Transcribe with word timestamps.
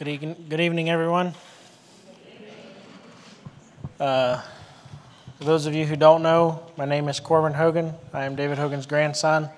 Good 0.00 0.08
evening, 0.08 0.46
good 0.48 0.60
evening 0.62 0.88
everyone. 0.88 1.34
Uh, 4.00 4.40
for 5.36 5.44
those 5.44 5.66
of 5.66 5.74
you 5.74 5.84
who 5.84 5.94
don't 5.94 6.22
know, 6.22 6.62
my 6.78 6.86
name 6.86 7.06
is 7.06 7.20
Corban 7.20 7.52
Hogan. 7.52 7.92
I 8.14 8.24
am 8.24 8.34
David 8.34 8.56
Hogan's 8.56 8.86
grandson. 8.86 9.50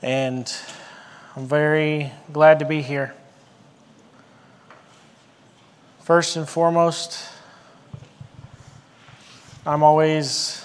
And 0.00 0.50
I'm 1.36 1.46
very 1.46 2.10
glad 2.32 2.60
to 2.60 2.64
be 2.64 2.80
here. 2.80 3.14
First 6.00 6.36
and 6.36 6.48
foremost, 6.48 7.28
I'm 9.66 9.82
always 9.82 10.64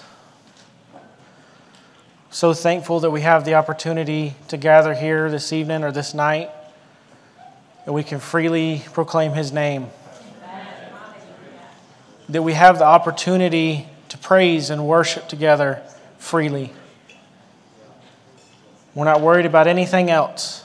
so 2.29 2.53
thankful 2.53 3.01
that 3.01 3.11
we 3.11 3.19
have 3.19 3.43
the 3.43 3.55
opportunity 3.55 4.35
to 4.47 4.55
gather 4.55 4.93
here 4.93 5.29
this 5.29 5.51
evening 5.51 5.83
or 5.83 5.91
this 5.91 6.13
night 6.13 6.49
and 7.85 7.93
we 7.93 8.03
can 8.03 8.19
freely 8.19 8.83
proclaim 8.93 9.33
his 9.33 9.51
name. 9.51 9.87
That 12.29 12.41
we 12.41 12.53
have 12.53 12.79
the 12.79 12.85
opportunity 12.85 13.87
to 14.09 14.17
praise 14.17 14.69
and 14.69 14.87
worship 14.87 15.27
together 15.27 15.83
freely. 16.17 16.73
We're 18.95 19.05
not 19.05 19.21
worried 19.21 19.45
about 19.45 19.67
anything 19.67 20.09
else. 20.09 20.63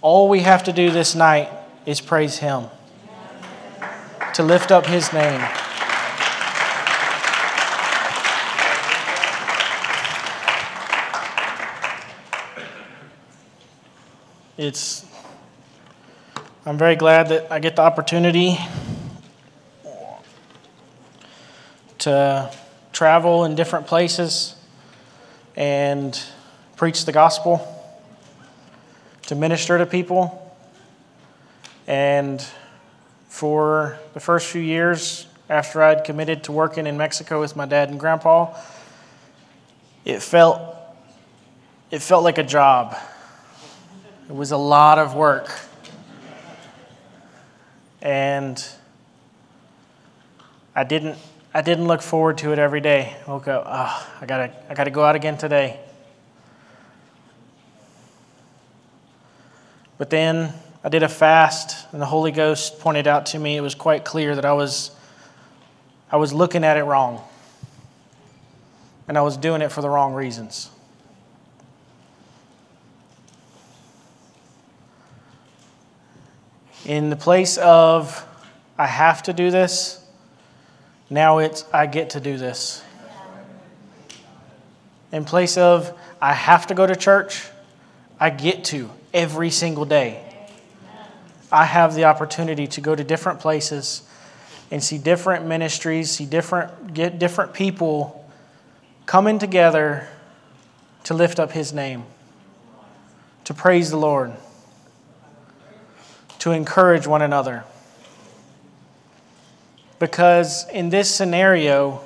All 0.00 0.28
we 0.28 0.40
have 0.40 0.64
to 0.64 0.72
do 0.72 0.90
this 0.90 1.14
night 1.14 1.50
is 1.84 2.00
praise 2.00 2.38
him, 2.38 2.66
to 4.34 4.42
lift 4.42 4.70
up 4.70 4.86
his 4.86 5.12
name. 5.12 5.46
It's 14.58 15.05
I'm 16.68 16.78
very 16.78 16.96
glad 16.96 17.28
that 17.28 17.46
I 17.52 17.60
get 17.60 17.76
the 17.76 17.82
opportunity 17.82 18.58
to 21.98 22.50
travel 22.92 23.44
in 23.44 23.54
different 23.54 23.86
places 23.86 24.56
and 25.54 26.20
preach 26.74 27.04
the 27.04 27.12
gospel, 27.12 27.64
to 29.26 29.36
minister 29.36 29.78
to 29.78 29.86
people. 29.86 30.56
And 31.86 32.44
for 33.28 34.00
the 34.14 34.18
first 34.18 34.48
few 34.48 34.60
years 34.60 35.28
after 35.48 35.80
I'd 35.84 36.02
committed 36.02 36.42
to 36.44 36.52
working 36.52 36.88
in 36.88 36.96
Mexico 36.96 37.38
with 37.38 37.54
my 37.54 37.66
dad 37.66 37.90
and 37.90 38.00
grandpa, 38.00 38.52
it 40.04 40.20
felt 40.20 40.60
it 41.92 42.02
felt 42.02 42.24
like 42.24 42.38
a 42.38 42.42
job. 42.42 42.96
It 44.28 44.34
was 44.34 44.50
a 44.50 44.56
lot 44.56 44.98
of 44.98 45.14
work 45.14 45.48
and 48.06 48.64
I 50.76 50.84
didn't 50.84 51.18
I 51.52 51.60
didn't 51.60 51.88
look 51.88 52.02
forward 52.02 52.38
to 52.38 52.52
it 52.52 52.58
every 52.58 52.80
day. 52.80 53.16
I 53.26 53.30
woke 53.30 53.48
up, 53.48 53.64
oh, 53.66 54.08
I 54.20 54.26
gotta 54.26 54.52
I 54.70 54.74
gotta 54.74 54.92
go 54.92 55.02
out 55.02 55.16
again 55.16 55.36
today. 55.36 55.80
But 59.98 60.10
then 60.10 60.52
I 60.84 60.88
did 60.88 61.02
a 61.02 61.08
fast, 61.08 61.92
and 61.92 62.00
the 62.00 62.06
Holy 62.06 62.30
Ghost 62.30 62.78
pointed 62.78 63.08
out 63.08 63.26
to 63.26 63.40
me 63.40 63.56
it 63.56 63.60
was 63.60 63.74
quite 63.74 64.04
clear 64.04 64.36
that 64.36 64.44
I 64.44 64.52
was 64.52 64.92
I 66.08 66.16
was 66.16 66.32
looking 66.32 66.62
at 66.62 66.76
it 66.76 66.84
wrong. 66.84 67.20
And 69.08 69.18
I 69.18 69.22
was 69.22 69.36
doing 69.36 69.62
it 69.62 69.72
for 69.72 69.80
the 69.80 69.88
wrong 69.88 70.14
reasons. 70.14 70.70
In 76.86 77.10
the 77.10 77.16
place 77.16 77.58
of, 77.58 78.24
I 78.78 78.86
have 78.86 79.24
to 79.24 79.32
do 79.32 79.50
this, 79.50 80.00
now 81.10 81.38
it's, 81.38 81.64
I 81.72 81.86
get 81.86 82.10
to 82.10 82.20
do 82.20 82.38
this. 82.38 82.80
In 85.10 85.24
place 85.24 85.56
of, 85.56 85.98
I 86.22 86.32
have 86.32 86.68
to 86.68 86.76
go 86.76 86.86
to 86.86 86.94
church, 86.94 87.42
I 88.20 88.30
get 88.30 88.62
to 88.66 88.88
every 89.12 89.50
single 89.50 89.84
day. 89.84 90.22
I 91.50 91.64
have 91.64 91.96
the 91.96 92.04
opportunity 92.04 92.68
to 92.68 92.80
go 92.80 92.94
to 92.94 93.02
different 93.02 93.40
places 93.40 94.02
and 94.70 94.82
see 94.82 94.96
different 94.96 95.44
ministries, 95.44 96.12
see 96.12 96.24
different, 96.24 96.94
get 96.94 97.18
different 97.18 97.52
people 97.52 98.30
coming 99.06 99.40
together 99.40 100.06
to 101.02 101.14
lift 101.14 101.40
up 101.40 101.50
His 101.50 101.72
name, 101.72 102.04
to 103.42 103.52
praise 103.52 103.90
the 103.90 103.96
Lord 103.96 104.36
to 106.46 106.52
encourage 106.52 107.08
one 107.08 107.22
another. 107.22 107.64
Because 109.98 110.64
in 110.68 110.90
this 110.90 111.12
scenario, 111.12 112.00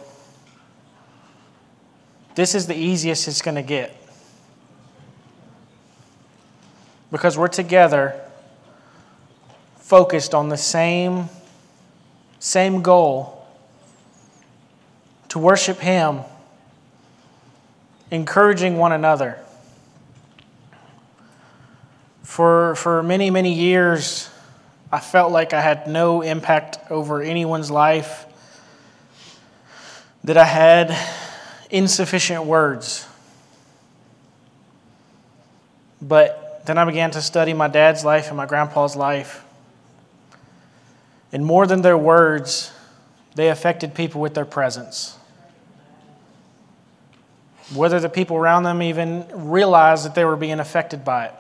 this 2.36 2.54
is 2.54 2.66
the 2.66 2.74
easiest 2.74 3.28
it's 3.28 3.42
going 3.42 3.56
to 3.56 3.62
get. 3.62 3.94
Because 7.12 7.36
we're 7.36 7.48
together, 7.48 8.18
focused 9.76 10.32
on 10.32 10.48
the 10.48 10.56
same, 10.56 11.28
same 12.38 12.80
goal 12.80 13.46
to 15.28 15.38
worship 15.38 15.80
Him, 15.80 16.20
encouraging 18.10 18.78
one 18.78 18.92
another. 18.92 19.38
For, 22.30 22.76
for 22.76 23.02
many, 23.02 23.28
many 23.28 23.52
years, 23.52 24.30
I 24.92 25.00
felt 25.00 25.32
like 25.32 25.52
I 25.52 25.60
had 25.60 25.88
no 25.88 26.22
impact 26.22 26.78
over 26.88 27.20
anyone's 27.20 27.72
life, 27.72 28.24
that 30.22 30.36
I 30.36 30.44
had 30.44 30.96
insufficient 31.70 32.44
words. 32.44 33.04
But 36.00 36.62
then 36.66 36.78
I 36.78 36.84
began 36.84 37.10
to 37.10 37.20
study 37.20 37.52
my 37.52 37.66
dad's 37.66 38.04
life 38.04 38.28
and 38.28 38.36
my 38.36 38.46
grandpa's 38.46 38.94
life. 38.94 39.44
And 41.32 41.44
more 41.44 41.66
than 41.66 41.82
their 41.82 41.98
words, 41.98 42.70
they 43.34 43.48
affected 43.48 43.92
people 43.92 44.20
with 44.20 44.34
their 44.34 44.44
presence. 44.44 45.18
Whether 47.74 47.98
the 47.98 48.08
people 48.08 48.36
around 48.36 48.62
them 48.62 48.82
even 48.82 49.26
realized 49.50 50.04
that 50.04 50.14
they 50.14 50.24
were 50.24 50.36
being 50.36 50.60
affected 50.60 51.04
by 51.04 51.24
it 51.24 51.34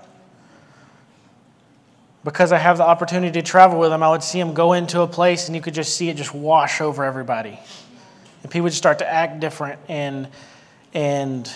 because 2.24 2.52
I 2.52 2.58
have 2.58 2.76
the 2.76 2.84
opportunity 2.84 3.40
to 3.40 3.46
travel 3.46 3.78
with 3.78 3.92
him, 3.92 4.02
I 4.02 4.10
would 4.10 4.22
see 4.22 4.38
him 4.38 4.52
go 4.52 4.74
into 4.74 5.00
a 5.00 5.06
place 5.06 5.46
and 5.46 5.56
you 5.56 5.62
could 5.62 5.74
just 5.74 5.96
see 5.96 6.10
it 6.10 6.16
just 6.16 6.34
wash 6.34 6.80
over 6.80 7.04
everybody. 7.04 7.58
And 8.42 8.50
people 8.50 8.64
would 8.64 8.74
start 8.74 8.98
to 8.98 9.10
act 9.10 9.40
different 9.40 9.80
and, 9.88 10.28
and 10.92 11.50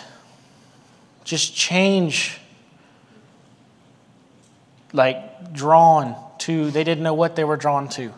just 1.25 1.55
change, 1.55 2.39
like 4.93 5.53
drawn 5.53 6.17
to, 6.39 6.71
they 6.71 6.85
didn't 6.85 7.05
know 7.05 7.15
what 7.15 7.37
they 7.37 7.45
were 7.45 7.57
drawn 7.57 7.89
to. 7.91 8.13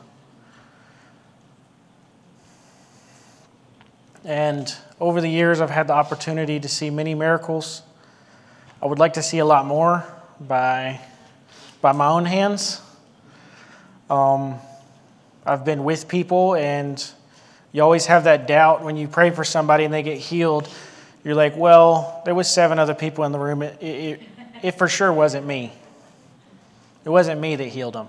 And 4.25 4.73
over 4.99 5.21
the 5.21 5.29
years, 5.29 5.61
I've 5.61 5.71
had 5.71 5.87
the 5.87 5.93
opportunity 5.93 6.59
to 6.59 6.69
see 6.69 6.91
many 6.91 7.15
miracles. 7.15 7.83
I 8.83 8.87
would 8.87 8.99
like 8.99 9.15
to 9.15 9.23
see 9.23 9.39
a 9.39 9.45
lot 9.45 9.67
more 9.67 10.05
by 10.41 11.01
by 11.87 11.93
my 11.93 12.09
own 12.09 12.25
hands. 12.25 12.81
Um, 14.11 14.57
I've 15.45 15.65
been 15.65 15.85
with 15.85 16.09
people, 16.09 16.57
and 16.57 17.01
you 17.71 17.81
always 17.81 18.07
have 18.07 18.25
that 18.25 18.49
doubt 18.49 18.83
when 18.83 18.97
you 18.97 19.07
pray 19.07 19.31
for 19.31 19.45
somebody 19.45 19.85
and 19.85 19.95
they 19.95 20.03
get 20.03 20.19
healed. 20.19 20.69
You're 21.23 21.37
like, 21.37 21.57
well, 21.57 22.23
there 22.25 22.35
was 22.35 22.51
seven 22.51 22.81
other 22.81 22.93
people 22.93 23.23
in 23.23 23.31
the 23.31 23.39
room. 23.39 23.63
It, 23.63 23.81
it, 23.81 24.21
it 24.65 24.71
for 24.73 24.89
sure 24.89 25.13
wasn't 25.13 25.47
me. 25.47 25.73
It 27.05 27.09
wasn't 27.09 27.41
me 27.41 27.55
that 27.55 27.69
healed 27.69 27.95
them. 27.95 28.09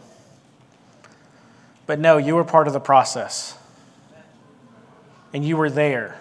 But 1.86 2.00
no, 2.00 2.18
you 2.18 2.34
were 2.34 2.46
part 2.46 2.66
of 2.66 2.74
the 2.74 2.80
process. 2.80 3.56
And 5.36 5.46
you 5.46 5.56
were 5.56 5.70
there. 5.70 6.20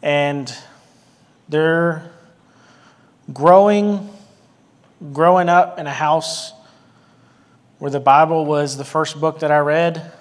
And 0.00 0.50
they're 1.46 2.10
growing 3.34 4.08
growing 5.12 5.48
up 5.48 5.78
in 5.78 5.86
a 5.86 5.92
house 5.92 6.52
where 7.78 7.90
the 7.90 8.00
Bible 8.00 8.44
was 8.44 8.76
the 8.76 8.84
first 8.84 9.20
book 9.20 9.40
that 9.40 9.50
I 9.50 9.58
read, 9.58 10.12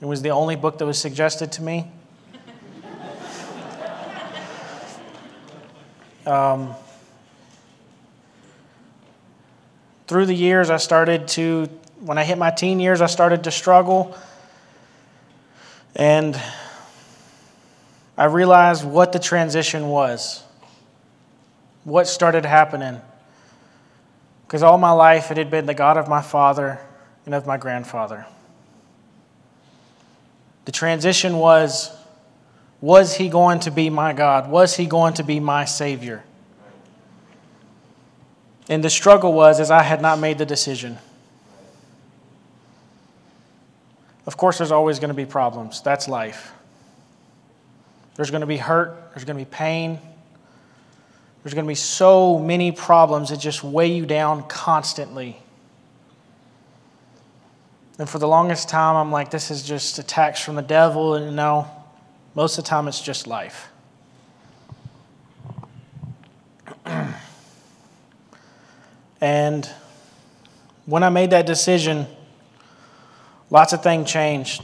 it 0.00 0.06
was 0.06 0.22
the 0.22 0.30
only 0.30 0.56
book 0.56 0.78
that 0.78 0.86
was 0.86 0.98
suggested 0.98 1.52
to 1.52 1.62
me. 1.62 1.90
Um, 6.24 6.76
through 10.06 10.26
the 10.26 10.34
years, 10.34 10.70
I 10.70 10.76
started 10.76 11.26
to, 11.28 11.68
when 11.98 12.16
I 12.16 12.22
hit 12.22 12.38
my 12.38 12.50
teen 12.52 12.78
years, 12.78 13.00
I 13.00 13.06
started 13.06 13.42
to 13.44 13.50
struggle. 13.50 14.16
And 15.96 16.40
I 18.16 18.26
realized 18.26 18.84
what 18.84 19.12
the 19.12 19.18
transition 19.18 19.88
was, 19.88 20.44
what 21.84 22.06
started 22.06 22.44
happening. 22.44 23.00
Because 24.52 24.62
all 24.62 24.76
my 24.76 24.90
life 24.90 25.30
it 25.30 25.38
had 25.38 25.50
been 25.50 25.64
the 25.64 25.72
God 25.72 25.96
of 25.96 26.08
my 26.08 26.20
father 26.20 26.78
and 27.24 27.34
of 27.34 27.46
my 27.46 27.56
grandfather. 27.56 28.26
The 30.66 30.72
transition 30.72 31.38
was 31.38 31.90
was 32.82 33.14
he 33.14 33.30
going 33.30 33.60
to 33.60 33.70
be 33.70 33.88
my 33.88 34.12
God? 34.12 34.50
Was 34.50 34.76
he 34.76 34.84
going 34.84 35.14
to 35.14 35.24
be 35.24 35.40
my 35.40 35.64
Savior? 35.64 36.22
And 38.68 38.84
the 38.84 38.90
struggle 38.90 39.32
was 39.32 39.58
as 39.58 39.70
I 39.70 39.82
had 39.82 40.02
not 40.02 40.18
made 40.18 40.36
the 40.36 40.44
decision. 40.44 40.98
Of 44.26 44.36
course, 44.36 44.58
there's 44.58 44.70
always 44.70 44.98
going 44.98 45.08
to 45.08 45.14
be 45.14 45.24
problems. 45.24 45.80
That's 45.80 46.08
life. 46.08 46.52
There's 48.16 48.30
going 48.30 48.42
to 48.42 48.46
be 48.46 48.58
hurt, 48.58 49.12
there's 49.14 49.24
going 49.24 49.38
to 49.38 49.44
be 49.46 49.50
pain. 49.50 49.98
There's 51.42 51.54
going 51.54 51.64
to 51.64 51.68
be 51.68 51.74
so 51.74 52.38
many 52.38 52.70
problems 52.70 53.30
that 53.30 53.38
just 53.38 53.64
weigh 53.64 53.92
you 53.92 54.06
down 54.06 54.44
constantly. 54.44 55.38
And 57.98 58.08
for 58.08 58.18
the 58.18 58.28
longest 58.28 58.68
time, 58.68 58.94
I'm 58.96 59.10
like, 59.10 59.30
this 59.30 59.50
is 59.50 59.62
just 59.62 59.98
attacks 59.98 60.40
from 60.40 60.54
the 60.54 60.62
devil. 60.62 61.14
And 61.14 61.34
no, 61.34 61.68
most 62.34 62.58
of 62.58 62.64
the 62.64 62.68
time, 62.68 62.86
it's 62.86 63.00
just 63.00 63.26
life. 63.26 63.68
and 69.20 69.68
when 70.86 71.02
I 71.02 71.08
made 71.10 71.30
that 71.30 71.44
decision, 71.46 72.06
lots 73.50 73.72
of 73.72 73.82
things 73.82 74.10
changed. 74.10 74.62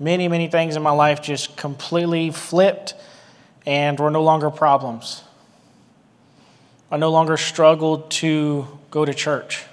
Many, 0.00 0.26
many 0.26 0.48
things 0.48 0.74
in 0.74 0.82
my 0.82 0.90
life 0.90 1.22
just 1.22 1.56
completely 1.56 2.32
flipped 2.32 2.94
and 3.66 3.98
were 3.98 4.10
no 4.10 4.22
longer 4.22 4.50
problems. 4.50 5.22
I 6.90 6.96
no 6.96 7.10
longer 7.10 7.36
struggled 7.36 8.10
to 8.12 8.66
go 8.90 9.04
to 9.04 9.12
church. 9.14 9.64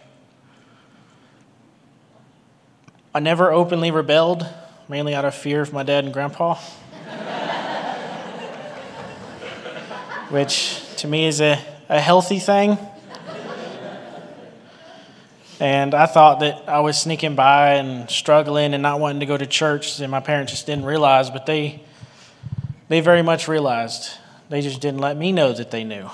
I 3.13 3.19
never 3.19 3.51
openly 3.51 3.91
rebelled, 3.91 4.47
mainly 4.87 5.13
out 5.13 5.25
of 5.25 5.35
fear 5.35 5.61
of 5.61 5.73
my 5.73 5.83
dad 5.83 6.05
and 6.05 6.13
grandpa, 6.13 6.55
which 10.29 10.81
to 10.97 11.07
me 11.07 11.25
is 11.25 11.41
a, 11.41 11.61
a 11.89 11.99
healthy 11.99 12.39
thing. 12.39 12.77
And 15.59 15.93
I 15.93 16.07
thought 16.07 16.39
that 16.39 16.63
I 16.67 16.79
was 16.79 16.99
sneaking 16.99 17.35
by 17.35 17.75
and 17.75 18.09
struggling 18.09 18.73
and 18.73 18.81
not 18.81 18.99
wanting 18.99 19.19
to 19.19 19.27
go 19.27 19.37
to 19.37 19.45
church, 19.45 19.99
and 19.99 20.09
my 20.09 20.19
parents 20.19 20.53
just 20.53 20.65
didn't 20.65 20.85
realize, 20.85 21.29
but 21.29 21.45
they, 21.45 21.83
they 22.91 22.99
very 22.99 23.21
much 23.21 23.47
realized. 23.47 24.17
They 24.49 24.59
just 24.59 24.81
didn't 24.81 24.99
let 24.99 25.15
me 25.15 25.31
know 25.31 25.53
that 25.53 25.71
they 25.71 25.85
knew. 25.85 26.09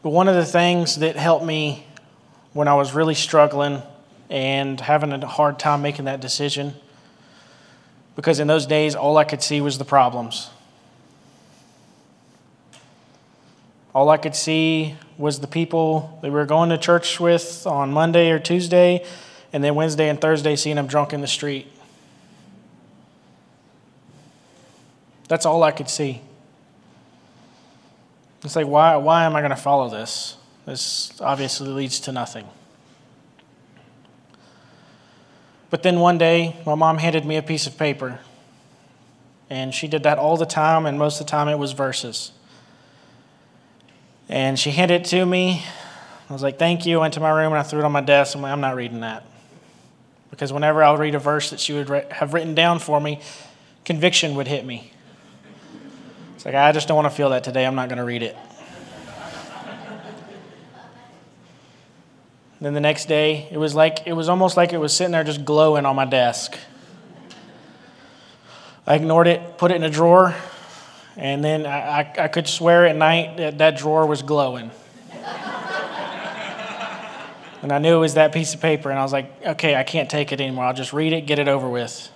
But 0.00 0.10
one 0.10 0.28
of 0.28 0.36
the 0.36 0.44
things 0.44 0.94
that 1.00 1.16
helped 1.16 1.44
me 1.44 1.84
when 2.52 2.68
I 2.68 2.74
was 2.74 2.94
really 2.94 3.16
struggling 3.16 3.82
and 4.28 4.80
having 4.80 5.10
a 5.10 5.26
hard 5.26 5.58
time 5.58 5.82
making 5.82 6.04
that 6.04 6.20
decision, 6.20 6.74
because 8.14 8.38
in 8.38 8.46
those 8.46 8.64
days, 8.64 8.94
all 8.94 9.16
I 9.16 9.24
could 9.24 9.42
see 9.42 9.60
was 9.60 9.76
the 9.76 9.84
problems. 9.84 10.48
All 13.92 14.08
I 14.08 14.18
could 14.18 14.36
see 14.36 14.94
was 15.18 15.40
the 15.40 15.48
people 15.48 16.16
that 16.22 16.28
we 16.28 16.34
were 16.34 16.46
going 16.46 16.68
to 16.68 16.78
church 16.78 17.18
with 17.18 17.66
on 17.66 17.90
Monday 17.90 18.30
or 18.30 18.38
Tuesday, 18.38 19.04
and 19.52 19.64
then 19.64 19.74
Wednesday 19.74 20.08
and 20.08 20.20
Thursday 20.20 20.54
seeing 20.54 20.76
them 20.76 20.86
drunk 20.86 21.12
in 21.12 21.22
the 21.22 21.26
street. 21.26 21.66
That's 25.30 25.46
all 25.46 25.62
I 25.62 25.70
could 25.70 25.88
see. 25.88 26.22
It's 28.42 28.56
like, 28.56 28.66
why, 28.66 28.96
why 28.96 29.26
am 29.26 29.36
I 29.36 29.42
going 29.42 29.50
to 29.50 29.56
follow 29.56 29.88
this? 29.88 30.36
This 30.66 31.12
obviously 31.20 31.68
leads 31.68 32.00
to 32.00 32.12
nothing. 32.12 32.48
But 35.70 35.84
then 35.84 36.00
one 36.00 36.18
day, 36.18 36.56
my 36.66 36.74
mom 36.74 36.98
handed 36.98 37.24
me 37.24 37.36
a 37.36 37.42
piece 37.42 37.68
of 37.68 37.78
paper. 37.78 38.18
And 39.48 39.72
she 39.72 39.86
did 39.86 40.02
that 40.02 40.18
all 40.18 40.36
the 40.36 40.46
time, 40.46 40.84
and 40.84 40.98
most 40.98 41.20
of 41.20 41.26
the 41.28 41.30
time 41.30 41.46
it 41.46 41.60
was 41.60 41.72
verses. 41.74 42.32
And 44.28 44.58
she 44.58 44.72
handed 44.72 45.02
it 45.02 45.04
to 45.10 45.24
me. 45.24 45.62
I 46.28 46.32
was 46.32 46.42
like, 46.42 46.58
thank 46.58 46.86
you. 46.86 46.98
I 46.98 47.02
went 47.02 47.14
to 47.14 47.20
my 47.20 47.30
room 47.30 47.52
and 47.52 47.60
I 47.60 47.62
threw 47.62 47.78
it 47.78 47.84
on 47.84 47.92
my 47.92 48.00
desk. 48.00 48.34
I'm 48.34 48.42
like, 48.42 48.50
I'm 48.50 48.60
not 48.60 48.74
reading 48.74 48.98
that. 49.00 49.24
Because 50.32 50.52
whenever 50.52 50.82
I 50.82 50.90
would 50.90 50.98
read 50.98 51.14
a 51.14 51.20
verse 51.20 51.50
that 51.50 51.60
she 51.60 51.72
would 51.72 51.88
have 51.88 52.34
written 52.34 52.56
down 52.56 52.80
for 52.80 53.00
me, 53.00 53.20
conviction 53.84 54.34
would 54.34 54.48
hit 54.48 54.66
me. 54.66 54.92
It's 56.40 56.46
like, 56.46 56.54
I 56.54 56.72
just 56.72 56.88
don't 56.88 56.96
want 56.96 57.04
to 57.04 57.14
feel 57.14 57.28
that 57.28 57.44
today. 57.44 57.66
I'm 57.66 57.74
not 57.74 57.90
going 57.90 57.98
to 57.98 58.04
read 58.04 58.22
it. 58.22 58.34
then 62.62 62.72
the 62.72 62.80
next 62.80 63.08
day, 63.08 63.46
it 63.50 63.58
was 63.58 63.74
like 63.74 64.06
it 64.06 64.14
was 64.14 64.30
almost 64.30 64.56
like 64.56 64.72
it 64.72 64.78
was 64.78 64.94
sitting 64.94 65.12
there 65.12 65.22
just 65.22 65.44
glowing 65.44 65.84
on 65.84 65.94
my 65.94 66.06
desk. 66.06 66.56
I 68.86 68.94
ignored 68.94 69.26
it, 69.26 69.58
put 69.58 69.70
it 69.70 69.74
in 69.74 69.82
a 69.82 69.90
drawer, 69.90 70.34
and 71.14 71.44
then 71.44 71.66
I, 71.66 72.00
I, 72.00 72.14
I 72.20 72.28
could 72.28 72.48
swear 72.48 72.86
at 72.86 72.96
night 72.96 73.36
that 73.36 73.58
that 73.58 73.76
drawer 73.76 74.06
was 74.06 74.22
glowing. 74.22 74.70
and 77.60 77.70
I 77.70 77.76
knew 77.80 77.96
it 77.96 78.00
was 78.00 78.14
that 78.14 78.32
piece 78.32 78.54
of 78.54 78.62
paper, 78.62 78.88
and 78.88 78.98
I 78.98 79.02
was 79.02 79.12
like, 79.12 79.30
okay, 79.44 79.76
I 79.76 79.82
can't 79.82 80.08
take 80.08 80.32
it 80.32 80.40
anymore. 80.40 80.64
I'll 80.64 80.72
just 80.72 80.94
read 80.94 81.12
it, 81.12 81.26
get 81.26 81.38
it 81.38 81.48
over 81.48 81.68
with. 81.68 82.10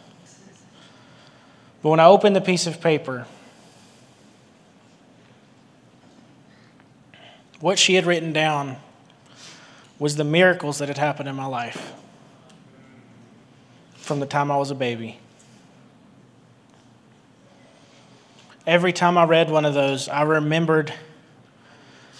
But 1.82 1.90
when 1.90 2.00
I 2.00 2.06
opened 2.06 2.34
the 2.34 2.40
piece 2.40 2.66
of 2.66 2.80
paper, 2.80 3.26
what 7.64 7.78
she 7.78 7.94
had 7.94 8.04
written 8.04 8.30
down 8.30 8.76
was 9.98 10.16
the 10.16 10.22
miracles 10.22 10.80
that 10.80 10.88
had 10.88 10.98
happened 10.98 11.26
in 11.26 11.34
my 11.34 11.46
life 11.46 11.94
from 13.94 14.20
the 14.20 14.26
time 14.26 14.50
I 14.50 14.58
was 14.58 14.70
a 14.70 14.74
baby. 14.74 15.18
Every 18.66 18.92
time 18.92 19.16
I 19.16 19.24
read 19.24 19.48
one 19.48 19.64
of 19.64 19.72
those, 19.72 20.10
I 20.10 20.24
remembered 20.24 20.92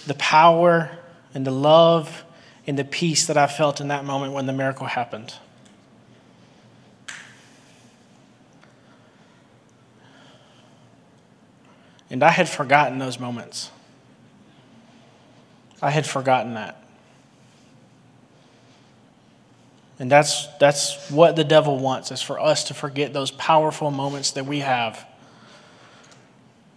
the 0.06 0.14
power 0.14 0.90
and 1.34 1.46
the 1.46 1.50
love 1.50 2.24
and 2.66 2.78
the 2.78 2.84
peace 2.84 3.26
that 3.26 3.36
I 3.36 3.46
felt 3.46 3.82
in 3.82 3.88
that 3.88 4.06
moment 4.06 4.32
when 4.32 4.46
the 4.46 4.54
miracle 4.54 4.86
happened. 4.86 5.34
And 12.08 12.22
I 12.22 12.30
had 12.30 12.48
forgotten 12.48 12.98
those 12.98 13.20
moments. 13.20 13.70
I 15.84 15.90
had 15.90 16.06
forgotten 16.06 16.54
that. 16.54 16.82
And 19.98 20.10
that's, 20.10 20.46
that's 20.58 21.10
what 21.10 21.36
the 21.36 21.44
devil 21.44 21.78
wants, 21.78 22.10
is 22.10 22.22
for 22.22 22.40
us 22.40 22.64
to 22.64 22.74
forget 22.74 23.12
those 23.12 23.30
powerful 23.30 23.90
moments 23.90 24.30
that 24.30 24.46
we 24.46 24.60
have, 24.60 25.06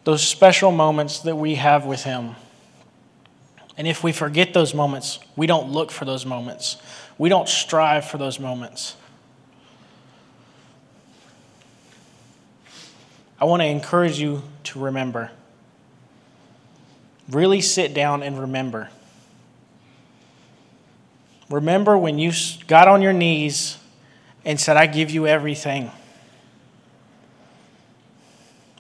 those 0.04 0.22
special 0.22 0.74
moments 0.74 1.20
that 1.20 1.38
we 1.38 1.56
have 1.56 1.86
with 1.86 2.04
him. 2.04 2.36
And 3.78 3.88
if 3.88 4.04
we 4.04 4.12
forget 4.12 4.54
those 4.54 4.74
moments, 4.74 5.20
we 5.38 5.48
don't 5.48 5.72
look 5.72 5.90
for 5.90 6.04
those 6.04 6.26
moments. 6.26 6.76
We 7.18 7.30
don't 7.30 7.48
strive 7.48 8.04
for 8.04 8.18
those 8.18 8.42
moments. 8.42 8.98
I 13.40 13.46
want 13.46 13.62
to 13.62 13.68
encourage 13.68 14.20
you 14.20 14.44
to 14.66 14.80
remember. 14.80 15.32
Really 17.30 17.62
sit 17.62 17.94
down 17.94 18.22
and 18.22 18.38
remember. 18.38 18.90
Remember 21.50 21.98
when 21.98 22.20
you 22.20 22.32
got 22.68 22.88
on 22.88 23.02
your 23.02 23.14
knees 23.14 23.78
and 24.44 24.60
said, 24.60 24.78
I 24.78 24.86
give 24.86 25.10
you 25.10 25.28
everything. 25.28 25.92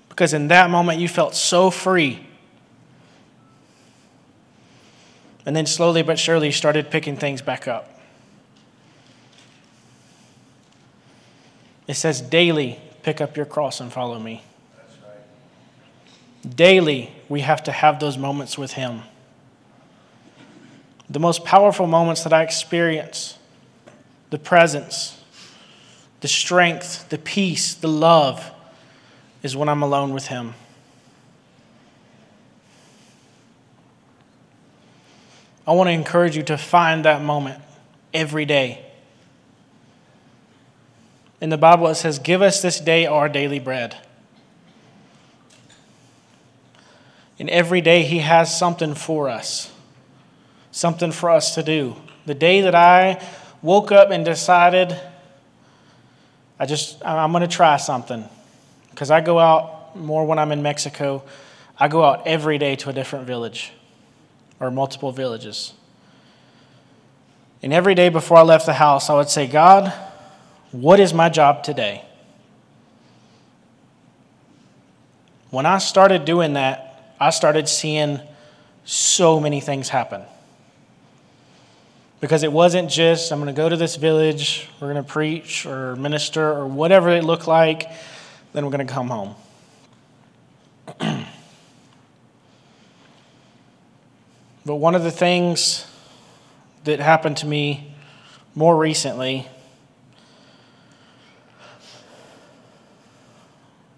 Because 0.09 0.33
in 0.33 0.47
that 0.50 0.69
moment 0.69 1.00
you 1.00 1.07
felt 1.07 1.36
so 1.36 1.69
free. 1.69 2.25
And 5.45 5.55
then 5.55 5.65
slowly 5.65 6.01
but 6.01 6.19
surely 6.19 6.47
you 6.47 6.53
started 6.53 6.91
picking 6.91 7.15
things 7.15 7.41
back 7.41 7.67
up. 7.67 7.93
It 11.88 11.93
says, 11.93 12.19
daily 12.19 12.79
pick 13.01 13.21
up 13.21 13.38
your 13.38 13.45
cross 13.45 13.79
and 13.79 13.93
follow 13.93 14.19
me. 14.19 14.43
Right. 15.05 16.57
Daily, 16.57 17.13
we 17.29 17.39
have 17.39 17.63
to 17.63 17.71
have 17.71 18.01
those 18.01 18.17
moments 18.17 18.57
with 18.57 18.74
Him 18.74 19.03
the 21.09 21.19
most 21.19 21.45
powerful 21.45 21.87
moments 21.87 22.23
that 22.23 22.33
I 22.33 22.43
experience 22.43 23.37
the 24.29 24.37
presence, 24.37 25.21
the 26.21 26.27
strength, 26.27 27.09
the 27.09 27.17
peace, 27.17 27.73
the 27.73 27.87
love 27.87 28.51
is 29.41 29.55
when 29.55 29.69
I'm 29.69 29.81
alone 29.81 30.13
with 30.13 30.27
Him. 30.27 30.53
I 35.65 35.73
want 35.73 35.87
to 35.87 35.91
encourage 35.91 36.35
you 36.35 36.43
to 36.43 36.57
find 36.57 37.03
that 37.05 37.21
moment 37.21 37.61
every 38.13 38.45
day. 38.45 38.85
In 41.41 41.49
the 41.49 41.57
Bible, 41.57 41.87
it 41.87 41.95
says, 41.95 42.19
Give 42.19 42.41
us 42.41 42.61
this 42.61 42.79
day 42.79 43.05
our 43.05 43.27
daily 43.27 43.59
bread. 43.59 43.97
And 47.37 47.49
every 47.49 47.81
day 47.81 48.03
He 48.03 48.19
has 48.19 48.57
something 48.57 48.95
for 48.95 49.29
us, 49.29 49.71
something 50.77 51.12
for 51.12 51.31
us 51.31 51.55
to 51.55 51.63
do. 51.63 51.96
The 52.27 52.36
day 52.36 52.62
that 52.62 52.75
I 52.75 53.25
woke 53.63 53.91
up 53.91 54.12
and 54.12 54.24
decided, 54.24 54.96
I 56.60 56.67
just, 56.67 57.03
I'm 57.03 57.31
going 57.31 57.41
to 57.41 57.48
try 57.48 57.77
something. 57.77 58.24
Because 58.91 59.10
I 59.10 59.22
go 59.22 59.39
out 59.39 59.96
more 59.98 60.25
when 60.25 60.38
I'm 60.38 60.51
in 60.51 60.62
Mexico. 60.62 61.24
I 61.79 61.88
go 61.88 62.03
out 62.03 62.27
every 62.27 62.60
day 62.60 62.75
to 62.75 62.89
a 62.89 62.93
different 62.93 63.25
village 63.25 63.72
or 64.60 64.69
multiple 64.69 65.12
villages. 65.12 65.74
And 67.63 67.74
every 67.74 67.96
day 67.96 68.10
before 68.10 68.38
I 68.38 68.43
left 68.43 68.67
the 68.67 68.74
house, 68.74 69.10
I 69.10 69.15
would 69.15 69.29
say, 69.29 69.48
God, 69.48 69.91
what 70.72 71.00
is 71.00 71.12
my 71.12 71.29
job 71.29 71.63
today? 71.63 72.05
When 75.50 75.65
I 75.65 75.79
started 75.79 76.24
doing 76.24 76.53
that, 76.53 77.15
I 77.19 77.31
started 77.31 77.67
seeing 77.67 78.19
so 78.86 79.39
many 79.39 79.60
things 79.60 79.89
happen. 79.89 80.22
Because 82.19 82.43
it 82.43 82.51
wasn't 82.51 82.89
just, 82.89 83.31
I'm 83.31 83.39
going 83.39 83.53
to 83.53 83.57
go 83.57 83.69
to 83.69 83.77
this 83.77 83.95
village, 83.95 84.67
we're 84.79 84.91
going 84.91 85.03
to 85.03 85.09
preach 85.09 85.65
or 85.65 85.95
minister 85.95 86.51
or 86.51 86.65
whatever 86.65 87.09
it 87.09 87.24
looked 87.24 87.47
like, 87.47 87.91
then 88.53 88.65
we're 88.65 88.71
going 88.71 88.88
to 88.88 88.93
come 88.93 89.09
home. 89.09 89.36
but 94.65 94.75
one 94.75 94.95
of 94.95 95.03
the 95.03 95.12
things 95.12 95.86
that 96.86 97.00
happened 97.00 97.38
to 97.38 97.45
me 97.45 97.93
more 98.55 98.75
recently 98.75 99.47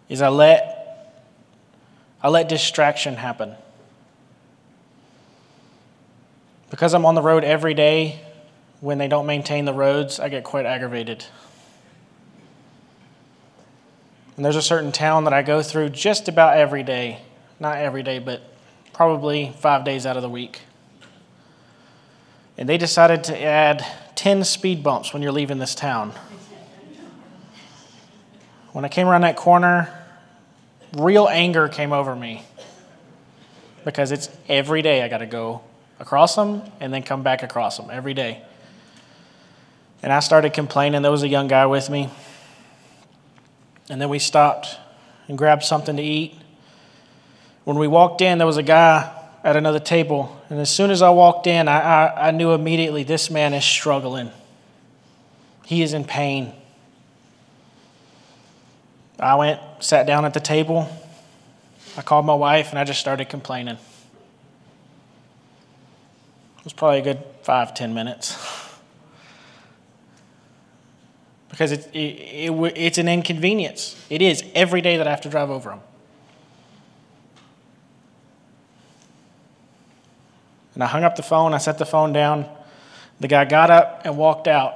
is 0.09 0.21
I 0.21 0.27
let 0.27 0.75
I 2.21 2.27
let 2.27 2.49
distraction 2.49 3.15
happen. 3.15 3.55
Because 6.79 6.93
I'm 6.93 7.05
on 7.05 7.13
the 7.13 7.21
road 7.21 7.43
every 7.43 7.74
day, 7.74 8.21
when 8.79 9.00
they 9.00 9.09
don't 9.09 9.25
maintain 9.25 9.65
the 9.65 9.74
roads, 9.74 10.17
I 10.17 10.29
get 10.29 10.45
quite 10.45 10.65
aggravated. 10.65 11.25
And 14.38 14.45
there's 14.45 14.55
a 14.55 14.62
certain 14.62 14.93
town 14.93 15.25
that 15.25 15.33
I 15.33 15.41
go 15.41 15.62
through 15.62 15.89
just 15.89 16.29
about 16.29 16.55
every 16.55 16.83
day. 16.83 17.19
Not 17.59 17.79
every 17.79 18.01
day, 18.01 18.19
but 18.19 18.43
probably 18.93 19.53
five 19.59 19.83
days 19.83 20.05
out 20.05 20.15
of 20.15 20.21
the 20.21 20.29
week. 20.29 20.62
And 22.57 22.69
they 22.69 22.77
decided 22.77 23.25
to 23.25 23.38
add 23.38 23.86
10 24.15 24.45
speed 24.45 24.81
bumps 24.81 25.12
when 25.12 25.21
you're 25.21 25.33
leaving 25.33 25.57
this 25.57 25.75
town. 25.75 26.13
When 28.71 28.86
I 28.86 28.88
came 28.88 29.09
around 29.09 29.24
that 29.24 29.36
corner, 29.36 29.93
real 30.95 31.27
anger 31.27 31.67
came 31.67 31.91
over 31.91 32.15
me 32.15 32.45
because 33.83 34.13
it's 34.13 34.29
every 34.48 34.81
day 34.81 35.03
I 35.03 35.09
got 35.09 35.17
to 35.17 35.25
go 35.25 35.63
across 35.99 36.35
them 36.35 36.63
and 36.79 36.93
then 36.93 37.03
come 37.03 37.23
back 37.23 37.43
across 37.43 37.77
them 37.77 37.89
every 37.91 38.13
day. 38.13 38.41
And 40.01 40.13
I 40.13 40.19
started 40.21 40.53
complaining. 40.53 41.01
There 41.01 41.11
was 41.11 41.23
a 41.23 41.27
young 41.27 41.47
guy 41.47 41.65
with 41.65 41.89
me. 41.89 42.09
And 43.89 43.99
then 44.01 44.09
we 44.09 44.19
stopped 44.19 44.77
and 45.27 45.37
grabbed 45.37 45.63
something 45.63 45.97
to 45.97 46.03
eat. 46.03 46.35
When 47.65 47.77
we 47.77 47.87
walked 47.87 48.21
in, 48.21 48.37
there 48.37 48.47
was 48.47 48.57
a 48.57 48.63
guy 48.63 49.13
at 49.43 49.55
another 49.55 49.79
table. 49.79 50.41
And 50.49 50.59
as 50.59 50.69
soon 50.69 50.91
as 50.91 51.01
I 51.01 51.09
walked 51.09 51.47
in, 51.47 51.67
I, 51.67 51.79
I, 51.79 52.27
I 52.27 52.31
knew 52.31 52.51
immediately 52.51 53.03
this 53.03 53.29
man 53.29 53.53
is 53.53 53.65
struggling. 53.65 54.31
He 55.65 55.83
is 55.83 55.93
in 55.93 56.03
pain. 56.03 56.53
I 59.19 59.35
went, 59.35 59.59
sat 59.79 60.07
down 60.07 60.23
at 60.25 60.33
the 60.33 60.39
table. 60.39 60.89
I 61.97 62.01
called 62.01 62.25
my 62.25 62.33
wife 62.33 62.69
and 62.69 62.79
I 62.79 62.85
just 62.85 62.99
started 62.99 63.27
complaining. 63.27 63.77
Was 66.69 66.73
probably 66.75 66.99
a 66.99 67.01
good 67.01 67.23
five, 67.41 67.73
ten 67.73 67.95
minutes. 67.95 68.38
because 71.49 71.71
it, 71.71 71.89
it, 71.95 72.51
it, 72.51 72.73
it's 72.75 72.99
an 72.99 73.07
inconvenience. 73.07 73.99
It 74.07 74.21
is 74.21 74.43
every 74.53 74.79
day 74.79 74.97
that 74.97 75.07
I 75.07 75.09
have 75.09 75.21
to 75.21 75.29
drive 75.29 75.49
over 75.49 75.71
them. 75.71 75.79
And 80.75 80.83
I 80.83 80.85
hung 80.85 81.03
up 81.03 81.15
the 81.15 81.23
phone, 81.23 81.55
I 81.55 81.57
set 81.57 81.79
the 81.79 81.88
phone 81.88 82.13
down. 82.13 82.47
The 83.19 83.27
guy 83.27 83.45
got 83.45 83.71
up 83.71 84.01
and 84.05 84.15
walked 84.15 84.47
out. 84.47 84.75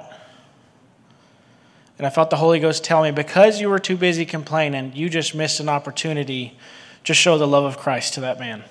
And 1.99 2.07
I 2.07 2.09
felt 2.09 2.31
the 2.31 2.37
Holy 2.37 2.59
Ghost 2.59 2.83
tell 2.83 3.03
me, 3.03 3.11
because 3.11 3.61
you 3.61 3.69
were 3.69 3.77
too 3.77 3.97
busy 3.97 4.25
complaining, 4.25 4.93
you 4.95 5.11
just 5.11 5.35
missed 5.35 5.59
an 5.59 5.69
opportunity 5.69 6.57
to 7.03 7.13
show 7.13 7.37
the 7.37 7.47
love 7.47 7.65
of 7.65 7.77
Christ 7.77 8.15
to 8.15 8.21
that 8.21 8.39
man. 8.39 8.63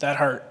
That 0.00 0.16
hurt. 0.16 0.44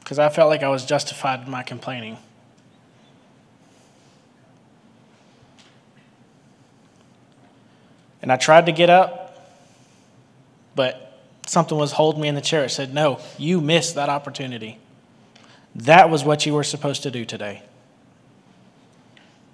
Because 0.00 0.18
I 0.18 0.28
felt 0.28 0.48
like 0.48 0.62
I 0.62 0.68
was 0.68 0.84
justified 0.84 1.44
in 1.44 1.50
my 1.50 1.62
complaining. 1.62 2.18
And 8.22 8.32
I 8.32 8.36
tried 8.36 8.66
to 8.66 8.72
get 8.72 8.90
up, 8.90 9.56
but 10.74 11.18
something 11.46 11.78
was 11.78 11.92
holding 11.92 12.20
me 12.20 12.28
in 12.28 12.34
the 12.34 12.40
chair. 12.40 12.64
It 12.64 12.70
said, 12.70 12.92
No, 12.92 13.20
you 13.38 13.60
missed 13.60 13.94
that 13.94 14.08
opportunity. 14.08 14.78
That 15.74 16.10
was 16.10 16.24
what 16.24 16.44
you 16.44 16.54
were 16.54 16.64
supposed 16.64 17.02
to 17.04 17.10
do 17.10 17.24
today. 17.24 17.62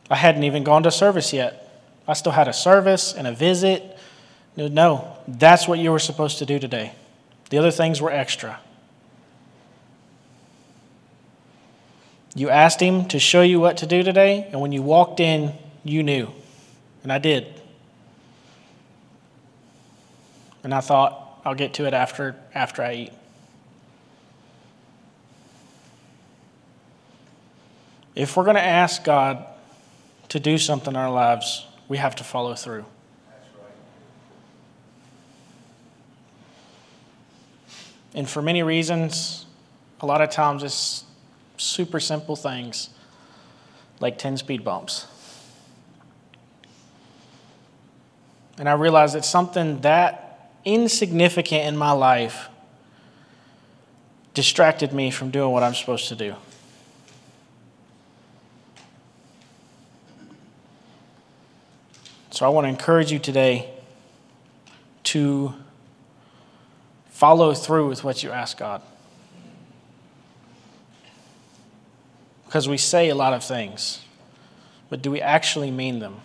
I 0.09 0.17
hadn't 0.17 0.45
even 0.45 0.65
gone 0.65 0.85
to 0.85 0.91
service 0.91 1.33
yet. 1.33 1.63
I 2.09 2.15
still 2.15 2.33
had 2.33 2.49
a 2.49 2.53
service 2.53 3.13
and 3.13 3.27
a 3.27 3.33
visit. 3.33 3.99
No, 4.57 5.16
that's 5.29 5.67
what 5.67 5.79
you 5.79 5.91
were 5.91 5.99
supposed 5.99 6.39
to 6.39 6.47
do 6.47 6.59
today. 6.59 6.93
The 7.51 7.59
other 7.59 7.71
things 7.71 8.01
were 8.01 8.11
extra. 8.11 8.61
You 12.35 12.51
asked 12.51 12.81
him 12.81 13.09
to 13.09 13.19
show 13.19 13.43
you 13.43 13.61
what 13.61 13.79
to 13.79 13.87
do 13.87 14.03
today, 14.03 14.47
and 14.53 14.61
when 14.61 14.73
you 14.73 14.83
walked 14.83 15.21
in, 15.21 15.55
you 15.85 16.03
knew. 16.03 16.29
And 17.03 17.13
I 17.13 17.19
did. 17.19 17.47
And 20.63 20.75
I 20.75 20.81
thought, 20.81 21.41
I'll 21.45 21.55
get 21.55 21.75
to 21.75 21.87
it 21.87 21.95
after, 21.95 22.37
after 22.55 22.83
I 22.83 22.95
eat. 22.95 23.13
If 28.15 28.37
we're 28.37 28.45
going 28.45 28.57
to 28.57 28.63
ask 28.63 29.05
God 29.05 29.47
to 30.31 30.41
do 30.41 30.59
something 30.59 30.93
in 30.93 30.97
our 30.97 31.11
lives, 31.11 31.65
we 31.89 31.99
have 31.99 32.17
to 32.17 32.25
follow 32.25 32.55
through. 32.55 32.85
And 38.17 38.29
for 38.29 38.41
many 38.41 38.63
reasons, 38.63 39.45
a 40.01 40.07
lot 40.07 40.23
of 40.23 40.31
times 40.31 40.63
it's 40.63 41.05
super 41.59 42.01
simple 42.01 42.35
things 42.35 42.89
like 44.01 44.17
10 44.17 44.39
speed 44.39 44.65
bumps. 44.65 45.07
And 48.59 48.71
I 48.71 48.73
realized 48.73 49.15
it's 49.15 49.29
something 49.29 49.83
that 49.83 50.51
insignificant 50.65 51.67
in 51.67 51.77
my 51.77 51.93
life 51.93 52.49
distracted 54.33 54.95
me 54.95 55.11
from 55.11 55.31
doing 55.31 55.53
what 55.53 55.63
I'm 55.63 55.75
supposed 55.75 56.09
to 56.09 56.17
do. 56.17 56.35
So 62.31 62.47
I 62.47 62.49
want 62.49 62.65
to 62.65 62.69
encourage 62.71 63.13
you 63.13 63.19
today 63.19 63.71
to 65.05 65.55
follow 67.17 67.55
through 67.55 67.89
with 67.89 68.05
what 68.05 68.23
you 68.23 68.31
ask 68.31 68.59
God. 68.59 68.83
Because 72.45 72.69
we 72.69 72.77
say 72.77 73.09
a 73.09 73.15
lot 73.15 73.33
of 73.33 73.43
things, 73.43 74.05
but 74.91 75.01
do 75.01 75.11
we 75.11 75.23
actually 75.23 75.71
mean 75.71 75.99
them? 75.99 76.21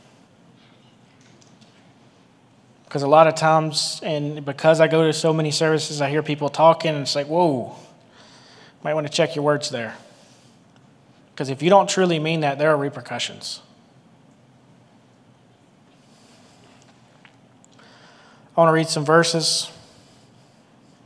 Because 2.83 3.03
a 3.03 3.07
lot 3.07 3.27
of 3.27 3.35
times, 3.35 4.01
and 4.03 4.43
because 4.43 4.81
I 4.81 4.89
go 4.89 5.07
to 5.07 5.13
so 5.13 5.31
many 5.31 5.49
services, 5.49 6.01
I 6.01 6.09
hear 6.09 6.21
people 6.21 6.49
talking, 6.49 6.91
and 6.91 7.03
it's 7.03 7.15
like, 7.15 7.27
whoa, 7.27 7.73
might 8.83 8.93
want 8.93 9.07
to 9.07 9.13
check 9.13 9.33
your 9.33 9.45
words 9.45 9.69
there. 9.69 9.95
Because 11.33 11.47
if 11.47 11.61
you 11.61 11.69
don't 11.69 11.87
truly 11.87 12.19
mean 12.19 12.41
that, 12.41 12.59
there 12.59 12.69
are 12.69 12.77
repercussions. 12.77 13.61
I 18.57 18.59
want 18.59 18.67
to 18.67 18.73
read 18.73 18.89
some 18.89 19.05
verses 19.05 19.71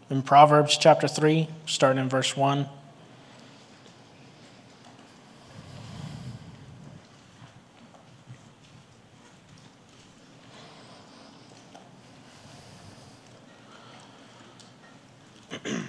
in 0.10 0.22
Proverbs 0.22 0.78
chapter 0.78 1.08
3, 1.08 1.48
starting 1.66 2.02
in 2.02 2.10
verse 2.10 2.38
1. 2.38 2.68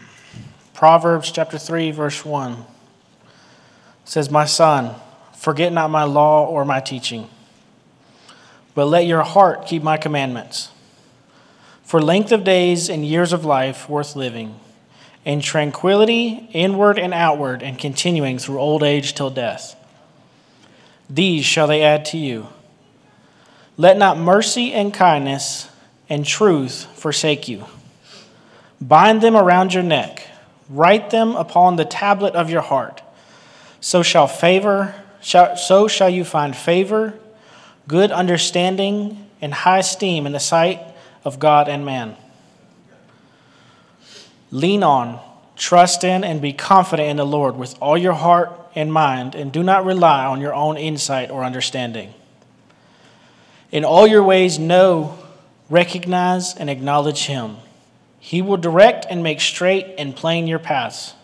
Proverbs 0.75 1.31
chapter 1.31 1.59
3, 1.59 1.91
verse 1.91 2.25
1 2.25 2.65
says, 4.05 4.31
My 4.31 4.45
son, 4.47 4.95
Forget 5.37 5.73
not 5.73 5.91
my 5.91 6.03
law 6.03 6.47
or 6.47 6.65
my 6.65 6.81
teaching, 6.81 7.29
but 8.75 8.87
let 8.87 9.07
your 9.07 9.23
heart 9.23 9.67
keep 9.67 9.83
my 9.83 9.97
commandments. 9.97 10.71
For 11.87 12.03
length 12.03 12.33
of 12.33 12.43
days 12.43 12.91
and 12.91 13.07
years 13.07 13.33
of 13.33 13.45
life 13.45 13.89
worth 13.89 14.17
living, 14.17 14.59
and 15.25 15.41
tranquility 15.41 16.49
inward 16.53 16.99
and 16.99 17.15
outward, 17.15 17.63
and 17.63 17.79
continuing 17.79 18.39
through 18.39 18.59
old 18.59 18.83
age 18.83 19.15
till 19.15 19.31
death. 19.31 19.77
These 21.09 21.45
shall 21.45 21.69
they 21.69 21.83
add 21.83 22.05
to 22.07 22.19
you. 22.19 22.49
Let 23.77 23.97
not 23.97 24.19
mercy 24.19 24.73
and 24.73 24.93
kindness 24.93 25.71
and 26.09 26.27
truth 26.27 26.87
forsake 26.97 27.47
you. 27.47 27.67
Bind 28.81 29.23
them 29.23 29.37
around 29.37 29.73
your 29.73 29.85
neck, 29.85 30.27
write 30.69 31.11
them 31.11 31.37
upon 31.37 31.77
the 31.77 31.85
tablet 31.85 32.35
of 32.35 32.51
your 32.51 32.63
heart. 32.63 33.01
So 33.81 34.03
shall 34.03 34.27
favor 34.27 34.95
Shall, 35.21 35.57
so 35.57 35.89
shall 35.89 36.09
you 36.09 36.25
find 36.25 36.55
favor, 36.55 37.15
good 37.89 38.13
understanding, 38.13 39.27
and 39.41 39.53
high 39.53 39.79
esteem 39.79 40.25
in 40.25 40.33
the 40.33 40.39
sight 40.39 40.81
of 41.27 41.41
God 41.41 41.69
and 41.69 41.85
man. 41.85 42.17
Lean 44.53 44.85
on, 44.85 45.21
trust 45.57 46.05
in, 46.05 46.23
and 46.23 46.41
be 46.41 46.53
confident 46.53 47.09
in 47.09 47.17
the 47.17 47.27
Lord 47.27 47.57
with 47.57 47.75
all 47.83 47.99
your 47.99 48.13
heart 48.13 48.53
and 48.77 48.93
mind, 48.93 49.35
and 49.35 49.51
do 49.51 49.65
not 49.65 49.85
rely 49.85 50.25
on 50.25 50.41
your 50.41 50.55
own 50.55 50.77
insight 50.77 51.31
or 51.33 51.43
understanding. 51.43 52.15
In 53.73 53.85
all 53.85 54.07
your 54.07 54.23
ways, 54.23 54.57
know, 54.57 55.19
recognize, 55.69 56.55
and 56.55 56.71
acknowledge 56.71 57.27
Him. 57.27 57.57
He 58.21 58.41
will 58.41 58.57
direct 58.57 59.05
and 59.11 59.25
make 59.25 59.41
straight 59.41 59.97
and 59.99 60.15
plain 60.15 60.47
your 60.47 60.61
paths. 60.61 61.15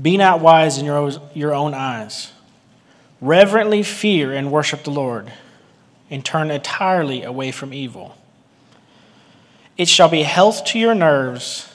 Be 0.00 0.16
not 0.16 0.40
wise 0.40 0.76
in 0.76 0.86
your, 0.86 1.54
own 1.54 1.72
eyes. 1.72 2.32
Reverently 3.20 3.84
fear 3.84 4.32
and 4.32 4.50
worship 4.50 4.82
the 4.82 4.90
Lord, 4.90 5.30
and 6.10 6.24
turn 6.24 6.50
entirely 6.50 7.22
away 7.22 7.52
from 7.52 7.72
evil. 7.72 8.16
It 9.76 9.88
shall 9.88 10.08
be 10.08 10.22
health 10.22 10.64
to 10.66 10.78
your 10.78 10.94
nerves, 10.94 11.72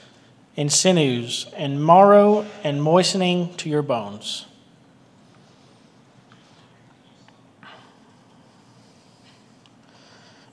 and 0.55 0.71
sinews, 0.71 1.45
and 1.55 1.83
marrow, 1.83 2.45
and 2.63 2.81
moistening 2.81 3.53
to 3.57 3.69
your 3.69 3.83
bones. 3.83 4.45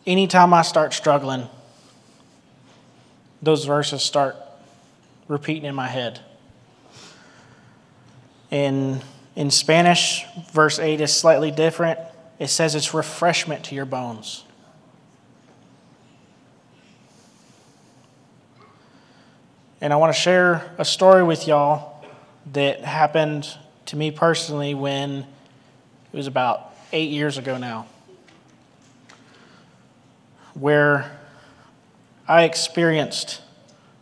Anytime 0.06 0.52
I 0.52 0.62
start 0.62 0.92
struggling, 0.92 1.48
those 3.40 3.64
verses 3.64 4.02
start 4.02 4.36
repeating 5.28 5.64
in 5.64 5.74
my 5.74 5.88
head. 5.88 6.20
And 8.50 9.02
in 9.34 9.50
Spanish, 9.50 10.24
verse 10.52 10.78
8 10.78 11.00
is 11.00 11.12
slightly 11.12 11.50
different. 11.50 11.98
It 12.38 12.48
says 12.48 12.74
it's 12.74 12.92
refreshment 12.92 13.64
to 13.64 13.74
your 13.74 13.86
bones. 13.86 14.44
And 19.84 19.92
I 19.92 19.96
want 19.96 20.14
to 20.14 20.18
share 20.18 20.72
a 20.78 20.84
story 20.86 21.22
with 21.22 21.46
y'all 21.46 22.02
that 22.54 22.80
happened 22.80 23.46
to 23.84 23.96
me 23.96 24.10
personally 24.10 24.72
when 24.72 25.26
it 26.10 26.16
was 26.16 26.26
about 26.26 26.74
eight 26.94 27.10
years 27.10 27.36
ago 27.36 27.58
now, 27.58 27.86
where 30.54 31.18
I 32.26 32.44
experienced 32.44 33.42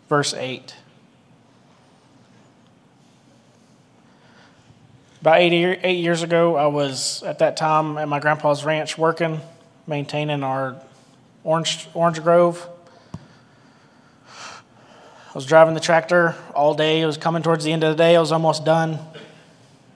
verse 0.09 0.35
8. 0.35 0.73
About 5.21 5.41
eight, 5.41 5.81
eight 5.83 5.99
years 5.99 6.23
ago, 6.23 6.55
I 6.55 6.69
was 6.69 7.25
at 7.25 7.41
that 7.41 7.57
time 7.57 7.99
at 7.99 8.07
my 8.07 8.21
grandpa's 8.21 8.65
ranch 8.65 8.97
working, 8.97 9.40
maintaining 9.88 10.45
our 10.45 10.77
orange, 11.42 11.88
orange 11.92 12.23
grove. 12.23 12.68
I 15.33 15.35
was 15.35 15.47
driving 15.47 15.75
the 15.75 15.81
tractor 15.81 16.37
all 16.55 16.75
day. 16.75 17.01
It 17.01 17.07
was 17.07 17.16
coming 17.16 17.42
towards 17.42 17.64
the 17.64 17.73
end 17.73 17.83
of 17.85 17.97
the 17.97 18.03
day. 18.03 18.14
I 18.14 18.21
was 18.21 18.33
almost 18.33 18.64
done. 18.64 18.99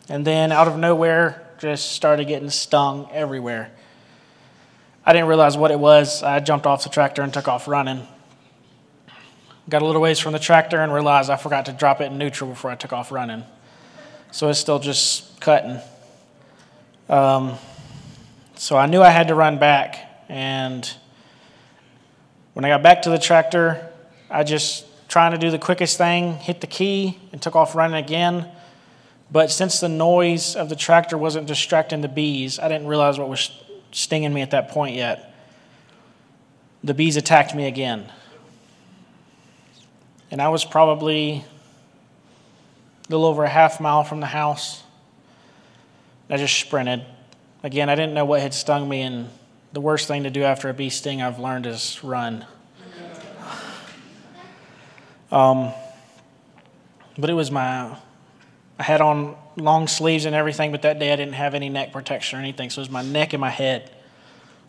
And 0.09 0.27
then 0.27 0.51
out 0.51 0.67
of 0.67 0.79
nowhere, 0.79 1.47
just 1.59 1.93
started 1.93 2.27
getting 2.27 2.51
stung 2.51 3.09
everywhere. 3.13 3.71
I 5.05 5.13
didn't 5.13 5.29
realize 5.29 5.57
what 5.57 5.71
it 5.71 5.79
was. 5.79 6.23
I 6.23 6.41
jumped 6.41 6.67
off 6.67 6.83
the 6.83 6.89
tractor 6.89 7.23
and 7.23 7.33
took 7.33 7.49
off 7.49 7.69
running. 7.69 8.07
Got 9.69 9.83
a 9.83 9.85
little 9.85 10.01
ways 10.01 10.19
from 10.19 10.33
the 10.33 10.39
tractor 10.39 10.81
and 10.81 10.93
realized 10.93 11.29
I 11.29 11.37
forgot 11.37 11.67
to 11.67 11.73
drop 11.73 12.01
it 12.01 12.11
in 12.11 12.19
neutral 12.19 12.51
before 12.51 12.71
I 12.71 12.75
took 12.75 12.93
off 12.93 13.13
running 13.13 13.45
so 14.37 14.49
it's 14.49 14.59
still 14.59 14.79
just 14.79 15.41
cutting. 15.41 15.79
Um, 17.09 17.55
so 18.55 18.77
I 18.77 18.87
knew 18.87 19.01
I 19.01 19.11
had 19.11 19.29
to 19.29 19.35
run 19.35 19.59
back, 19.59 19.97
and 20.29 20.89
when 22.53 22.65
I 22.65 22.69
got 22.69 22.83
back 22.83 23.03
to 23.03 23.11
the 23.11 23.19
tractor, 23.19 23.91
I 24.31 24.43
just 24.43 24.86
trying 25.09 25.33
to 25.33 25.39
do 25.39 25.51
the 25.51 25.59
quickest 25.59 25.99
thing, 25.99 26.35
hit 26.35 26.61
the 26.61 26.67
key, 26.67 27.19
and 27.33 27.41
took 27.41 27.57
off 27.57 27.75
running 27.75 27.97
again. 27.97 28.49
But 29.31 29.51
since 29.51 29.81
the 29.81 29.89
noise 29.89 30.55
of 30.55 30.69
the 30.69 30.77
tractor 30.77 31.19
wasn't 31.19 31.47
distracting 31.47 32.01
the 32.01 32.09
bees, 32.09 32.59
I 32.59 32.69
didn't 32.69 32.87
realize 32.87 33.19
what 33.19 33.29
was 33.29 33.51
stinging 33.93 34.33
me 34.33 34.43
at 34.43 34.51
that 34.53 34.69
point 34.69 34.95
yet. 34.97 35.35
The 36.85 36.95
bees 36.95 37.17
attacked 37.17 37.55
me 37.55 37.67
again. 37.67 38.13
And 40.31 40.41
I 40.43 40.49
was 40.49 40.65
probably 40.65 41.45
a 43.09 43.13
little 43.13 43.27
over 43.27 43.45
a 43.45 43.49
half 43.49 43.81
mile 43.81 44.05
from 44.05 44.21
the 44.21 44.27
house. 44.27 44.83
I 46.29 46.37
just 46.37 46.59
sprinted. 46.59 47.05
Again, 47.63 47.89
I 47.89 47.95
didn't 47.95 48.15
know 48.15 48.25
what 48.25 48.41
had 48.41 48.53
stung 48.53 48.89
me, 48.89 49.03
and 49.03 49.29
the 49.73 49.81
worst 49.81 50.09
thing 50.09 50.25
to 50.25 50.31
do 50.31 50.43
after 50.43 50.69
a 50.69 50.75
bee 50.75 50.91
sting 50.91 51.23
I've 51.23 51.39
learned 51.39 51.67
is 51.67 52.03
run. 52.03 52.45
Um, 55.37 55.75
but 57.19 57.29
it 57.29 57.35
was 57.35 57.51
my, 57.51 57.95
I 58.79 58.83
had 58.83 59.03
on 59.03 59.37
long 59.57 59.87
sleeves 59.87 60.25
and 60.25 60.35
everything, 60.35 60.73
but 60.73 60.81
that 60.81 60.99
day 60.99 61.13
I 61.13 61.17
didn't 61.17 61.35
have 61.35 61.53
any 61.55 61.69
neck 61.69 61.93
protection 61.93 62.39
or 62.39 62.43
anything, 62.43 62.71
so 62.71 62.81
it 62.81 62.85
was 62.85 62.91
my 62.91 63.03
neck 63.03 63.35
and 63.35 63.41
my 63.43 63.51
head 63.51 63.91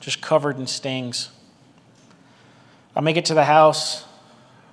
just 0.01 0.21
covered 0.21 0.57
in 0.57 0.67
stings. 0.67 1.29
I 2.97 2.99
make 2.99 3.15
it 3.15 3.23
to 3.27 3.33
the 3.33 3.45
house. 3.45 4.03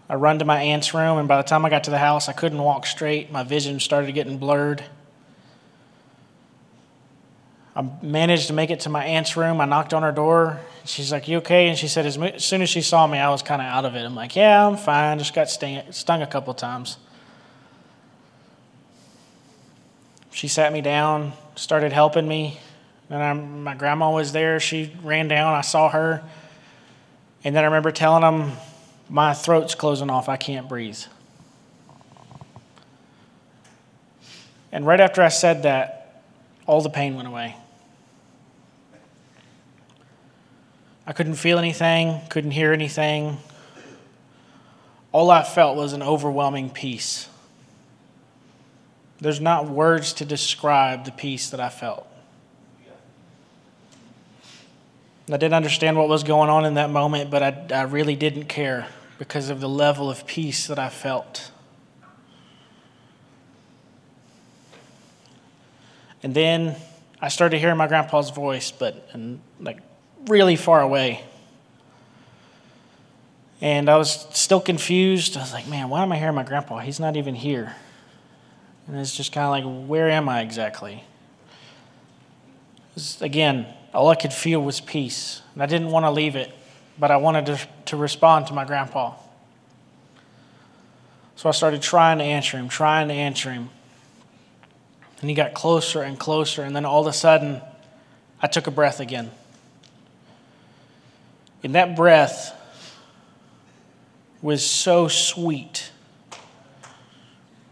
I 0.08 0.16
run 0.16 0.40
to 0.40 0.44
my 0.44 0.60
aunt's 0.60 0.94
room, 0.94 1.16
and 1.16 1.28
by 1.28 1.36
the 1.36 1.44
time 1.44 1.64
I 1.64 1.70
got 1.70 1.84
to 1.84 1.92
the 1.92 1.98
house, 1.98 2.28
I 2.28 2.32
couldn't 2.32 2.58
walk 2.60 2.86
straight. 2.86 3.30
My 3.30 3.44
vision 3.44 3.78
started 3.78 4.10
getting 4.16 4.36
blurred. 4.36 4.82
I 7.76 7.82
managed 8.02 8.46
to 8.48 8.52
make 8.52 8.70
it 8.70 8.80
to 8.80 8.88
my 8.88 9.04
aunt's 9.04 9.36
room. 9.36 9.60
I 9.60 9.64
knocked 9.64 9.92
on 9.92 10.02
her 10.04 10.12
door. 10.12 10.60
She's 10.84 11.10
like, 11.10 11.26
You 11.26 11.38
okay? 11.38 11.68
And 11.68 11.76
she 11.76 11.88
said, 11.88 12.06
As 12.06 12.44
soon 12.44 12.62
as 12.62 12.68
she 12.68 12.80
saw 12.80 13.06
me, 13.06 13.18
I 13.18 13.30
was 13.30 13.42
kind 13.42 13.60
of 13.60 13.66
out 13.66 13.84
of 13.84 13.96
it. 13.96 14.04
I'm 14.04 14.14
like, 14.14 14.36
Yeah, 14.36 14.66
I'm 14.66 14.76
fine. 14.76 15.18
Just 15.18 15.34
got 15.34 15.50
sting, 15.50 15.82
stung 15.90 16.22
a 16.22 16.26
couple 16.26 16.54
times. 16.54 16.98
She 20.30 20.46
sat 20.48 20.72
me 20.72 20.80
down, 20.80 21.32
started 21.56 21.92
helping 21.92 22.26
me. 22.28 22.60
And 23.10 23.22
I, 23.22 23.32
my 23.32 23.74
grandma 23.74 24.12
was 24.12 24.32
there. 24.32 24.60
She 24.60 24.92
ran 25.02 25.28
down. 25.28 25.54
I 25.54 25.60
saw 25.60 25.88
her. 25.88 26.22
And 27.42 27.54
then 27.54 27.64
I 27.64 27.66
remember 27.66 27.90
telling 27.90 28.22
them, 28.22 28.52
my 29.08 29.34
throat's 29.34 29.74
closing 29.74 30.10
off. 30.10 30.28
I 30.28 30.36
can't 30.36 30.68
breathe. 30.68 30.98
And 34.72 34.86
right 34.86 35.00
after 35.00 35.22
I 35.22 35.28
said 35.28 35.64
that, 35.64 36.22
all 36.66 36.80
the 36.80 36.90
pain 36.90 37.14
went 37.14 37.28
away. 37.28 37.56
I 41.06 41.12
couldn't 41.12 41.34
feel 41.34 41.58
anything, 41.58 42.20
couldn't 42.30 42.52
hear 42.52 42.72
anything. 42.72 43.38
All 45.12 45.30
I 45.30 45.42
felt 45.42 45.76
was 45.76 45.92
an 45.92 46.02
overwhelming 46.02 46.70
peace. 46.70 47.28
There's 49.20 49.40
not 49.40 49.68
words 49.68 50.14
to 50.14 50.24
describe 50.24 51.04
the 51.04 51.12
peace 51.12 51.50
that 51.50 51.60
I 51.60 51.68
felt. 51.68 52.06
I 55.28 55.38
didn't 55.38 55.54
understand 55.54 55.96
what 55.96 56.08
was 56.08 56.22
going 56.22 56.50
on 56.50 56.66
in 56.66 56.74
that 56.74 56.90
moment, 56.90 57.30
but 57.30 57.42
I, 57.42 57.78
I 57.78 57.82
really 57.82 58.16
didn't 58.16 58.44
care 58.44 58.86
because 59.18 59.48
of 59.48 59.60
the 59.60 59.68
level 59.68 60.10
of 60.10 60.26
peace 60.26 60.66
that 60.66 60.78
I 60.78 60.90
felt. 60.90 61.50
And 66.22 66.34
then 66.34 66.76
I 67.20 67.28
started 67.28 67.58
hearing 67.58 67.76
my 67.76 67.86
grandpa's 67.86 68.30
voice, 68.30 68.70
but 68.70 69.08
and 69.12 69.40
like 69.60 69.78
really 70.26 70.56
far 70.56 70.80
away. 70.80 71.22
And 73.60 73.88
I 73.88 73.96
was 73.96 74.26
still 74.32 74.60
confused. 74.60 75.36
I 75.36 75.40
was 75.40 75.52
like, 75.52 75.66
man, 75.66 75.88
why 75.88 76.02
am 76.02 76.12
I 76.12 76.18
hearing 76.18 76.34
my 76.34 76.42
grandpa? 76.42 76.78
He's 76.78 77.00
not 77.00 77.16
even 77.16 77.34
here. 77.34 77.74
And 78.86 78.96
it's 78.98 79.16
just 79.16 79.32
kind 79.32 79.46
of 79.46 79.50
like, 79.50 79.88
where 79.88 80.10
am 80.10 80.28
I 80.28 80.42
exactly? 80.42 81.04
Again, 83.20 83.66
all 83.94 84.08
I 84.08 84.14
could 84.16 84.32
feel 84.32 84.60
was 84.60 84.80
peace. 84.80 85.40
And 85.54 85.62
I 85.62 85.66
didn't 85.66 85.90
want 85.90 86.04
to 86.04 86.10
leave 86.10 86.36
it, 86.36 86.52
but 86.98 87.10
I 87.10 87.16
wanted 87.16 87.46
to, 87.46 87.68
to 87.86 87.96
respond 87.96 88.48
to 88.48 88.52
my 88.52 88.64
grandpa. 88.64 89.14
So 91.36 91.48
I 91.48 91.52
started 91.52 91.82
trying 91.82 92.18
to 92.18 92.24
answer 92.24 92.56
him, 92.56 92.68
trying 92.68 93.08
to 93.08 93.14
answer 93.14 93.50
him. 93.50 93.70
And 95.20 95.30
he 95.30 95.34
got 95.34 95.54
closer 95.54 96.02
and 96.02 96.18
closer, 96.18 96.62
and 96.62 96.76
then 96.76 96.84
all 96.84 97.00
of 97.00 97.06
a 97.06 97.12
sudden, 97.12 97.62
I 98.42 98.46
took 98.46 98.66
a 98.66 98.70
breath 98.70 99.00
again. 99.00 99.30
And 101.64 101.74
that 101.74 101.96
breath 101.96 102.54
was 104.42 104.64
so 104.64 105.08
sweet. 105.08 105.90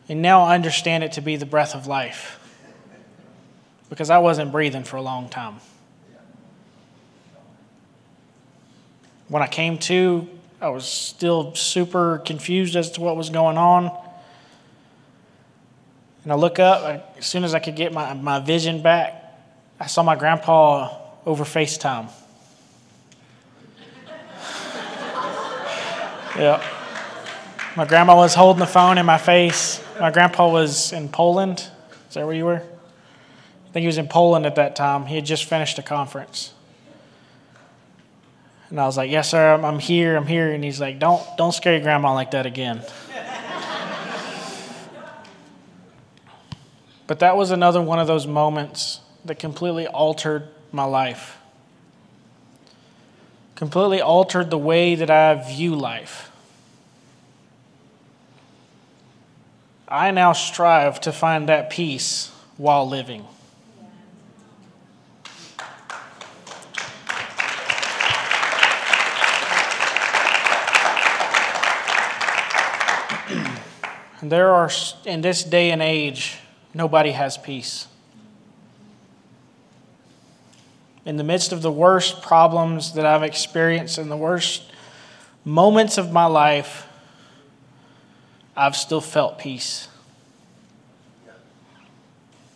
And 0.09 0.23
now 0.23 0.43
I 0.43 0.55
understand 0.55 1.05
it 1.05 1.13
to 1.13 1.21
be 1.21 1.37
the 1.37 1.47
breath 1.47 1.75
of 1.75 1.87
life 1.87 2.41
because 3.91 4.09
I 4.09 4.19
wasn't 4.19 4.51
breathing 4.51 4.85
for 4.85 4.97
a 4.97 5.03
long 5.03 5.29
time. 5.29 5.57
When 9.29 9.43
I 9.43 9.47
came 9.47 9.77
to, 9.79 10.27
I 10.63 10.71
was 10.71 10.87
still 10.87 11.55
super 11.55 12.23
confused 12.25 12.77
as 12.77 12.93
to 12.93 13.03
what 13.03 13.17
was 13.17 13.29
going 13.29 13.59
on. 13.59 13.91
And 16.23 16.33
I 16.33 16.37
look 16.37 16.59
up, 16.59 17.15
as 17.19 17.27
soon 17.27 17.45
as 17.45 17.55
I 17.55 17.59
could 17.59 17.77
get 17.77 17.93
my, 17.93 18.15
my 18.15 18.39
vision 18.39 18.81
back, 18.81 19.23
I 19.79 19.87
saw 19.87 20.03
my 20.03 20.17
grandpa 20.17 20.97
over 21.27 21.45
FaceTime. 21.45 22.09
Yeah. 26.37 26.63
My 27.77 27.85
grandma 27.87 28.15
was 28.17 28.35
holding 28.35 28.61
the 28.61 28.67
phone 28.67 28.99
in 28.99 29.07
my 29.07 29.19
face. 29.19 29.83
My 29.99 30.11
grandpa 30.11 30.51
was 30.51 30.93
in 30.93 31.09
Poland. 31.09 31.59
Is 32.09 32.15
that 32.15 32.27
where 32.27 32.35
you 32.35 32.45
were? 32.45 32.63
I 32.63 33.73
think 33.73 33.83
he 33.83 33.87
was 33.87 33.99
in 33.99 34.09
Poland 34.09 34.45
at 34.45 34.57
that 34.57 34.77
time. 34.77 35.07
He 35.07 35.15
had 35.15 35.25
just 35.25 35.45
finished 35.45 35.79
a 35.79 35.83
conference. 35.83 36.53
And 38.69 38.81
I 38.81 38.87
was 38.87 38.97
like, 38.97 39.11
Yes, 39.11 39.31
sir, 39.31 39.55
I'm, 39.55 39.79
here, 39.79 40.17
I'm 40.17 40.27
here. 40.27 40.53
And 40.53 40.65
he's 40.65 40.81
like, 40.81 40.99
Don't, 40.99 41.23
don't 41.37 41.53
scare 41.53 41.75
your 41.75 41.83
grandma 41.83 42.15
like 42.15 42.31
that 42.33 42.47
again. 42.47 42.83
but 47.07 47.19
that 47.21 47.37
was 47.37 47.51
another 47.51 47.83
one 47.83 47.99
of 47.99 48.07
those 48.07 48.27
moments 48.27 49.01
that 49.25 49.39
completely 49.39 49.87
altered 49.87 50.49
my 50.73 50.85
life, 50.85 51.37
completely 53.55 54.01
altered 54.01 54.51
the 54.51 54.59
way 54.59 54.95
that 54.95 55.11
I 55.11 55.35
view 55.35 55.75
life. 55.75 56.31
I 59.89 60.11
now 60.11 60.33
strive 60.33 61.01
to 61.03 61.13
find 61.13 61.49
that 61.51 61.69
peace 61.69 62.31
while 62.57 62.89
living. 62.89 63.27
there 74.23 74.49
are, 74.49 74.71
in 75.05 75.21
this 75.21 75.45
day 75.45 75.71
and 75.71 75.83
age, 75.83 76.39
nobody 76.73 77.11
has 77.11 77.37
peace. 77.37 77.87
In 81.05 81.17
the 81.17 81.25
midst 81.25 81.53
of 81.53 81.63
the 81.63 81.73
worst 81.73 82.23
problems 82.23 82.95
that 82.95 83.05
I've 83.05 83.23
experienced 83.23 83.99
in 83.99 84.09
the 84.09 84.17
worst 84.17 84.63
moments 85.45 85.99
of 85.99 86.13
my 86.13 86.27
life, 86.27 86.87
I've 88.57 88.77
still 88.77 89.01
felt 89.01 89.39
peace. 89.39 89.89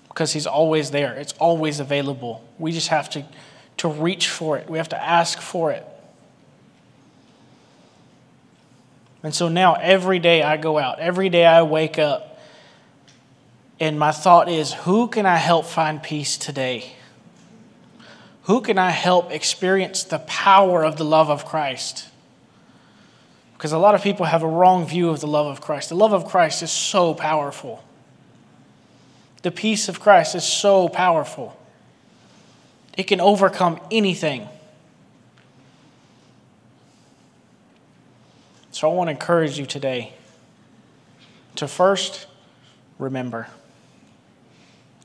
Because 0.08 0.32
He's 0.32 0.46
always 0.46 0.90
there, 0.90 1.14
it's 1.14 1.34
always 1.34 1.80
available. 1.80 2.44
We 2.58 2.72
just 2.72 2.88
have 2.88 3.10
to, 3.10 3.24
to 3.78 3.88
reach 3.88 4.28
for 4.28 4.56
it, 4.56 4.70
we 4.70 4.78
have 4.78 4.88
to 4.90 5.02
ask 5.02 5.40
for 5.40 5.72
it. 5.72 5.86
And 9.22 9.34
so 9.34 9.48
now 9.48 9.74
every 9.74 10.20
day 10.20 10.42
I 10.42 10.56
go 10.56 10.78
out, 10.78 11.00
every 11.00 11.28
day 11.28 11.44
I 11.44 11.62
wake 11.62 11.98
up, 11.98 12.38
and 13.80 13.98
my 13.98 14.12
thought 14.12 14.48
is 14.48 14.72
who 14.72 15.08
can 15.08 15.26
I 15.26 15.36
help 15.36 15.66
find 15.66 16.00
peace 16.00 16.38
today? 16.38 16.95
Who 18.46 18.60
can 18.60 18.78
I 18.78 18.90
help 18.90 19.32
experience 19.32 20.04
the 20.04 20.20
power 20.20 20.84
of 20.84 20.96
the 20.96 21.04
love 21.04 21.30
of 21.30 21.44
Christ? 21.44 22.08
Because 23.54 23.72
a 23.72 23.78
lot 23.78 23.96
of 23.96 24.02
people 24.02 24.26
have 24.26 24.44
a 24.44 24.48
wrong 24.48 24.86
view 24.86 25.08
of 25.10 25.18
the 25.20 25.26
love 25.26 25.46
of 25.46 25.60
Christ. 25.60 25.88
The 25.88 25.96
love 25.96 26.12
of 26.12 26.26
Christ 26.26 26.62
is 26.62 26.70
so 26.70 27.12
powerful. 27.12 27.82
The 29.42 29.50
peace 29.50 29.88
of 29.88 29.98
Christ 29.98 30.36
is 30.36 30.44
so 30.44 30.88
powerful. 30.88 31.58
It 32.96 33.04
can 33.04 33.20
overcome 33.20 33.80
anything. 33.90 34.48
So 38.70 38.88
I 38.88 38.94
want 38.94 39.08
to 39.08 39.12
encourage 39.12 39.58
you 39.58 39.66
today 39.66 40.12
to 41.56 41.66
first 41.66 42.26
remember. 42.98 43.48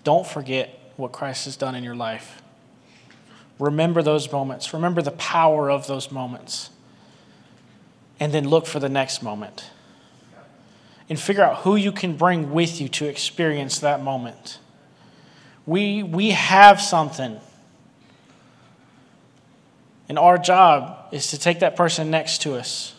Don't 0.04 0.27
forget 0.27 0.93
what 0.95 1.12
Christ 1.12 1.45
has 1.45 1.58
done 1.58 1.73
in 1.73 1.84
your 1.84 1.95
life. 1.95 2.40
Remember 3.62 4.02
those 4.02 4.32
moments. 4.32 4.74
Remember 4.74 5.04
the 5.04 5.12
power 5.12 5.69
of 5.69 5.86
those 5.86 6.12
moments 6.12 6.71
and 8.19 8.34
then 8.34 8.50
look 8.50 8.65
for 8.65 8.80
the 8.80 8.89
next 8.89 9.21
moment. 9.21 9.69
And 11.08 11.19
figure 11.19 11.43
out 11.43 11.58
who 11.58 11.76
you 11.76 11.91
can 11.91 12.17
bring 12.17 12.54
with 12.54 12.82
you 12.82 12.89
to 12.89 13.06
experience 13.06 13.78
that 13.78 14.02
moment. 14.02 14.58
We, 15.67 16.02
we 16.02 16.32
have 16.32 16.82
something. 16.82 17.39
And 20.10 20.17
our 20.17 20.39
job 20.39 21.10
is 21.12 21.28
to 21.28 21.38
take 21.38 21.60
that 21.60 21.76
person 21.76 22.10
next 22.10 22.41
to 22.41 22.56
us 22.56 22.95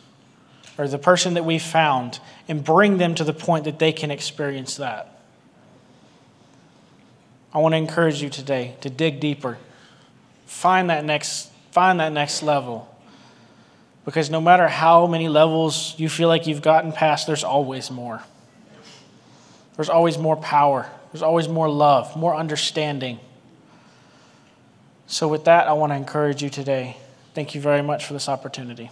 or 0.78 0.86
the 0.86 0.96
person 0.96 1.34
that 1.34 1.44
we 1.44 1.58
found 1.58 2.20
and 2.46 2.62
bring 2.62 2.98
them 2.98 3.16
to 3.16 3.24
the 3.24 3.34
point 3.34 3.64
that 3.64 3.80
they 3.80 3.90
can 3.90 4.12
experience 4.12 4.76
that. 4.76 5.20
I 7.52 7.58
want 7.58 7.72
to 7.72 7.78
encourage 7.78 8.22
you 8.22 8.30
today 8.30 8.76
to 8.80 8.88
dig 8.88 9.18
deeper. 9.18 9.58
Find 10.46 10.90
that 10.90 11.04
next, 11.04 11.50
find 11.70 12.00
that 12.00 12.12
next 12.12 12.42
level. 12.42 12.88
Because 14.04 14.30
no 14.30 14.40
matter 14.40 14.66
how 14.68 15.06
many 15.06 15.28
levels 15.28 15.94
you 15.98 16.08
feel 16.08 16.28
like 16.28 16.46
you've 16.46 16.62
gotten 16.62 16.92
past, 16.92 17.26
there's 17.26 17.44
always 17.44 17.90
more. 17.90 18.22
There's 19.76 19.88
always 19.88 20.18
more 20.18 20.36
power. 20.36 20.90
There's 21.12 21.22
always 21.22 21.48
more 21.48 21.68
love, 21.68 22.16
more 22.16 22.34
understanding. 22.34 23.20
So, 25.06 25.28
with 25.28 25.44
that, 25.44 25.68
I 25.68 25.74
want 25.74 25.92
to 25.92 25.96
encourage 25.96 26.42
you 26.42 26.48
today. 26.48 26.96
Thank 27.34 27.54
you 27.54 27.60
very 27.60 27.82
much 27.82 28.06
for 28.06 28.12
this 28.12 28.28
opportunity. 28.28 28.90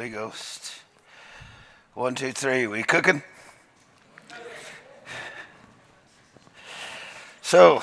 Holy 0.00 0.08
Ghost. 0.08 0.76
One, 1.92 2.14
two, 2.14 2.32
three. 2.32 2.66
We 2.66 2.82
cooking? 2.82 3.22
So, 7.42 7.82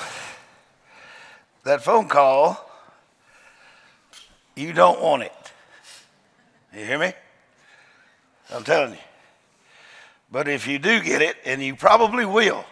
that 1.62 1.84
phone 1.84 2.08
call, 2.08 2.68
you 4.56 4.72
don't 4.72 5.00
want 5.00 5.22
it. 5.22 5.32
You 6.74 6.84
hear 6.86 6.98
me? 6.98 7.12
I'm 8.52 8.64
telling 8.64 8.94
you. 8.94 8.98
But 10.28 10.48
if 10.48 10.66
you 10.66 10.80
do 10.80 11.00
get 11.00 11.22
it, 11.22 11.36
and 11.44 11.62
you 11.62 11.76
probably 11.76 12.26
will, 12.26 12.64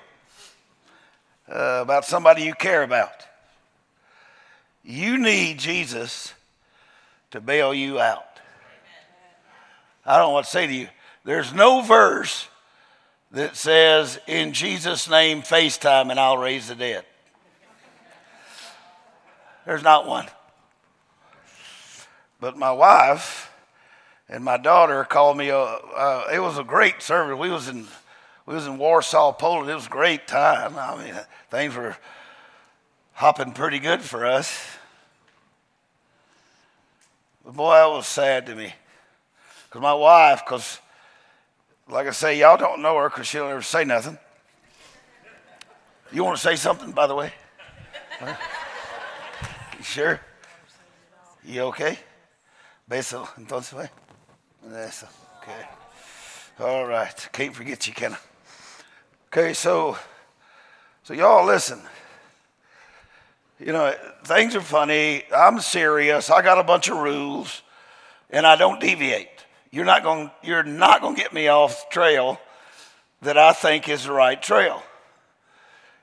uh, 1.48 1.78
about 1.82 2.04
somebody 2.04 2.42
you 2.42 2.54
care 2.54 2.82
about, 2.82 3.22
you 4.82 5.18
need 5.18 5.60
Jesus 5.60 6.34
to 7.30 7.40
bail 7.40 7.72
you 7.72 8.00
out. 8.00 8.35
I 10.06 10.18
don't 10.18 10.32
what 10.32 10.44
to 10.44 10.50
say 10.50 10.66
to 10.66 10.72
you. 10.72 10.88
There's 11.24 11.52
no 11.52 11.82
verse 11.82 12.48
that 13.32 13.56
says, 13.56 14.18
In 14.26 14.52
Jesus' 14.52 15.10
name, 15.10 15.42
FaceTime 15.42 16.10
and 16.10 16.20
I'll 16.20 16.38
raise 16.38 16.68
the 16.68 16.76
dead. 16.76 17.04
There's 19.64 19.82
not 19.82 20.06
one. 20.06 20.26
But 22.38 22.56
my 22.56 22.70
wife 22.70 23.50
and 24.28 24.44
my 24.44 24.56
daughter 24.56 25.04
called 25.04 25.36
me. 25.36 25.50
Uh, 25.50 25.56
uh, 25.56 26.24
it 26.32 26.38
was 26.38 26.58
a 26.58 26.64
great 26.64 27.02
service. 27.02 27.36
We 27.38 27.50
was 27.50 27.68
in 27.68 27.86
we 28.46 28.54
was 28.54 28.66
in 28.66 28.78
Warsaw, 28.78 29.32
Poland. 29.32 29.68
It 29.68 29.74
was 29.74 29.86
a 29.86 29.90
great 29.90 30.28
time. 30.28 30.76
I 30.78 31.02
mean, 31.02 31.14
things 31.50 31.74
were 31.74 31.96
hopping 33.14 33.52
pretty 33.52 33.80
good 33.80 34.02
for 34.02 34.24
us. 34.24 34.64
But 37.44 37.54
boy, 37.54 37.72
that 37.72 37.90
was 37.90 38.06
sad 38.06 38.46
to 38.46 38.54
me. 38.54 38.72
Because 39.76 39.82
my 39.82 39.92
wife, 39.92 40.42
because 40.42 40.80
like 41.86 42.06
I 42.06 42.10
say, 42.12 42.38
y'all 42.38 42.56
don't 42.56 42.80
know 42.80 42.96
her 42.96 43.10
because 43.10 43.26
she 43.26 43.36
don't 43.36 43.50
ever 43.50 43.60
say 43.60 43.84
nothing. 43.84 44.16
You 46.10 46.24
want 46.24 46.38
to 46.38 46.42
say 46.42 46.56
something, 46.56 46.92
by 46.92 47.06
the 47.06 47.14
way? 47.14 47.30
Huh? 48.18 48.34
You 49.76 49.84
sure? 49.84 50.20
You 51.44 51.60
okay? 51.64 51.98
Beso, 52.90 53.28
entonces, 53.36 53.84
eh? 53.84 53.88
Eso, 54.74 55.08
okay. 55.42 55.68
All 56.58 56.86
right. 56.86 57.28
Can't 57.30 57.54
forget 57.54 57.86
you, 57.86 57.92
can 57.92 58.14
I? 58.14 58.18
Okay, 59.26 59.52
so, 59.52 59.98
So, 61.02 61.12
y'all 61.12 61.44
listen. 61.44 61.82
You 63.60 63.74
know, 63.74 63.94
things 64.24 64.56
are 64.56 64.62
funny. 64.62 65.24
I'm 65.36 65.60
serious. 65.60 66.30
I 66.30 66.40
got 66.40 66.58
a 66.58 66.64
bunch 66.64 66.88
of 66.88 66.96
rules, 66.96 67.60
and 68.30 68.46
I 68.46 68.56
don't 68.56 68.80
deviate. 68.80 69.35
You're 69.70 69.84
not 69.84 70.02
going. 70.02 70.30
You're 70.42 70.62
not 70.62 71.00
going 71.00 71.16
to 71.16 71.22
get 71.22 71.32
me 71.32 71.48
off 71.48 71.88
trail 71.90 72.40
that 73.22 73.36
I 73.36 73.52
think 73.52 73.88
is 73.88 74.04
the 74.04 74.12
right 74.12 74.40
trail, 74.40 74.82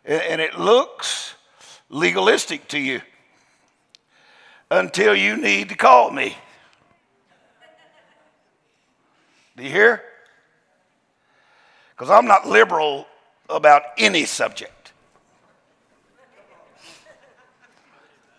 and 0.05 0.41
it 0.41 0.57
looks 0.57 1.35
legalistic 1.89 2.67
to 2.69 2.79
you 2.79 3.01
until 4.69 5.15
you 5.15 5.37
need 5.37 5.69
to 5.69 5.75
call 5.75 6.11
me. 6.11 6.35
Do 9.55 9.63
you 9.63 9.69
hear? 9.69 10.01
Because 11.91 12.09
I'm 12.09 12.25
not 12.25 12.47
liberal 12.47 13.07
about 13.49 13.83
any 13.97 14.25
subject. 14.25 14.91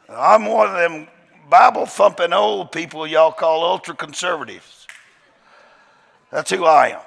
I'm 0.08 0.46
one 0.46 0.68
of 0.68 0.74
them 0.74 1.08
Bible 1.48 1.86
thumping 1.86 2.32
old 2.32 2.72
people 2.72 3.06
y'all 3.06 3.32
call 3.32 3.64
ultra 3.64 3.94
conservatives. 3.94 4.83
That's 6.30 6.50
who 6.50 6.64
I 6.64 6.88
am. 6.88 7.00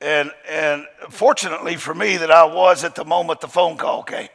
And, 0.00 0.32
and 0.48 0.86
fortunately 1.08 1.76
for 1.76 1.94
me, 1.94 2.18
that 2.18 2.30
I 2.30 2.44
was 2.44 2.84
at 2.84 2.94
the 2.94 3.04
moment 3.04 3.40
the 3.40 3.48
phone 3.48 3.76
call 3.76 4.02
came. 4.02 4.28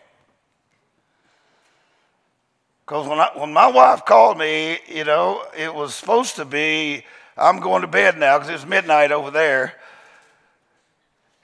Because 2.86 3.08
when, 3.08 3.20
when 3.40 3.54
my 3.54 3.68
wife 3.68 4.04
called 4.04 4.40
me, 4.40 4.80
you 4.88 5.04
know, 5.04 5.44
it 5.56 5.72
was 5.72 5.94
supposed 5.94 6.38
to 6.38 6.46
be, 6.46 7.06
I'm 7.38 7.60
going 7.60 7.82
to 7.82 7.88
bed 7.88 8.18
now 8.18 8.40
because 8.40 8.50
it's 8.52 8.66
midnight 8.68 9.12
over 9.12 9.30
there. 9.30 9.76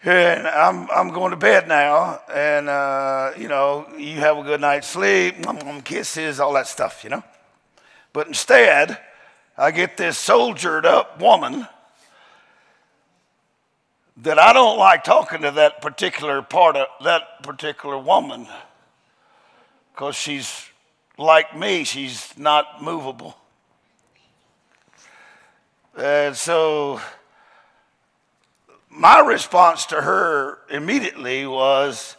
And 0.04 0.48
I'm, 0.48 0.90
I'm 0.90 1.10
going 1.10 1.30
to 1.32 1.38
bed 1.38 1.68
now. 1.68 2.20
And, 2.34 2.68
uh, 2.68 3.32
you 3.38 3.48
know, 3.48 3.88
you 3.96 4.16
have 4.16 4.38
a 4.38 4.44
good 4.44 4.60
night's 4.60 4.88
sleep, 4.88 5.36
kisses, 5.84 6.40
all 6.40 6.54
that 6.54 6.66
stuff, 6.66 7.04
you 7.04 7.12
know. 7.12 7.24
But 8.12 8.28
instead, 8.28 8.98
I 9.56 9.70
get 9.70 9.98
this 9.98 10.18
soldiered 10.18 10.86
up 10.88 11.22
woman 11.22 11.68
that 14.18 14.40
I 14.40 14.54
don't 14.54 14.78
like 14.78 15.04
talking 15.04 15.42
to 15.42 15.52
that 15.52 15.82
particular 15.82 16.42
part 16.42 16.78
of 16.78 16.88
that 17.04 17.44
particular 17.44 17.98
woman 17.98 18.48
because 19.94 20.16
she's 20.16 20.70
like 21.18 21.58
me, 21.58 21.84
she's 21.84 22.38
not 22.38 22.82
movable. 22.82 23.38
And 25.98 26.36
so 26.36 27.00
my 28.90 29.20
response 29.20 29.86
to 29.88 30.02
her 30.02 30.60
immediately 30.70 31.46
was 31.46 32.16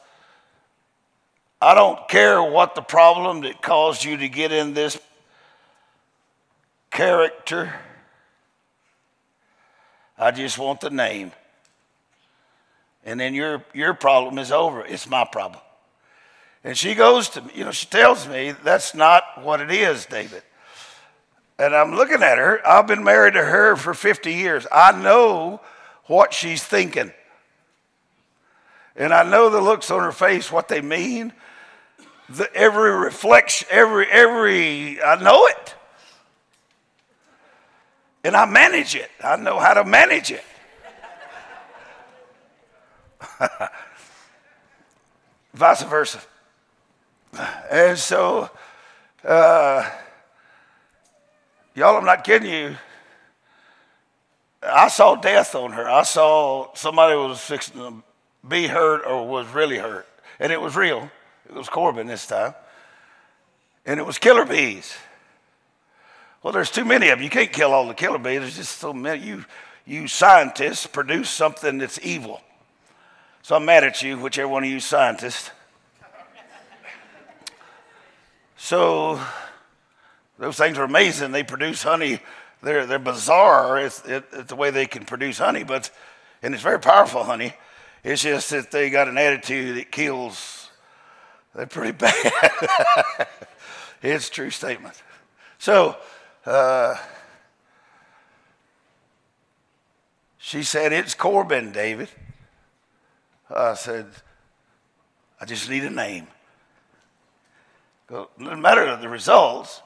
I 1.60 1.74
don't 1.74 2.06
care 2.08 2.42
what 2.42 2.74
the 2.74 2.82
problem 2.82 3.40
that 3.42 3.62
caused 3.62 4.04
you 4.04 4.18
to 4.18 4.28
get 4.28 4.52
in 4.52 4.74
this 4.74 4.98
character. 6.90 7.74
I 10.18 10.30
just 10.30 10.58
want 10.58 10.80
the 10.80 10.90
name. 10.90 11.32
And 13.06 13.20
then 13.20 13.34
your, 13.34 13.64
your 13.72 13.94
problem 13.94 14.36
is 14.36 14.50
over. 14.50 14.84
It's 14.84 15.08
my 15.08 15.24
problem. 15.24 15.62
And 16.64 16.76
she 16.76 16.96
goes 16.96 17.28
to 17.30 17.40
me, 17.40 17.52
you 17.54 17.64
know, 17.64 17.70
she 17.70 17.86
tells 17.86 18.26
me 18.26 18.52
that's 18.64 18.96
not 18.96 19.22
what 19.42 19.60
it 19.60 19.70
is, 19.70 20.04
David. 20.06 20.42
And 21.56 21.74
I'm 21.74 21.94
looking 21.94 22.22
at 22.24 22.36
her. 22.36 22.60
I've 22.66 22.88
been 22.88 23.04
married 23.04 23.34
to 23.34 23.44
her 23.44 23.76
for 23.76 23.94
50 23.94 24.34
years. 24.34 24.66
I 24.72 25.00
know 25.00 25.60
what 26.06 26.34
she's 26.34 26.64
thinking. 26.64 27.12
And 28.96 29.14
I 29.14 29.22
know 29.22 29.50
the 29.50 29.60
looks 29.60 29.90
on 29.92 30.00
her 30.00 30.12
face, 30.12 30.50
what 30.50 30.66
they 30.66 30.80
mean. 30.80 31.32
The, 32.28 32.52
every 32.54 32.90
reflection, 32.90 33.68
every, 33.70 34.06
every, 34.10 35.00
I 35.00 35.22
know 35.22 35.46
it. 35.46 35.74
And 38.24 38.34
I 38.34 38.46
manage 38.46 38.96
it. 38.96 39.10
I 39.22 39.36
know 39.36 39.60
how 39.60 39.74
to 39.74 39.84
manage 39.84 40.32
it. 40.32 40.42
Vice 45.54 45.82
versa. 45.82 46.20
And 47.70 47.98
so, 47.98 48.50
uh, 49.24 49.90
y'all, 51.74 51.96
I'm 51.96 52.04
not 52.04 52.24
kidding 52.24 52.50
you. 52.50 52.76
I 54.62 54.88
saw 54.88 55.14
death 55.14 55.54
on 55.54 55.72
her. 55.72 55.88
I 55.88 56.02
saw 56.02 56.74
somebody 56.74 57.16
was 57.16 57.40
fixing 57.40 57.76
to 57.76 58.02
be 58.46 58.66
hurt 58.66 59.06
or 59.06 59.26
was 59.26 59.46
really 59.48 59.78
hurt. 59.78 60.06
And 60.40 60.52
it 60.52 60.60
was 60.60 60.76
real. 60.76 61.10
It 61.48 61.54
was 61.54 61.68
Corban 61.68 62.06
this 62.06 62.26
time. 62.26 62.54
And 63.84 64.00
it 64.00 64.06
was 64.06 64.18
killer 64.18 64.44
bees. 64.44 64.96
Well, 66.42 66.52
there's 66.52 66.70
too 66.70 66.84
many 66.84 67.08
of 67.08 67.18
them. 67.18 67.24
You 67.24 67.30
can't 67.30 67.52
kill 67.52 67.72
all 67.72 67.86
the 67.86 67.94
killer 67.94 68.18
bees. 68.18 68.40
There's 68.40 68.56
just 68.56 68.78
so 68.78 68.92
many. 68.92 69.24
You, 69.24 69.44
you 69.84 70.08
scientists 70.08 70.86
produce 70.86 71.30
something 71.30 71.78
that's 71.78 71.98
evil. 72.02 72.40
So 73.46 73.54
I'm 73.54 73.64
mad 73.64 73.84
at 73.84 74.02
you, 74.02 74.18
whichever 74.18 74.48
one 74.48 74.64
of 74.64 74.68
you 74.68 74.80
scientists. 74.80 75.52
So 78.56 79.20
those 80.36 80.56
things 80.56 80.76
are 80.78 80.82
amazing. 80.82 81.30
They 81.30 81.44
produce 81.44 81.84
honey. 81.84 82.18
They're, 82.60 82.86
they're 82.86 82.98
bizarre. 82.98 83.78
It's, 83.78 84.04
it, 84.04 84.24
it's 84.32 84.48
the 84.48 84.56
way 84.56 84.72
they 84.72 84.86
can 84.86 85.04
produce 85.04 85.38
honey, 85.38 85.62
but 85.62 85.92
and 86.42 86.54
it's 86.54 86.62
very 86.64 86.80
powerful 86.80 87.22
honey. 87.22 87.54
It's 88.02 88.22
just 88.22 88.50
that 88.50 88.72
they 88.72 88.90
got 88.90 89.06
an 89.06 89.16
attitude 89.16 89.76
that 89.76 89.92
kills. 89.92 90.70
They're 91.54 91.66
pretty 91.66 91.92
bad. 91.96 93.28
it's 94.02 94.28
true 94.28 94.50
statement. 94.50 95.00
So 95.58 95.96
uh, 96.46 96.96
she 100.36 100.64
said, 100.64 100.92
It's 100.92 101.14
Corban, 101.14 101.70
David. 101.70 102.08
I 103.50 103.74
said, 103.74 104.06
I 105.40 105.44
just 105.44 105.68
need 105.70 105.84
a 105.84 105.90
name. 105.90 106.26
Go, 108.06 108.30
no 108.38 108.56
matter 108.56 108.96
the 108.96 109.08
results, 109.08 109.82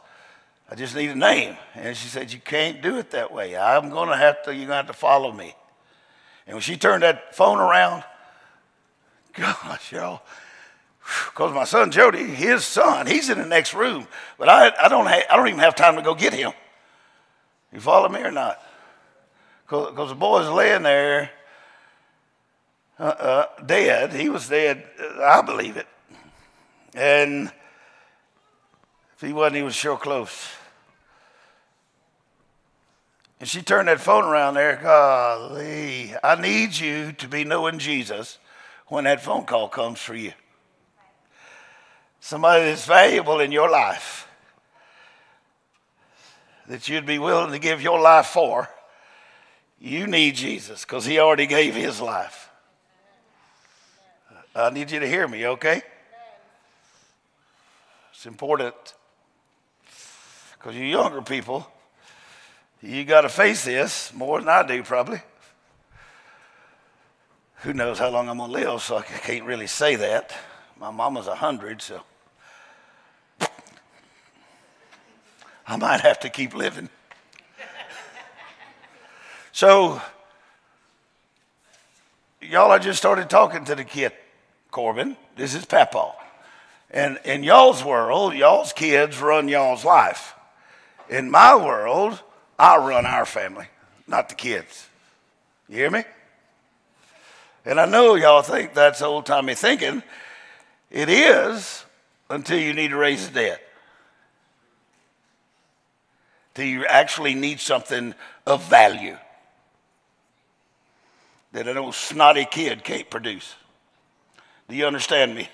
I 0.71 0.75
just 0.75 0.95
need 0.95 1.11
a 1.11 1.15
name. 1.15 1.57
And 1.75 1.97
she 1.97 2.09
said, 2.09 2.33
You 2.33 2.39
can't 2.39 2.81
do 2.83 2.99
it 2.99 3.11
that 3.11 3.33
way. 3.33 3.57
I'm 3.57 3.91
going 3.91 4.09
to 4.09 4.17
have 4.17 4.43
to, 4.45 4.55
you're 4.55 4.67
going 4.67 4.69
to 4.69 4.75
have 4.77 4.87
to 4.87 4.93
follow 4.93 5.33
me. 5.33 5.55
And 6.47 6.55
when 6.55 6.63
she 6.63 6.77
turned 6.77 7.03
that 7.03 7.35
phone 7.35 7.59
around, 7.59 8.05
gosh, 9.35 9.93
y'all, 9.93 10.23
because 11.27 11.53
my 11.53 11.65
son 11.65 11.91
Jody, 11.91 12.25
his 12.25 12.65
son, 12.65 13.07
he's 13.07 13.31
in 13.31 13.39
the 13.39 13.47
next 13.47 13.75
room, 13.75 14.07
but 14.39 14.49
I, 14.49 14.73
I, 14.81 14.89
don't, 14.89 15.07
ha- 15.07 15.25
I 15.31 15.37
don't 15.37 15.49
even 15.49 15.61
have 15.61 15.75
time 15.75 15.97
to 15.97 16.03
go 16.03 16.15
get 16.15 16.33
him. 16.33 16.53
You 17.73 17.81
follow 17.81 18.09
me 18.09 18.21
or 18.21 18.31
not? 18.31 18.61
Because 19.65 20.09
the 20.09 20.17
boy's 20.17 20.49
laying 20.49 20.83
there 20.83 21.31
uh, 23.01 23.03
uh, 23.03 23.47
dead. 23.65 24.13
He 24.13 24.29
was 24.29 24.49
dead, 24.49 24.85
I 25.23 25.41
believe 25.41 25.79
it. 25.79 25.87
And 26.95 27.51
if 29.15 29.23
he 29.23 29.33
wasn't, 29.33 29.57
he 29.57 29.63
was 29.63 29.75
sure 29.75 29.97
close. 29.97 30.51
And 33.41 33.49
she 33.49 33.63
turned 33.63 33.89
that 33.89 34.01
phone 34.01 34.25
around 34.25 34.55
there. 34.55 34.77
Golly, 34.77 36.15
I 36.23 36.39
need 36.39 36.77
you 36.77 37.13
to 37.13 37.27
be 37.27 37.43
knowing 37.43 37.79
Jesus 37.79 38.39
when 38.89 39.05
that 39.05 39.23
phone 39.23 39.47
call 39.47 39.69
comes 39.69 39.99
for 39.99 40.15
you. 40.15 40.35
Somebody 42.21 42.65
that's 42.65 42.85
valuable 42.85 43.41
in 43.41 43.51
your 43.51 43.71
life 43.71 44.29
that 46.67 46.87
you'd 46.87 47.07
be 47.07 47.19
willing 47.19 47.53
to 47.53 47.59
give 47.59 47.81
your 47.81 47.99
life 47.99 48.27
for. 48.27 48.69
You 49.81 50.07
need 50.07 50.35
Jesus 50.35 50.85
because 50.85 51.07
he 51.07 51.19
already 51.19 51.47
gave 51.47 51.75
his 51.75 51.99
life. 51.99 52.50
I 54.55 54.71
need 54.71 54.91
you 54.91 55.01
to 55.01 55.07
hear 55.07 55.29
me, 55.29 55.47
okay? 55.47 55.83
It's 58.13 58.27
important. 58.27 58.75
Because 60.53 60.75
you 60.75 60.85
younger 60.85 61.23
people, 61.23 61.67
you 62.83 63.05
got 63.05 63.23
to 63.23 63.29
face 63.29 63.65
this 63.65 64.13
more 64.13 64.41
than 64.41 64.49
I 64.49 64.67
do, 64.67 64.83
probably. 64.83 65.23
Who 67.63 67.73
knows 67.73 67.99
how 67.99 68.09
long 68.09 68.29
I'm 68.29 68.39
going 68.39 68.51
to 68.51 68.71
live, 68.71 68.83
so 68.83 68.99
I 68.99 69.03
can't 69.03 69.45
really 69.45 69.67
say 69.67 69.97
that. 69.97 70.35
My 70.79 70.91
mama's 70.91 71.27
100, 71.27 71.83
so 71.83 72.03
I 75.67 75.77
might 75.77 76.01
have 76.01 76.19
to 76.21 76.31
keep 76.31 76.55
living. 76.55 76.89
so, 79.53 80.01
y'all, 82.41 82.73
I 82.73 82.79
just 82.79 82.99
started 82.99 83.31
talking 83.31 83.65
to 83.67 83.75
the 83.75 83.85
kid, 83.85 84.13
Corban. 84.71 85.17
This 85.37 85.55
is 85.55 85.65
Papa. 85.65 86.13
And 86.91 87.19
in 87.25 87.45
y'all's 87.45 87.85
world, 87.85 88.35
y'all's 88.35 88.73
kids 88.73 89.21
run 89.21 89.49
y'all's 89.49 89.85
life. 89.85 90.35
In 91.09 91.31
my 91.31 91.57
world, 91.57 92.21
I 92.59 92.77
run 92.77 93.07
our 93.07 93.25
family, 93.25 93.67
not 94.07 94.29
the 94.29 94.35
kids. 94.35 94.89
You 95.69 95.77
hear 95.77 95.91
me? 95.91 96.05
And 97.65 97.81
I 97.81 97.87
know 97.87 98.15
y'all 98.15 98.43
think 98.43 98.75
that's 98.75 99.03
old 99.03 99.27
timey 99.27 99.55
thinking. 99.55 100.03
It 100.91 101.09
is 101.09 101.85
until 102.29 102.59
you 102.59 102.73
need 102.73 102.89
to 102.89 102.97
raise 102.97 103.29
the 103.29 103.35
dead. 103.35 103.61
Till 106.55 106.67
you 106.67 106.85
actually 106.87 107.35
need 107.35 107.61
something 107.61 108.15
of 108.47 108.69
value 108.69 109.17
that 111.53 111.69
an 111.69 111.77
old 111.77 111.95
snotty 111.95 112.45
kid 112.45 112.83
can't 112.85 113.09
produce. 113.11 113.55
Do 114.71 114.77
you 114.77 114.87
understand 114.87 115.35
me? 115.35 115.49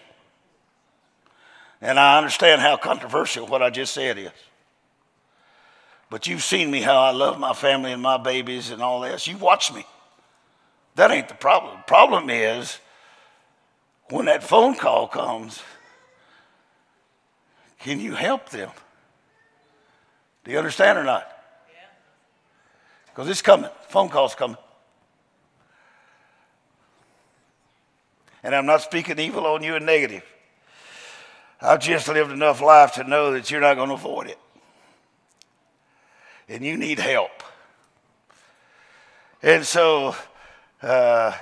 And 1.81 1.99
I 1.99 2.19
understand 2.19 2.61
how 2.61 2.77
controversial 2.77 3.47
what 3.47 3.63
I 3.63 3.71
just 3.71 3.95
said 3.95 4.19
is. 4.19 4.31
But 6.11 6.27
you've 6.27 6.43
seen 6.43 6.71
me 6.71 6.83
how 6.83 6.99
I 6.99 7.11
love 7.11 7.39
my 7.41 7.55
family 7.55 7.93
and 7.93 8.03
my 8.03 8.19
babies 8.19 8.71
and 8.71 8.83
all 8.83 9.01
this. 9.01 9.27
You've 9.27 9.41
watched 9.41 9.75
me. 9.75 9.87
That 10.97 11.11
ain't 11.11 11.29
the 11.29 11.35
problem. 11.35 11.79
The 11.79 11.85
problem 11.85 12.29
is 12.29 12.79
when 14.11 14.27
that 14.27 14.43
phone 14.43 14.75
call 14.75 15.09
comes, 15.09 15.63
can 17.81 18.01
you 18.01 18.15
help 18.15 18.51
them? 18.51 18.71
Do 20.45 20.51
you 20.51 20.59
understand 20.59 20.99
or 20.99 21.05
not? 21.05 21.27
Because 23.07 23.31
it's 23.31 23.43
coming. 23.43 23.71
Phone 23.89 24.11
call's 24.11 24.35
coming. 24.35 24.59
And 28.43 28.55
I'm 28.55 28.67
not 28.67 28.83
speaking 28.83 29.19
evil 29.19 29.47
on 29.47 29.63
you 29.63 29.75
and 29.75 29.87
negative. 29.87 30.25
I've 31.61 31.81
just 31.81 32.09
lived 32.09 32.31
enough 32.31 32.61
life 32.61 32.93
to 32.93 33.05
know 33.05 33.33
that 33.33 33.51
you're 33.51 33.61
not 33.61 33.75
going 33.75 33.89
to 33.89 33.95
avoid 33.95 34.29
it. 34.29 34.39
And 36.49 36.65
you 36.65 36.77
need 36.77 36.99
help. 36.99 37.43
And 39.43 39.65
so 39.65 40.15
uh, 40.83 41.33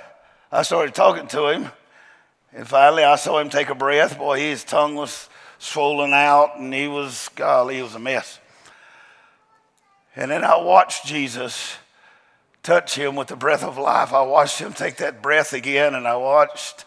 I 0.51 0.61
started 0.63 0.95
talking 0.95 1.27
to 1.27 1.47
him. 1.47 1.69
And 2.53 2.67
finally, 2.67 3.03
I 3.03 3.17
saw 3.17 3.39
him 3.39 3.49
take 3.49 3.69
a 3.69 3.75
breath. 3.75 4.17
Boy, 4.17 4.39
his 4.39 4.63
tongue 4.63 4.95
was 4.95 5.29
swollen 5.59 6.13
out, 6.13 6.57
and 6.57 6.73
he 6.73 6.87
was, 6.87 7.29
golly, 7.35 7.75
he 7.75 7.81
was 7.81 7.95
a 7.95 7.99
mess. 7.99 8.39
And 10.15 10.31
then 10.31 10.43
I 10.43 10.57
watched 10.57 11.05
Jesus 11.05 11.75
touch 12.65 12.95
him 12.95 13.15
with 13.15 13.27
the 13.27 13.35
breath 13.35 13.63
of 13.63 13.77
life. 13.77 14.11
I 14.11 14.23
watched 14.23 14.59
him 14.59 14.73
take 14.73 14.97
that 14.97 15.21
breath 15.21 15.53
again, 15.53 15.93
and 15.93 16.07
I 16.07 16.15
watched 16.17 16.85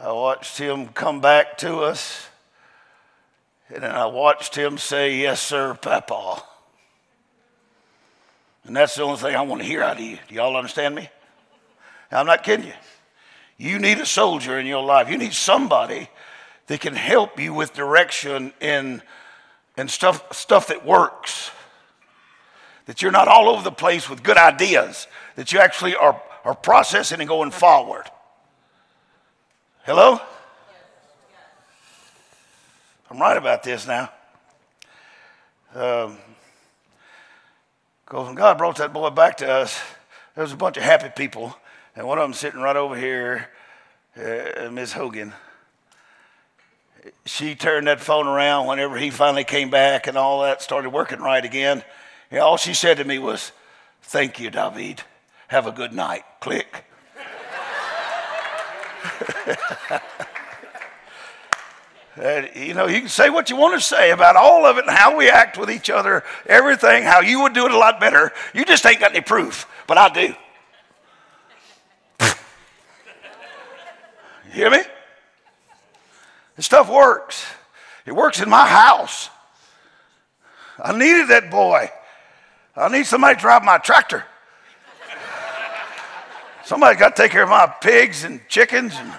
I 0.00 0.12
watched 0.12 0.58
him 0.58 0.88
come 0.88 1.20
back 1.20 1.58
to 1.58 1.78
us, 1.78 2.28
and 3.68 3.82
then 3.82 3.90
I 3.90 4.06
watched 4.06 4.54
him 4.54 4.78
say, 4.78 5.16
Yes, 5.16 5.40
sir, 5.40 5.74
Papa. 5.74 6.42
And 8.64 8.76
that's 8.76 8.94
the 8.94 9.02
only 9.02 9.18
thing 9.18 9.34
I 9.34 9.42
want 9.42 9.62
to 9.62 9.66
hear 9.66 9.82
out 9.82 9.96
of 9.96 10.02
you. 10.02 10.18
Do 10.28 10.34
y'all 10.34 10.56
understand 10.56 10.94
me? 10.94 11.08
I'm 12.12 12.26
not 12.26 12.44
kidding 12.44 12.66
you. 12.66 12.74
You 13.56 13.78
need 13.78 13.98
a 13.98 14.06
soldier 14.06 14.58
in 14.58 14.66
your 14.66 14.84
life. 14.84 15.10
You 15.10 15.18
need 15.18 15.32
somebody 15.32 16.08
that 16.66 16.80
can 16.80 16.94
help 16.94 17.40
you 17.40 17.54
with 17.54 17.72
direction 17.72 18.52
in, 18.60 19.02
in 19.76 19.88
stuff, 19.88 20.32
stuff 20.32 20.68
that 20.68 20.84
works. 20.84 21.50
That 22.88 23.02
you're 23.02 23.12
not 23.12 23.28
all 23.28 23.50
over 23.50 23.62
the 23.62 23.70
place 23.70 24.08
with 24.08 24.22
good 24.22 24.38
ideas, 24.38 25.08
that 25.36 25.52
you 25.52 25.58
actually 25.58 25.94
are, 25.94 26.22
are 26.42 26.54
processing 26.54 27.20
and 27.20 27.28
going 27.28 27.50
forward. 27.50 28.04
Hello? 29.84 30.18
I'm 33.10 33.18
right 33.18 33.36
about 33.36 33.62
this 33.62 33.86
now. 33.86 34.10
Um, 35.74 36.16
because 38.06 38.24
when 38.24 38.34
God 38.34 38.56
brought 38.56 38.76
that 38.76 38.94
boy 38.94 39.10
back 39.10 39.36
to 39.38 39.52
us, 39.52 39.78
there 40.34 40.42
was 40.42 40.54
a 40.54 40.56
bunch 40.56 40.78
of 40.78 40.82
happy 40.82 41.10
people, 41.14 41.54
and 41.94 42.06
one 42.06 42.16
of 42.16 42.24
them 42.24 42.32
sitting 42.32 42.60
right 42.60 42.74
over 42.74 42.96
here, 42.96 43.50
uh, 44.16 44.70
Ms. 44.70 44.94
Hogan. 44.94 45.34
She 47.26 47.54
turned 47.54 47.86
that 47.86 48.00
phone 48.00 48.26
around 48.26 48.66
whenever 48.66 48.96
he 48.96 49.10
finally 49.10 49.44
came 49.44 49.68
back 49.68 50.06
and 50.06 50.16
all 50.16 50.40
that 50.40 50.62
started 50.62 50.88
working 50.88 51.18
right 51.18 51.44
again. 51.44 51.84
And 52.30 52.40
all 52.40 52.56
she 52.56 52.74
said 52.74 52.98
to 52.98 53.04
me 53.04 53.18
was, 53.18 53.52
Thank 54.02 54.40
you, 54.40 54.50
David. 54.50 55.02
Have 55.48 55.66
a 55.66 55.72
good 55.72 55.92
night. 55.92 56.24
Click. 56.40 56.84
And, 62.20 62.50
you 62.56 62.74
know, 62.74 62.88
you 62.88 63.00
can 63.00 63.08
say 63.08 63.30
what 63.30 63.48
you 63.48 63.56
want 63.56 63.80
to 63.80 63.80
say 63.80 64.10
about 64.10 64.34
all 64.34 64.66
of 64.66 64.76
it 64.76 64.86
and 64.86 64.96
how 64.96 65.16
we 65.16 65.28
act 65.28 65.56
with 65.56 65.70
each 65.70 65.88
other, 65.88 66.24
everything, 66.46 67.04
how 67.04 67.20
you 67.20 67.42
would 67.42 67.52
do 67.52 67.64
it 67.64 67.70
a 67.70 67.78
lot 67.78 68.00
better. 68.00 68.32
You 68.52 68.64
just 68.64 68.84
ain't 68.84 68.98
got 68.98 69.12
any 69.12 69.20
proof, 69.20 69.66
but 69.86 69.98
I 69.98 70.08
do. 70.08 70.34
you 74.46 74.52
hear 74.52 74.70
me? 74.70 74.80
This 76.56 76.66
stuff 76.66 76.90
works. 76.90 77.46
It 78.04 78.12
works 78.12 78.40
in 78.40 78.50
my 78.50 78.66
house. 78.66 79.30
I 80.82 80.96
needed 80.96 81.28
that 81.28 81.52
boy. 81.52 81.88
I 82.78 82.88
need 82.88 83.06
somebody 83.06 83.34
to 83.34 83.40
drive 83.40 83.64
my 83.64 83.78
tractor. 83.78 84.24
Somebody 86.64 86.96
got 86.96 87.16
to 87.16 87.22
take 87.22 87.32
care 87.32 87.42
of 87.42 87.48
my 87.48 87.66
pigs 87.66 88.22
and 88.22 88.40
chickens 88.46 88.94
and 88.94 89.12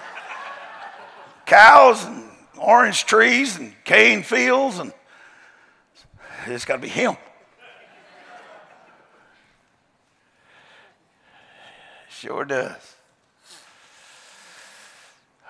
cows 1.44 2.04
and 2.04 2.24
orange 2.58 3.04
trees 3.04 3.58
and 3.58 3.74
cane 3.84 4.22
fields, 4.22 4.78
and 4.78 4.94
it's 6.46 6.64
got 6.64 6.76
to 6.76 6.82
be 6.82 6.88
him. 6.88 7.16
Sure 12.08 12.44
does. 12.44 12.94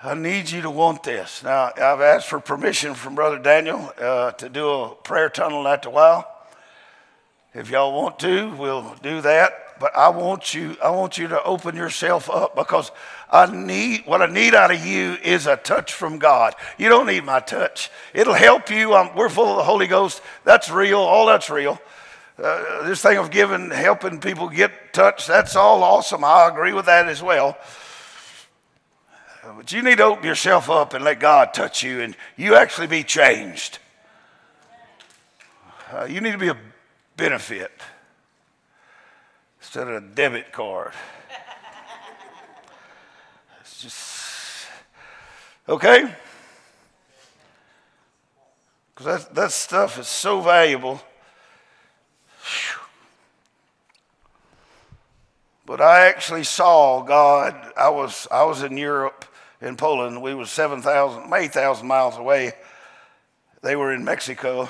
I 0.03 0.15
need 0.15 0.49
you 0.49 0.63
to 0.63 0.69
want 0.69 1.03
this. 1.03 1.43
Now, 1.43 1.71
I've 1.77 2.01
asked 2.01 2.27
for 2.27 2.39
permission 2.39 2.93
from 2.93 3.15
Brother 3.15 3.37
Daniel 3.37 3.93
uh, 3.97 4.31
to 4.31 4.49
do 4.49 4.69
a 4.69 4.95
prayer 4.95 5.29
tunnel 5.29 5.67
at 5.67 5.83
the 5.83 5.91
well. 5.91 6.30
If 7.53 7.69
y'all 7.69 7.93
want 7.93 8.17
to, 8.19 8.49
we'll 8.55 8.95
do 9.03 9.21
that. 9.21 9.79
But 9.79 9.95
I 9.97 10.09
want 10.09 10.53
you, 10.53 10.77
I 10.81 10.91
want 10.91 11.17
you 11.17 11.27
to 11.29 11.43
open 11.43 11.75
yourself 11.75 12.29
up 12.29 12.55
because 12.55 12.91
I 13.29 13.51
need 13.51 14.05
what 14.05 14.21
I 14.21 14.27
need 14.27 14.53
out 14.53 14.71
of 14.71 14.85
you 14.85 15.17
is 15.23 15.47
a 15.47 15.57
touch 15.57 15.91
from 15.93 16.19
God. 16.19 16.53
You 16.77 16.87
don't 16.87 17.07
need 17.07 17.25
my 17.25 17.39
touch. 17.39 17.89
It'll 18.13 18.35
help 18.35 18.69
you. 18.69 18.95
Um, 18.95 19.09
we're 19.15 19.27
full 19.27 19.49
of 19.49 19.57
the 19.57 19.63
Holy 19.63 19.87
Ghost. 19.87 20.21
That's 20.45 20.69
real. 20.69 20.99
All 20.99 21.25
that's 21.25 21.49
real. 21.49 21.81
Uh, 22.41 22.87
this 22.87 23.01
thing 23.01 23.17
of 23.17 23.31
giving, 23.31 23.69
helping 23.69 24.19
people 24.19 24.47
get 24.47 24.93
touched, 24.93 25.27
that's 25.27 25.55
all 25.55 25.83
awesome. 25.83 26.23
I 26.23 26.47
agree 26.47 26.73
with 26.73 26.85
that 26.85 27.07
as 27.07 27.21
well. 27.21 27.57
But 29.57 29.71
you 29.71 29.81
need 29.81 29.97
to 29.97 30.05
open 30.05 30.23
yourself 30.25 30.69
up 30.69 30.93
and 30.93 31.03
let 31.03 31.19
God 31.19 31.53
touch 31.53 31.83
you 31.83 32.01
and 32.01 32.15
you 32.37 32.55
actually 32.55 32.87
be 32.87 33.03
changed. 33.03 33.79
Uh, 35.91 36.05
you 36.05 36.21
need 36.21 36.31
to 36.31 36.37
be 36.37 36.47
a 36.47 36.57
benefit 37.21 37.71
instead 39.59 39.87
of 39.87 40.03
a 40.03 40.07
debit 40.15 40.51
card. 40.51 40.91
It's 43.59 43.79
just, 43.83 44.67
okay? 45.69 46.11
Because 48.95 49.25
that, 49.25 49.35
that 49.35 49.51
stuff 49.51 49.99
is 49.99 50.07
so 50.07 50.41
valuable. 50.41 50.99
But 55.67 55.79
I 55.79 56.07
actually 56.07 56.43
saw 56.43 57.03
God. 57.03 57.55
I 57.77 57.89
was, 57.89 58.27
I 58.31 58.45
was 58.45 58.63
in 58.63 58.77
Europe, 58.77 59.25
in 59.61 59.77
Poland. 59.77 60.23
We 60.23 60.33
were 60.33 60.47
7,000, 60.47 61.31
8,000 61.31 61.87
miles 61.87 62.17
away. 62.17 62.53
They 63.61 63.75
were 63.75 63.93
in 63.93 64.03
Mexico. 64.03 64.69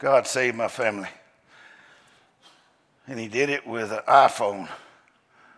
God 0.00 0.26
saved 0.26 0.56
my 0.56 0.66
family. 0.68 1.10
And 3.06 3.20
he 3.20 3.28
did 3.28 3.50
it 3.50 3.66
with 3.66 3.92
an 3.92 4.00
iPhone. 4.08 4.66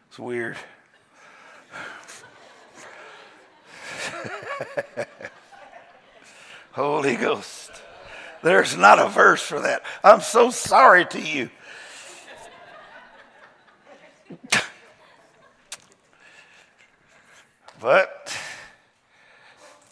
It's 0.09 0.19
weird. 0.19 0.57
Holy 6.73 7.15
Ghost. 7.15 7.71
There's 8.43 8.77
not 8.77 8.99
a 8.99 9.09
verse 9.09 9.43
for 9.43 9.61
that. 9.61 9.85
I'm 10.03 10.21
so 10.21 10.51
sorry 10.51 11.07
to 11.07 11.21
you. 11.21 11.49
but 17.81 18.37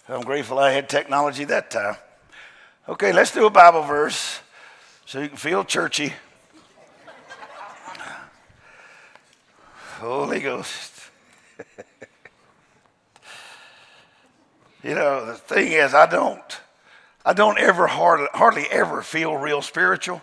I'm 0.08 0.22
grateful 0.22 0.58
I 0.58 0.72
had 0.72 0.88
technology 0.88 1.44
that 1.44 1.70
time. 1.70 1.94
Okay, 2.88 3.12
let's 3.12 3.32
do 3.32 3.46
a 3.46 3.50
Bible 3.50 3.82
verse 3.82 4.40
so 5.04 5.20
you 5.20 5.28
can 5.28 5.36
feel 5.36 5.64
churchy. 5.64 6.14
Holy 9.98 10.40
Ghost. 10.40 11.10
you 14.82 14.94
know, 14.94 15.26
the 15.26 15.34
thing 15.34 15.72
is, 15.72 15.92
I 15.92 16.06
don't, 16.06 16.60
I 17.24 17.34
don't 17.34 17.58
ever 17.58 17.86
hardly, 17.86 18.28
hardly 18.32 18.66
ever 18.70 19.02
feel 19.02 19.36
real 19.36 19.60
spiritual. 19.60 20.22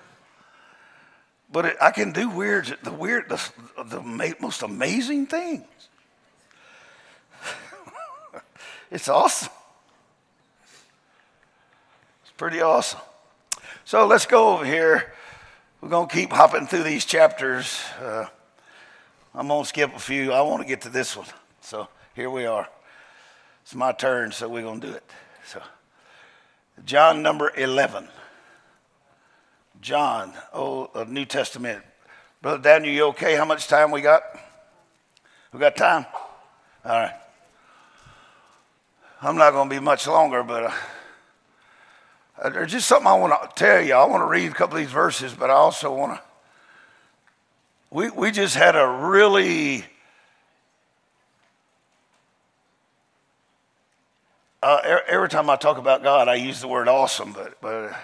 But 1.51 1.66
it, 1.66 1.78
I 1.80 1.91
can 1.91 2.12
do 2.12 2.28
weird, 2.28 2.76
the 2.82 2.91
weird, 2.91 3.30
the, 3.30 3.39
the 3.86 4.01
most 4.39 4.64
amazing 4.64 5.28
things. 5.28 5.68
it's 8.91 9.08
awesome. 9.08 9.53
Pretty 12.38 12.62
awesome. 12.62 13.00
So 13.84 14.06
let's 14.06 14.28
go 14.28 14.50
over 14.50 14.64
here. 14.64 15.12
We're 15.82 15.90
going 15.90 16.08
to 16.08 16.14
keep 16.14 16.32
hopping 16.32 16.68
through 16.68 16.84
these 16.84 17.04
chapters. 17.04 17.82
Uh, 18.00 18.28
I'm 19.34 19.48
going 19.48 19.64
to 19.64 19.68
skip 19.68 19.96
a 19.96 20.00
few. 20.00 20.32
I 20.32 20.42
want 20.42 20.62
to 20.62 20.68
get 20.68 20.82
to 20.82 20.90
this 20.90 21.18
one. 21.18 21.26
So 21.62 21.88
here 22.14 22.30
we 22.30 22.46
are. 22.46 22.70
It's 23.64 23.74
my 23.74 23.92
turn, 23.92 24.32
so 24.32 24.48
we're 24.48 24.62
going 24.62 24.82
to 24.82 24.88
do 24.88 24.94
it. 24.94 25.04
So, 25.48 25.64
John 26.86 27.24
number 27.24 27.52
11. 27.58 28.08
John, 29.82 30.34
oh, 30.54 31.06
New 31.08 31.26
Testament. 31.26 31.84
Brother 32.44 32.62
Daniel, 32.62 32.94
you 32.94 33.04
okay? 33.06 33.36
How 33.36 33.46
much 33.46 33.68
time 33.68 33.90
we 33.90 34.02
got? 34.02 34.22
We 35.52 35.60
got 35.60 35.76
time? 35.76 36.06
All 36.86 36.92
right. 36.92 37.16
I'm 39.24 39.38
not 39.38 39.54
going 39.54 39.70
to 39.70 39.76
be 39.76 39.82
much 39.82 40.06
longer, 40.06 40.44
but 40.44 40.66
uh, 40.66 40.72
there's 42.44 42.72
just 42.72 42.88
something 42.88 43.08
I 43.08 43.16
want 43.16 43.34
to 43.34 43.50
tell 43.56 43.82
you. 43.82 43.94
I 43.94 44.06
want 44.06 44.22
to 44.22 44.28
read 44.28 44.52
a 44.52 44.54
couple 44.54 44.78
of 44.78 44.84
these 44.84 44.92
verses, 44.92 45.34
but 45.34 45.50
I 45.50 45.54
also 45.54 45.94
want 45.94 46.14
to. 46.14 46.22
We, 47.90 48.10
we 48.10 48.32
just 48.32 48.56
had 48.56 48.76
a 48.76 48.88
really 48.88 49.86
uh, 54.62 55.00
every 55.08 55.30
time 55.30 55.50
I 55.50 55.56
talk 55.56 55.78
about 55.78 56.04
God, 56.04 56.28
I 56.28 56.36
use 56.36 56.62
the 56.62 56.68
word 56.68 56.88
awesome, 56.88 57.32
but, 57.32 57.60
but 57.62 57.96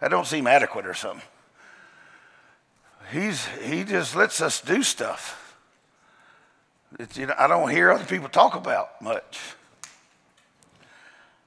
that 0.00 0.08
don't 0.08 0.26
seem 0.26 0.46
adequate 0.46 0.86
or 0.86 0.94
something. 0.94 1.22
He's, 3.12 3.46
he 3.62 3.84
just 3.84 4.16
lets 4.16 4.40
us 4.40 4.60
do 4.60 4.82
stuff. 4.82 5.56
It's, 6.98 7.16
you 7.16 7.26
know, 7.26 7.34
I 7.38 7.46
don't 7.46 7.70
hear 7.70 7.90
other 7.90 8.04
people 8.04 8.28
talk 8.28 8.54
about 8.56 9.00
much. 9.02 9.38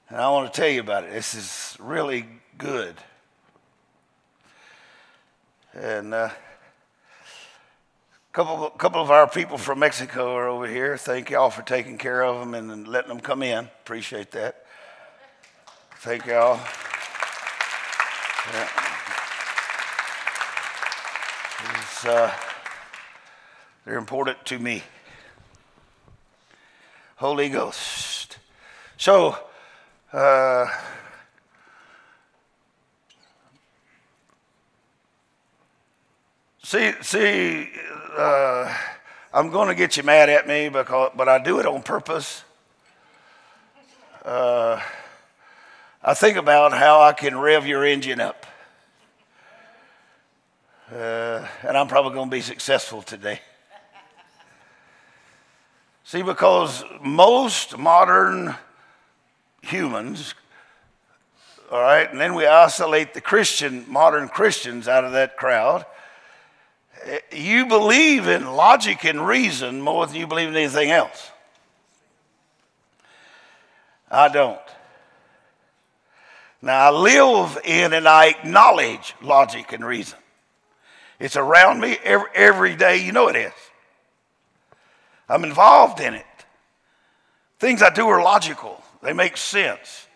And 0.09 0.21
I 0.21 0.29
want 0.29 0.53
to 0.53 0.61
tell 0.61 0.69
you 0.69 0.79
about 0.79 1.03
it. 1.03 1.11
This 1.11 1.35
is 1.35 1.75
really 1.79 2.25
good. 2.57 2.95
And 5.73 6.13
uh, 6.13 6.29
couple, 8.31 8.69
couple 8.69 9.01
of 9.01 9.11
our 9.11 9.27
people 9.27 9.57
from 9.57 9.79
Mexico 9.79 10.33
are 10.33 10.47
over 10.47 10.65
here. 10.65 10.95
Thank 10.95 11.29
y'all 11.29 11.49
for 11.49 11.61
taking 11.61 11.97
care 11.97 12.23
of 12.23 12.39
them 12.39 12.53
and 12.53 12.87
letting 12.87 13.09
them 13.09 13.19
come 13.19 13.43
in. 13.43 13.65
Appreciate 13.65 14.31
that. 14.31 14.65
Thank 15.97 16.25
y'all. 16.25 16.59
Yeah. 18.53 18.69
Uh, 22.05 22.31
they're 23.83 23.97
important 23.97 24.45
to 24.45 24.59
me. 24.59 24.83
Holy 27.15 27.49
Ghost. 27.49 28.37
So, 28.97 29.37
uh, 30.13 30.67
see, 36.63 36.93
see, 37.01 37.69
uh, 38.17 38.73
I'm 39.33 39.49
going 39.51 39.67
to 39.67 39.75
get 39.75 39.97
you 39.97 40.03
mad 40.03 40.29
at 40.29 40.47
me, 40.47 40.69
because, 40.69 41.11
but 41.15 41.27
I 41.27 41.39
do 41.39 41.59
it 41.59 41.65
on 41.65 41.83
purpose. 41.83 42.43
Uh, 44.23 44.81
I 46.03 46.13
think 46.13 46.37
about 46.37 46.73
how 46.73 47.01
I 47.01 47.13
can 47.13 47.37
rev 47.37 47.65
your 47.67 47.85
engine 47.85 48.21
up. 48.21 48.45
Uh, 50.93 51.45
and 51.63 51.77
I'm 51.77 51.87
probably 51.87 52.13
going 52.13 52.29
to 52.29 52.35
be 52.35 52.41
successful 52.41 53.01
today. 53.01 53.41
See, 56.05 56.21
because 56.21 56.85
most 57.01 57.77
modern 57.77 58.55
humans, 59.61 60.33
all 61.71 61.81
right, 61.81 62.09
and 62.09 62.19
then 62.19 62.33
we 62.33 62.45
isolate 62.45 63.13
the 63.13 63.21
Christian, 63.21 63.85
modern 63.87 64.29
Christians 64.29 64.87
out 64.87 65.03
of 65.03 65.11
that 65.13 65.37
crowd 65.37 65.85
you 67.31 67.65
believe 67.65 68.27
in 68.27 68.45
logic 68.55 69.05
and 69.05 69.25
reason 69.25 69.81
more 69.81 70.05
than 70.05 70.15
you 70.15 70.27
believe 70.27 70.49
in 70.49 70.55
anything 70.55 70.91
else. 70.91 71.31
I 74.09 74.29
don't. 74.29 74.59
Now, 76.61 76.87
I 76.87 76.89
live 76.89 77.59
in 77.63 77.93
and 77.93 78.07
I 78.07 78.27
acknowledge 78.27 79.13
logic 79.21 79.73
and 79.73 79.85
reason. 79.85 80.17
It's 81.19 81.35
around 81.35 81.79
me 81.79 81.97
every, 82.03 82.29
every 82.33 82.75
day. 82.75 82.97
You 82.97 83.11
know 83.11 83.27
it 83.27 83.35
is. 83.35 83.53
I'm 85.29 85.43
involved 85.43 85.99
in 85.99 86.13
it. 86.13 86.25
Things 87.59 87.81
I 87.81 87.89
do 87.89 88.07
are 88.07 88.21
logical, 88.21 88.81
they 89.01 89.13
make 89.13 89.37
sense. 89.37 90.07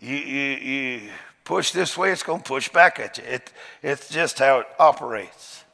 You, 0.00 0.16
you, 0.16 0.56
you 0.56 1.00
push 1.44 1.72
this 1.72 1.96
way, 1.96 2.10
it's 2.10 2.22
going 2.22 2.40
to 2.40 2.48
push 2.48 2.68
back 2.68 3.00
at 3.00 3.18
you. 3.18 3.24
It, 3.24 3.52
it's 3.82 4.08
just 4.08 4.38
how 4.38 4.60
it 4.60 4.66
operates. 4.78 5.64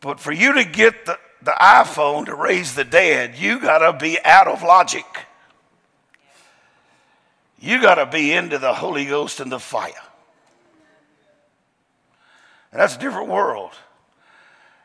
But 0.00 0.20
for 0.20 0.32
you 0.32 0.54
to 0.54 0.64
get 0.64 1.06
the, 1.06 1.18
the 1.42 1.54
iPhone 1.60 2.26
to 2.26 2.34
raise 2.34 2.74
the 2.74 2.84
dead, 2.84 3.36
you 3.36 3.60
got 3.60 3.78
to 3.78 3.98
be 3.98 4.18
out 4.24 4.46
of 4.46 4.62
logic. 4.62 5.04
You 7.58 7.80
got 7.80 7.96
to 7.96 8.06
be 8.06 8.32
into 8.32 8.58
the 8.58 8.74
Holy 8.74 9.06
Ghost 9.06 9.40
and 9.40 9.50
the 9.50 9.58
fire. 9.58 9.92
And 12.70 12.80
that's 12.80 12.96
a 12.96 12.98
different 12.98 13.28
world. 13.28 13.72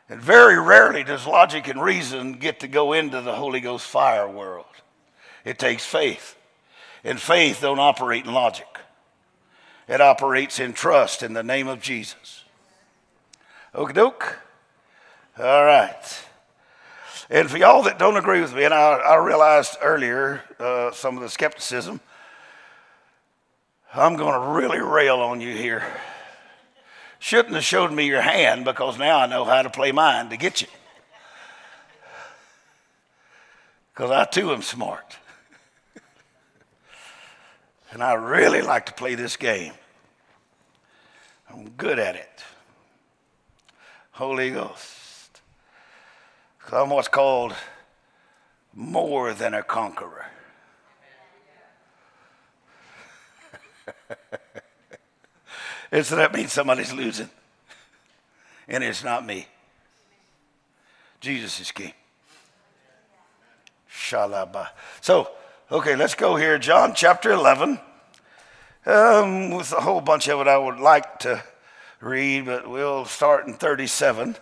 And 0.08 0.20
very 0.20 0.58
rarely 0.58 1.04
does 1.04 1.26
logic 1.26 1.68
and 1.68 1.80
reason 1.80 2.32
get 2.34 2.60
to 2.60 2.68
go 2.68 2.92
into 2.92 3.20
the 3.20 3.34
Holy 3.34 3.60
Ghost 3.60 3.86
fire 3.86 4.28
world. 4.28 4.66
It 5.44 5.58
takes 5.58 5.84
faith. 5.84 6.36
And 7.04 7.20
faith 7.20 7.60
don't 7.60 7.80
operate 7.80 8.24
in 8.24 8.32
logic. 8.32 8.66
It 9.88 10.00
operates 10.00 10.60
in 10.60 10.72
trust 10.72 11.22
in 11.22 11.32
the 11.32 11.42
name 11.42 11.68
of 11.68 11.80
Jesus. 11.80 12.44
Okie 13.74 13.94
doke. 13.94 14.38
All 15.38 15.64
right. 15.64 16.24
And 17.30 17.50
for 17.50 17.56
y'all 17.56 17.82
that 17.84 17.98
don't 17.98 18.16
agree 18.16 18.40
with 18.40 18.54
me, 18.54 18.64
and 18.64 18.74
I, 18.74 18.92
I 18.92 19.16
realized 19.16 19.76
earlier 19.80 20.42
uh, 20.58 20.92
some 20.92 21.16
of 21.16 21.22
the 21.22 21.28
skepticism, 21.28 22.00
I'm 23.94 24.16
going 24.16 24.34
to 24.34 24.48
really 24.48 24.80
rail 24.80 25.16
on 25.16 25.40
you 25.40 25.54
here. 25.54 25.82
Shouldn't 27.18 27.54
have 27.54 27.64
showed 27.64 27.92
me 27.92 28.06
your 28.06 28.20
hand 28.20 28.64
because 28.64 28.98
now 28.98 29.18
I 29.18 29.26
know 29.26 29.44
how 29.44 29.62
to 29.62 29.70
play 29.70 29.92
mine 29.92 30.30
to 30.30 30.36
get 30.36 30.60
you. 30.60 30.68
Because 33.94 34.10
I 34.10 34.24
too 34.24 34.52
am 34.52 34.62
smart. 34.62 35.16
And 37.92 38.02
I 38.02 38.14
really 38.14 38.62
like 38.62 38.86
to 38.86 38.94
play 38.94 39.14
this 39.14 39.36
game. 39.36 39.74
I'm 41.48 41.68
good 41.70 41.98
at 41.98 42.16
it. 42.16 42.42
Holy 44.12 44.50
Ghost. 44.50 45.42
I'm 46.72 46.88
what's 46.88 47.08
called 47.08 47.54
more 48.72 49.34
than 49.34 49.52
a 49.52 49.62
conqueror. 49.62 50.24
and 55.92 56.06
so 56.06 56.16
that 56.16 56.32
means 56.32 56.50
somebody's 56.50 56.94
losing. 56.94 57.28
And 58.68 58.82
it's 58.82 59.04
not 59.04 59.26
me. 59.26 59.46
Jesus 61.20 61.60
is 61.60 61.70
king. 61.72 61.92
Shalaba. 63.90 64.68
So, 65.02 65.28
okay, 65.72 65.96
let's 65.96 66.14
go 66.14 66.36
here. 66.36 66.58
John 66.58 66.92
chapter 66.94 67.32
11. 67.32 67.80
Um, 68.84 69.50
with 69.52 69.72
a 69.72 69.80
whole 69.80 70.02
bunch 70.02 70.28
of 70.28 70.38
it 70.40 70.46
I 70.46 70.58
would 70.58 70.78
like 70.78 71.20
to 71.20 71.42
read, 71.98 72.44
but 72.44 72.68
we'll 72.68 73.06
start 73.06 73.46
in 73.46 73.54
37. 73.54 74.36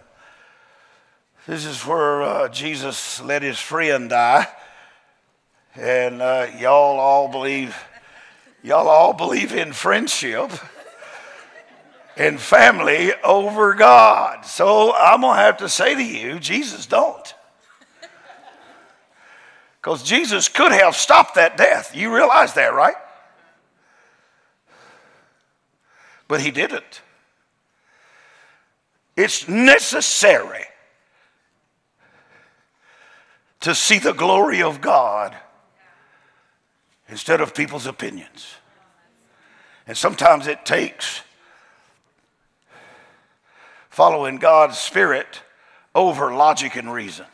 This 1.46 1.64
is 1.64 1.86
where 1.86 2.22
uh, 2.22 2.48
Jesus 2.48 3.22
let 3.22 3.42
his 3.42 3.60
friend 3.60 4.10
die. 4.10 4.48
And 5.76 6.20
uh, 6.20 6.48
y'all 6.58 6.98
all 6.98 7.28
believe, 7.28 7.76
y'all 8.64 8.88
all 8.88 9.12
believe 9.12 9.52
in 9.52 9.72
friendship 9.72 10.50
and 12.16 12.40
family 12.40 13.12
over 13.22 13.74
God. 13.74 14.44
So 14.46 14.92
I'm 14.96 15.20
going 15.20 15.36
to 15.36 15.42
have 15.42 15.58
to 15.58 15.68
say 15.68 15.94
to 15.94 16.02
you, 16.02 16.40
Jesus 16.40 16.86
don't. 16.86 17.34
Because 19.80 20.02
Jesus 20.02 20.48
could 20.48 20.72
have 20.72 20.94
stopped 20.94 21.36
that 21.36 21.56
death. 21.56 21.96
You 21.96 22.14
realize 22.14 22.52
that, 22.54 22.74
right? 22.74 22.96
But 26.28 26.40
he 26.40 26.50
didn't. 26.50 27.00
It's 29.16 29.48
necessary 29.48 30.64
to 33.60 33.74
see 33.74 33.98
the 33.98 34.12
glory 34.12 34.62
of 34.62 34.80
God 34.80 35.36
instead 37.08 37.40
of 37.40 37.54
people's 37.54 37.86
opinions. 37.86 38.54
And 39.86 39.96
sometimes 39.96 40.46
it 40.46 40.64
takes 40.64 41.22
following 43.88 44.36
God's 44.36 44.78
Spirit 44.78 45.42
over 45.94 46.32
logic 46.32 46.76
and 46.76 46.92
reason. 46.92 47.26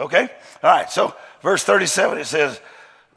Okay? 0.00 0.28
All 0.62 0.70
right, 0.70 0.90
so 0.90 1.14
verse 1.42 1.62
37 1.62 2.18
it 2.18 2.24
says, 2.24 2.60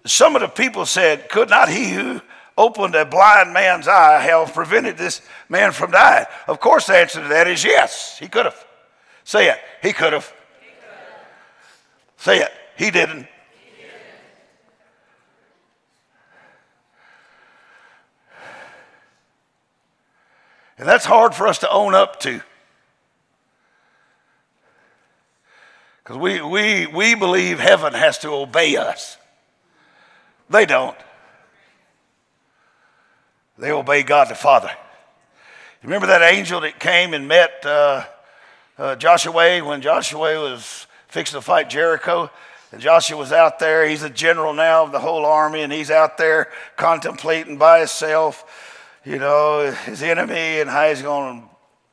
Some 0.06 0.36
of 0.36 0.42
the 0.42 0.50
people 0.50 0.86
said, 0.86 1.30
Could 1.30 1.50
not 1.50 1.70
he 1.70 1.90
who 1.92 2.22
opened 2.58 2.94
a 2.94 3.06
blind 3.06 3.54
man's 3.54 3.88
eye 3.88 4.20
have 4.20 4.54
prevented 4.54 4.98
this 4.98 5.22
man 5.48 5.72
from 5.72 5.92
dying? 5.92 6.26
Of 6.46 6.60
course, 6.60 6.88
the 6.88 6.98
answer 6.98 7.22
to 7.22 7.28
that 7.30 7.48
is 7.48 7.64
yes, 7.64 8.20
he 8.20 8.28
could 8.28 8.46
have. 8.46 8.68
Say 9.24 9.50
it, 9.50 9.58
he 9.82 9.94
could 9.94 10.12
have. 10.12 10.32
Say 12.18 12.40
it, 12.40 12.52
he 12.78 12.92
didn't. 12.92 13.28
And 20.78 20.88
that's 20.88 21.06
hard 21.06 21.34
for 21.34 21.48
us 21.48 21.60
to 21.60 21.72
own 21.72 21.96
up 21.96 22.20
to. 22.22 22.42
Because 26.04 26.18
we, 26.18 26.42
we, 26.42 26.86
we 26.88 27.16
believe 27.16 27.60
heaven 27.60 27.94
has 27.94 28.18
to 28.20 28.30
obey 28.30 28.76
us. 28.76 29.18
They 30.50 30.66
don't. 30.66 30.98
They 33.58 33.72
obey 33.72 34.04
God 34.04 34.30
the 34.30 34.36
Father. 34.36 34.72
Remember 35.82 36.08
that 36.08 36.22
angel 36.22 36.62
that 36.62 36.80
came 36.80 37.14
and 37.14 37.28
met 37.28 37.66
uh, 37.66 38.06
uh, 38.78 38.96
Joshua 38.96 39.62
when 39.62 39.82
Joshua 39.82 40.40
was 40.40 40.88
fixing 41.08 41.38
to 41.38 41.42
fight 41.42 41.70
Jericho? 41.70 42.30
And 42.72 42.82
Joshua 42.82 43.18
was 43.18 43.32
out 43.32 43.60
there. 43.60 43.88
He's 43.88 44.04
a 44.04 44.10
general 44.10 44.54
now 44.54 44.84
of 44.84 44.92
the 44.92 45.00
whole 45.00 45.26
army, 45.26 45.62
and 45.62 45.72
he's 45.72 45.92
out 45.92 46.18
there 46.18 46.50
contemplating 46.76 47.58
by 47.58 47.80
himself, 47.80 49.00
you 49.06 49.20
know, 49.20 49.72
his 49.86 50.02
enemy 50.02 50.60
and 50.60 50.70
how 50.70 50.90
he's 50.90 51.02
going 51.02 51.42
to 51.42 51.48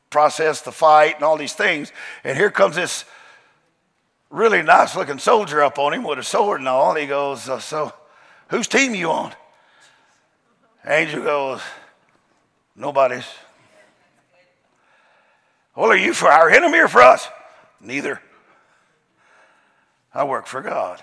process 0.09 0.61
the 0.61 0.71
fight 0.71 1.15
and 1.15 1.23
all 1.23 1.37
these 1.37 1.53
things. 1.53 1.91
And 2.23 2.37
here 2.37 2.49
comes 2.49 2.75
this 2.75 3.05
really 4.31 4.63
nice 4.63 4.95
looking 4.95 5.19
soldier 5.19 5.61
up 5.61 5.77
on 5.77 5.93
him 5.93 6.03
with 6.03 6.17
a 6.17 6.23
sword 6.23 6.61
and 6.61 6.67
all. 6.67 6.95
He 6.95 7.05
goes, 7.05 7.47
uh, 7.47 7.59
So, 7.59 7.93
whose 8.47 8.67
team 8.67 8.95
you 8.95 9.11
on? 9.11 9.33
Angel 10.85 11.21
goes, 11.21 11.61
Nobody's. 12.75 13.27
Well, 15.75 15.91
are 15.91 15.97
you 15.97 16.13
for 16.13 16.29
our 16.29 16.49
enemy 16.49 16.79
or 16.79 16.87
for 16.87 17.01
us? 17.01 17.27
Neither. 17.79 18.21
I 20.13 20.23
work 20.23 20.47
for 20.47 20.61
God. 20.61 21.01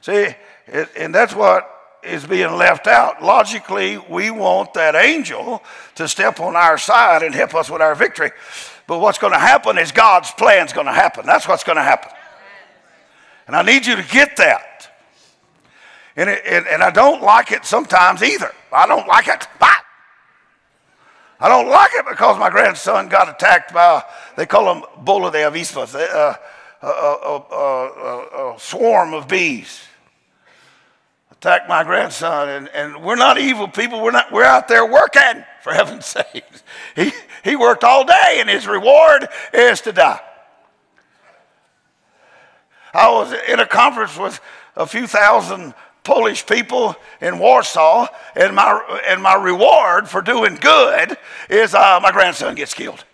See, 0.00 0.34
it, 0.66 0.88
and 0.96 1.14
that's 1.14 1.34
what 1.34 1.68
is 2.02 2.26
being 2.26 2.52
left 2.56 2.86
out. 2.86 3.22
Logically, 3.22 3.98
we 3.98 4.30
want 4.30 4.74
that 4.74 4.94
angel 4.94 5.62
to 5.94 6.08
step 6.08 6.40
on 6.40 6.56
our 6.56 6.78
side 6.78 7.22
and 7.22 7.34
help 7.34 7.54
us 7.54 7.70
with 7.70 7.80
our 7.80 7.94
victory. 7.94 8.30
But 8.86 8.98
what's 8.98 9.18
going 9.18 9.32
to 9.32 9.38
happen 9.38 9.78
is 9.78 9.92
God's 9.92 10.30
plan 10.32 10.66
is 10.66 10.72
going 10.72 10.86
to 10.86 10.92
happen. 10.92 11.24
That's 11.26 11.46
what's 11.46 11.64
going 11.64 11.76
to 11.76 11.82
happen. 11.82 12.12
And 13.46 13.56
I 13.56 13.62
need 13.62 13.86
you 13.86 13.96
to 13.96 14.02
get 14.02 14.36
that. 14.36 14.90
And, 16.16 16.28
it, 16.28 16.42
and, 16.46 16.66
and 16.66 16.82
I 16.82 16.90
don't 16.90 17.22
like 17.22 17.52
it 17.52 17.64
sometimes 17.64 18.22
either. 18.22 18.52
I 18.72 18.86
don't 18.86 19.06
like 19.06 19.28
it. 19.28 19.46
I 21.42 21.48
don't 21.48 21.68
like 21.68 21.90
it 21.94 22.04
because 22.08 22.38
my 22.38 22.50
grandson 22.50 23.08
got 23.08 23.28
attacked 23.28 23.74
by, 23.74 24.04
they 24.36 24.46
call 24.46 24.72
them 24.72 24.84
bola 24.98 25.32
de 25.32 25.38
avispas, 25.38 25.92
a, 25.94 26.38
a, 26.82 26.86
a, 26.86 28.54
a, 28.54 28.60
swarm 28.60 29.12
of 29.12 29.26
bees. 29.26 29.80
Attacked 31.42 31.68
my 31.68 31.82
grandson, 31.82 32.48
and, 32.48 32.68
and 32.68 33.02
we're 33.02 33.16
not 33.16 33.36
evil 33.36 33.66
people. 33.66 34.00
We're, 34.00 34.12
not, 34.12 34.30
we're 34.30 34.44
out 34.44 34.68
there 34.68 34.86
working, 34.86 35.44
for 35.60 35.72
heaven's 35.72 36.06
sake. 36.34 36.44
He, 36.94 37.10
he 37.42 37.56
worked 37.56 37.82
all 37.82 38.04
day, 38.04 38.36
and 38.36 38.48
his 38.48 38.68
reward 38.68 39.26
is 39.52 39.80
to 39.80 39.92
die. 39.92 40.20
I 42.94 43.10
was 43.10 43.32
in 43.48 43.58
a 43.58 43.66
conference 43.66 44.16
with 44.16 44.38
a 44.76 44.86
few 44.86 45.08
thousand 45.08 45.74
Polish 46.04 46.46
people 46.46 46.94
in 47.20 47.40
Warsaw, 47.40 48.06
and 48.36 48.54
my, 48.54 49.00
and 49.08 49.20
my 49.20 49.34
reward 49.34 50.08
for 50.08 50.22
doing 50.22 50.54
good 50.54 51.18
is 51.50 51.74
uh, 51.74 51.98
my 52.00 52.12
grandson 52.12 52.54
gets 52.54 52.72
killed. 52.72 53.04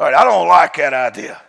All 0.00 0.10
right, 0.10 0.16
I 0.16 0.24
don't 0.24 0.48
like 0.48 0.74
that 0.78 0.94
idea. 0.94 1.40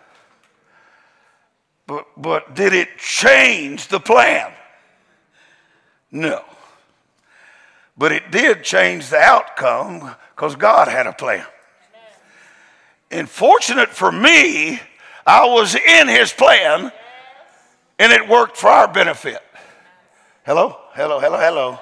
But, 1.88 2.06
but 2.16 2.54
did 2.54 2.74
it 2.74 3.00
change 3.00 3.88
the 3.88 4.00
plan? 4.00 4.54
No. 6.12 6.44
But 7.98 8.12
it 8.12 8.32
did 8.32 8.64
change 8.64 9.10
the 9.10 9.18
outcome 9.18 10.16
because 10.36 10.56
God 10.56 10.88
had 10.88 11.08
a 11.08 11.14
plan. 11.14 11.46
And 13.10 13.30
fortunate 13.30 13.90
for 13.90 14.12
me, 14.12 14.80
I 15.26 15.46
was 15.48 15.76
in 15.76 16.08
his 16.08 16.32
plan 16.32 16.92
and 18.00 18.12
it 18.12 18.28
worked 18.28 18.58
for 18.58 18.68
our 18.68 18.88
benefit. 18.88 19.42
Hello? 20.46 20.78
Hello, 20.94 21.20
hello, 21.20 21.38
hello. 21.38 21.80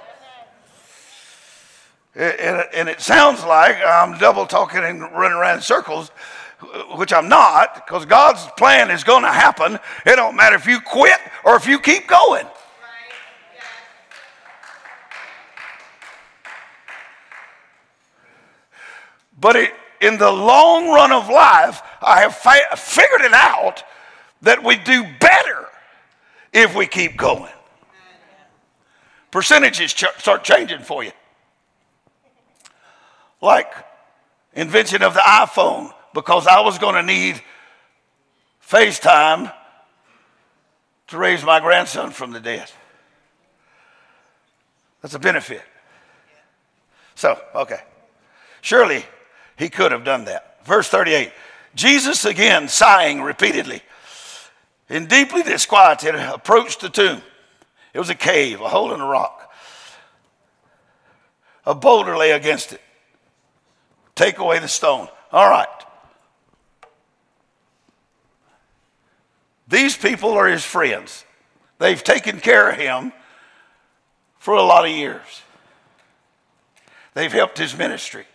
And, 2.16 2.88
it 2.88 3.02
sounds 3.02 3.44
like 3.44 3.78
I'm 3.86 4.18
double 4.18 4.46
talking 4.46 4.82
and 4.84 5.02
running 5.02 5.38
around 5.38 5.58
in 5.58 5.62
circles, 5.62 6.10
which 6.96 7.12
I'm 7.12 7.28
not, 7.28 7.86
because 7.86 8.06
God's 8.06 8.48
plan 8.58 8.90
is 8.90 9.04
going 9.04 9.24
to 9.24 9.32
happen. 9.32 9.78
It 10.06 10.16
don't 10.16 10.38
matter 10.38 10.56
if 10.56 10.66
you 10.66 10.80
quit 10.80 11.20
or 11.44 11.58
if 11.58 11.68
you 11.68 11.78
keep 11.78 12.08
going. 12.08 12.46
But 19.40 19.56
it, 19.56 19.74
in 20.02 20.18
the 20.18 20.32
long 20.32 20.90
run 20.90 21.12
of 21.12 21.30
life, 21.30 21.82
I 22.02 22.22
have 22.22 22.36
fi- 22.36 22.76
figured 22.76 23.22
it 23.22 23.34
out 23.34 23.84
that 24.42 24.64
we 24.64 24.78
do 24.78 25.06
better 25.20 25.66
if 26.54 26.76
we 26.76 26.88
keep 26.88 27.18
going 27.18 27.52
percentages 29.36 29.94
ch- 29.94 30.06
start 30.18 30.46
changing 30.46 30.80
for 30.80 31.04
you. 31.04 31.12
Like 33.42 33.70
invention 34.54 35.04
of 35.04 35.14
the 35.14 35.20
iPhone, 35.20 35.92
because 36.14 36.48
I 36.48 36.62
was 36.62 36.78
going 36.78 36.96
to 36.96 37.04
need 37.04 37.42
FaceTime 38.66 39.54
to 41.08 41.18
raise 41.18 41.44
my 41.44 41.60
grandson 41.60 42.12
from 42.12 42.32
the 42.32 42.40
dead. 42.40 42.72
That's 45.02 45.16
a 45.16 45.20
benefit. 45.20 45.64
So, 47.16 47.38
okay. 47.56 47.82
Surely 48.62 49.04
he 49.58 49.70
could 49.70 49.91
have 49.91 50.03
done 50.03 50.26
that. 50.26 50.66
Verse 50.66 50.88
38 50.89 51.32
Jesus, 51.76 52.26
again 52.26 52.68
sighing 52.68 53.22
repeatedly 53.22 53.82
and 54.89 55.08
deeply 55.08 55.43
disquieted, 55.43 56.16
approached 56.16 56.82
the 56.82 56.89
tomb. 56.89 57.22
It 57.93 57.99
was 57.99 58.10
a 58.10 58.16
cave, 58.16 58.62
a 58.62 58.70
hole 58.70 58.93
in 58.93 59.01
a 59.01 59.06
rock. 59.06 59.51
A 61.66 61.74
boulder 61.74 62.18
lay 62.18 62.32
against 62.32 62.74
it. 62.74 62.82
Take 64.14 64.38
away 64.38 64.60
the 64.60 64.68
stone. 64.68 65.08
All 65.32 65.49
right. 65.49 65.68
These 69.68 69.97
people 69.97 70.32
are 70.34 70.47
his 70.47 70.64
friends. 70.64 71.26
They've 71.80 72.03
taken 72.03 72.39
care 72.39 72.70
of 72.70 72.78
him 72.78 73.12
for 74.38 74.53
a 74.53 74.62
lot 74.62 74.86
of 74.86 74.91
years. 74.91 75.41
They've 77.16 77.32
helped 77.32 77.58
his 77.58 77.76
ministry. 77.76 78.26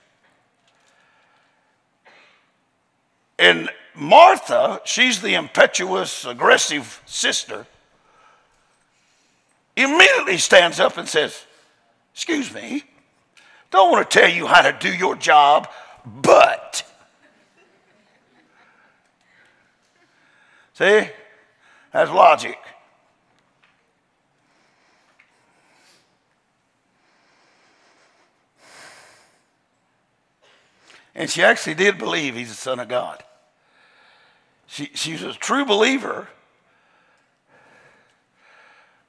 And 3.40 3.70
Martha, 3.94 4.82
she's 4.84 5.22
the 5.22 5.32
impetuous, 5.34 6.26
aggressive 6.26 7.02
sister 7.06 7.66
immediately 9.74 10.36
stands 10.36 10.78
up 10.78 10.98
and 10.98 11.08
says, 11.08 11.46
Excuse 12.12 12.52
me, 12.52 12.84
don't 13.70 13.90
want 13.90 14.10
to 14.10 14.18
tell 14.18 14.28
you 14.28 14.46
how 14.46 14.60
to 14.60 14.76
do 14.78 14.94
your 14.94 15.16
job, 15.16 15.68
but. 16.04 16.84
See? 20.74 21.08
That's 21.92 22.10
logic. 22.10 22.58
And 31.14 31.30
she 31.30 31.42
actually 31.42 31.74
did 31.74 31.96
believe 31.96 32.34
he's 32.34 32.50
the 32.50 32.54
Son 32.54 32.78
of 32.78 32.88
God. 32.88 33.22
She, 34.70 34.90
she 34.94 35.12
was 35.12 35.22
a 35.22 35.32
true 35.34 35.66
believer 35.66 36.28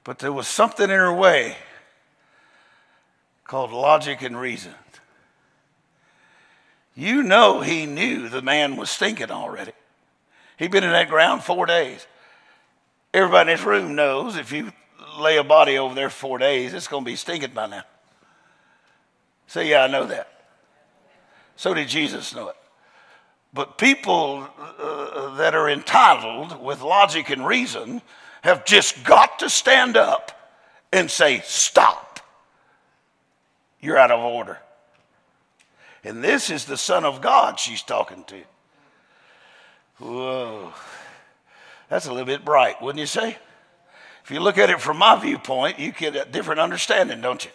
but 0.04 0.20
there 0.20 0.34
was 0.34 0.48
something 0.48 0.86
in 0.86 0.98
her 0.98 1.14
way 1.14 1.56
called 3.46 3.72
logic 3.72 4.22
and 4.22 4.40
reason. 4.40 4.74
You 6.96 7.24
know, 7.24 7.62
he 7.62 7.86
knew 7.86 8.28
the 8.28 8.42
man 8.42 8.76
was 8.76 8.90
stinking 8.90 9.32
already. 9.32 9.72
He'd 10.58 10.72
been 10.72 10.84
in 10.84 10.92
that 10.92 11.10
ground 11.10 11.44
four 11.44 11.66
days. 11.66 12.06
Everybody 13.14 13.52
in 13.52 13.58
this 13.58 13.66
room 13.66 13.96
knows 13.96 14.38
if 14.38 14.52
you 14.52 14.72
lay 15.20 15.38
a 15.38 15.44
body 15.44 15.78
over 15.78 15.94
there 15.94 16.10
four 16.10 16.38
days, 16.38 16.74
it's 16.74 16.88
going 16.88 17.04
to 17.04 17.10
be 17.10 17.16
stinking 17.16 17.54
by 17.54 17.68
now. 17.68 17.84
Say, 19.48 19.70
yeah, 19.70 19.84
I 19.84 19.88
know 19.88 20.06
that. 20.06 20.28
So 21.56 21.74
did 21.74 21.88
Jesus 21.88 22.34
know 22.34 22.50
it. 22.50 22.56
But 23.54 23.78
people 23.78 24.48
uh, 24.58 25.36
that 25.36 25.56
are 25.56 25.70
entitled 25.70 26.62
with 26.62 26.82
logic 26.82 27.30
and 27.30 27.46
reason 27.46 28.02
have 28.44 28.66
just 28.66 29.04
got 29.04 29.40
to 29.40 29.50
stand 29.50 29.98
up 29.98 30.32
and 30.94 31.12
say, 31.12 31.42
stop. 31.44 32.20
You're 33.80 33.98
out 33.98 34.12
of 34.12 34.20
order. 34.20 34.60
And 36.04 36.24
this 36.24 36.50
is 36.50 36.66
the 36.66 36.78
Son 36.78 37.04
of 37.04 37.22
God 37.22 37.60
she's 37.60 37.82
talking 37.82 38.24
to. 38.26 38.42
Whoa. 40.00 40.74
That's 41.90 42.08
a 42.08 42.12
little 42.12 42.26
bit 42.26 42.46
bright, 42.46 42.82
wouldn't 42.82 43.00
you 43.00 43.06
say? 43.06 43.38
If 44.24 44.32
you 44.32 44.40
look 44.40 44.58
at 44.58 44.70
it 44.70 44.80
from 44.80 44.98
my 44.98 45.20
viewpoint, 45.20 45.78
you 45.78 45.92
get 45.92 46.16
a 46.16 46.26
different 46.26 46.62
understanding, 46.62 47.22
don't 47.22 47.44
you? 47.44 47.52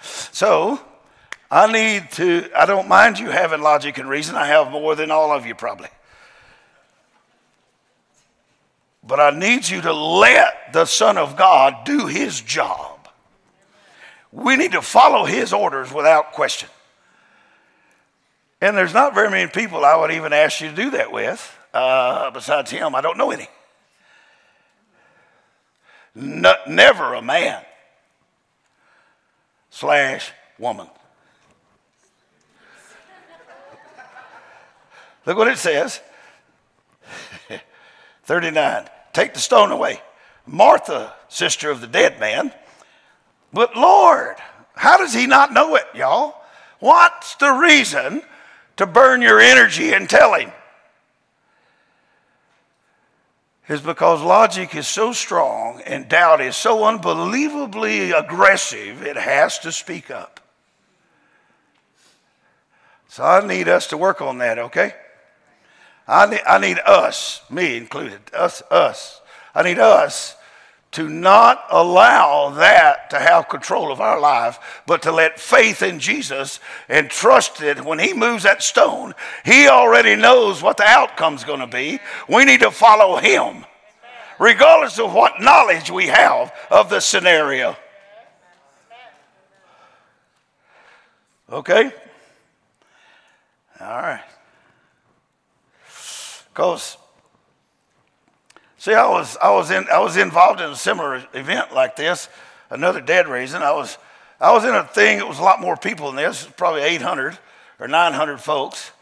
So, 0.00 0.80
I 1.50 1.70
need 1.70 2.10
to, 2.12 2.48
I 2.56 2.66
don't 2.66 2.88
mind 2.88 3.18
you 3.18 3.30
having 3.30 3.60
logic 3.60 3.98
and 3.98 4.08
reason. 4.08 4.34
I 4.34 4.46
have 4.46 4.70
more 4.70 4.94
than 4.94 5.10
all 5.10 5.30
of 5.30 5.46
you 5.46 5.54
probably. 5.54 5.88
But 9.06 9.20
I 9.20 9.30
need 9.30 9.68
you 9.68 9.80
to 9.82 9.92
let 9.92 10.72
the 10.72 10.84
Son 10.84 11.16
of 11.16 11.36
God 11.36 11.84
do 11.84 12.06
his 12.06 12.40
job. 12.40 13.08
We 14.32 14.56
need 14.56 14.72
to 14.72 14.82
follow 14.82 15.24
his 15.24 15.52
orders 15.52 15.92
without 15.92 16.32
question. 16.32 16.68
And 18.60 18.76
there's 18.76 18.94
not 18.94 19.14
very 19.14 19.30
many 19.30 19.48
people 19.48 19.84
I 19.84 19.96
would 19.96 20.10
even 20.10 20.32
ask 20.32 20.60
you 20.60 20.70
to 20.70 20.74
do 20.74 20.90
that 20.90 21.12
with. 21.12 21.56
Uh, 21.72 22.30
besides 22.30 22.70
him, 22.70 22.94
I 22.94 23.00
don't 23.00 23.16
know 23.16 23.30
any. 23.30 23.48
Never 26.14 27.14
a 27.14 27.22
man 27.22 27.62
slash 29.70 30.32
woman. 30.58 30.88
Look 35.26 35.36
what 35.36 35.48
it 35.48 35.58
says 35.58 36.00
39. 38.24 38.88
Take 39.12 39.34
the 39.34 39.40
stone 39.40 39.72
away. 39.72 40.00
Martha, 40.46 41.12
sister 41.28 41.70
of 41.70 41.80
the 41.80 41.86
dead 41.86 42.20
man. 42.20 42.52
But 43.52 43.76
Lord, 43.76 44.36
how 44.74 44.96
does 44.98 45.12
he 45.12 45.26
not 45.26 45.52
know 45.52 45.74
it, 45.74 45.86
y'all? 45.94 46.36
What's 46.78 47.34
the 47.36 47.50
reason 47.50 48.22
to 48.76 48.86
burn 48.86 49.22
your 49.22 49.40
energy 49.40 49.92
and 49.92 50.08
tell 50.08 50.34
him? 50.34 50.52
is 53.68 53.80
because 53.80 54.22
logic 54.22 54.74
is 54.76 54.86
so 54.86 55.12
strong 55.12 55.80
and 55.86 56.08
doubt 56.08 56.40
is 56.40 56.56
so 56.56 56.84
unbelievably 56.84 58.12
aggressive, 58.12 59.02
it 59.02 59.16
has 59.16 59.58
to 59.58 59.72
speak 59.72 60.10
up. 60.10 60.40
So 63.08 63.24
I 63.24 63.44
need 63.44 63.68
us 63.68 63.88
to 63.88 63.96
work 63.96 64.20
on 64.20 64.38
that, 64.38 64.58
okay? 64.58 64.94
I 66.08 66.26
need, 66.26 66.40
I 66.46 66.58
need 66.58 66.78
us, 66.78 67.42
me 67.50 67.76
included, 67.76 68.20
us, 68.32 68.62
us. 68.70 69.20
I 69.54 69.62
need 69.62 69.78
us 69.78 70.36
to 70.92 71.08
not 71.08 71.64
allow 71.70 72.50
that 72.50 73.10
to 73.10 73.18
have 73.18 73.48
control 73.48 73.90
of 73.90 74.00
our 74.00 74.20
life, 74.20 74.82
but 74.86 75.02
to 75.02 75.12
let 75.12 75.38
faith 75.38 75.82
in 75.82 75.98
Jesus 75.98 76.60
and 76.88 77.10
trust 77.10 77.58
that 77.58 77.84
when 77.84 77.98
He 77.98 78.14
moves 78.14 78.44
that 78.44 78.62
stone, 78.62 79.14
He 79.44 79.68
already 79.68 80.16
knows 80.16 80.62
what 80.62 80.76
the 80.76 80.84
outcome's 80.84 81.44
going 81.44 81.60
to 81.60 81.66
be. 81.66 81.98
We 82.28 82.44
need 82.44 82.60
to 82.60 82.70
follow 82.70 83.16
Him, 83.16 83.64
regardless 84.38 84.98
of 84.98 85.12
what 85.12 85.40
knowledge 85.40 85.90
we 85.90 86.06
have 86.06 86.54
of 86.70 86.88
the 86.88 87.00
scenario. 87.00 87.76
Okay? 91.50 91.92
All 93.80 94.00
right. 94.00 94.24
Because 96.56 96.96
See, 98.78 98.94
I 98.94 99.06
was, 99.08 99.36
I, 99.42 99.50
was 99.50 99.70
in, 99.70 99.86
I 99.92 99.98
was 99.98 100.16
involved 100.16 100.60
in 100.60 100.70
a 100.70 100.76
similar 100.76 101.26
event 101.32 101.74
like 101.74 101.96
this, 101.96 102.28
another 102.70 103.00
dead 103.00 103.26
raising. 103.26 103.62
I 103.62 103.72
was, 103.72 103.96
I 104.40 104.52
was 104.52 104.64
in 104.64 104.74
a 104.74 104.84
thing 104.84 105.18
that 105.18 105.26
was 105.26 105.38
a 105.38 105.42
lot 105.42 105.60
more 105.60 105.76
people 105.76 106.06
than 106.06 106.16
this, 106.16 106.46
probably 106.56 106.82
800 106.82 107.38
or 107.80 107.88
900 107.88 108.38
folks. 108.38 108.92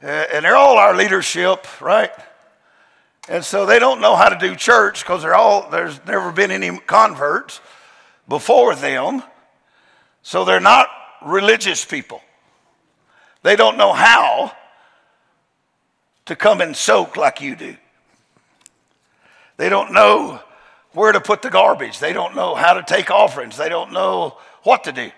And 0.00 0.44
they're 0.44 0.56
all 0.56 0.78
our 0.78 0.96
leadership, 0.96 1.66
right? 1.80 2.10
And 3.28 3.44
so 3.44 3.66
they 3.66 3.78
don't 3.78 4.00
know 4.00 4.16
how 4.16 4.28
to 4.28 4.38
do 4.38 4.56
church 4.56 5.02
because 5.02 5.22
they're 5.22 5.34
all, 5.34 5.68
there's 5.68 6.00
never 6.06 6.32
been 6.32 6.50
any 6.50 6.78
converts 6.78 7.60
before 8.28 8.74
them. 8.74 9.22
So 10.22 10.44
they're 10.44 10.60
not 10.60 10.88
religious 11.22 11.84
people. 11.84 12.22
They 13.42 13.56
don't 13.56 13.76
know 13.76 13.92
how 13.92 14.52
to 16.30 16.36
come 16.36 16.60
and 16.60 16.76
soak 16.76 17.16
like 17.16 17.40
you 17.40 17.56
do. 17.56 17.76
They 19.56 19.68
don't 19.68 19.92
know 19.92 20.40
where 20.92 21.10
to 21.10 21.20
put 21.20 21.42
the 21.42 21.50
garbage. 21.50 21.98
They 21.98 22.12
don't 22.12 22.36
know 22.36 22.54
how 22.54 22.74
to 22.74 22.84
take 22.84 23.10
offerings. 23.10 23.56
They 23.56 23.68
don't 23.68 23.92
know 23.92 24.38
what 24.62 24.84
to 24.84 24.92
do. 24.92 25.10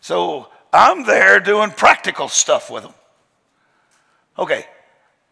So 0.00 0.46
I'm 0.72 1.04
there 1.06 1.40
doing 1.40 1.72
practical 1.72 2.28
stuff 2.28 2.70
with 2.70 2.84
them. 2.84 2.94
Okay, 4.38 4.64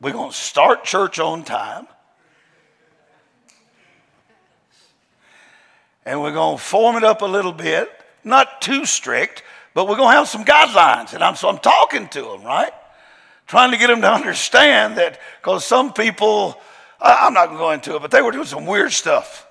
we're 0.00 0.12
going 0.12 0.32
to 0.32 0.36
start 0.36 0.82
church 0.82 1.20
on 1.20 1.44
time. 1.44 1.86
And 6.04 6.20
we're 6.20 6.32
going 6.32 6.58
to 6.58 6.62
form 6.62 6.96
it 6.96 7.04
up 7.04 7.22
a 7.22 7.26
little 7.26 7.52
bit, 7.52 7.88
not 8.24 8.60
too 8.60 8.84
strict, 8.84 9.44
but 9.72 9.86
we're 9.86 9.96
going 9.96 10.10
to 10.10 10.16
have 10.16 10.26
some 10.26 10.44
guidelines. 10.44 11.14
And 11.14 11.22
I'm, 11.22 11.36
so 11.36 11.48
I'm 11.48 11.58
talking 11.58 12.08
to 12.08 12.22
them, 12.22 12.42
right? 12.42 12.72
Trying 13.50 13.72
to 13.72 13.76
get 13.76 13.88
them 13.88 14.00
to 14.02 14.12
understand 14.12 14.96
that 14.96 15.18
because 15.42 15.64
some 15.64 15.92
people 15.92 16.56
I'm 17.00 17.34
not 17.34 17.46
going 17.46 17.56
to 17.56 17.62
go 17.62 17.70
into 17.72 17.96
it, 17.96 18.02
but 18.02 18.12
they 18.12 18.22
were 18.22 18.30
doing 18.30 18.44
some 18.44 18.64
weird 18.64 18.92
stuff. 18.92 19.44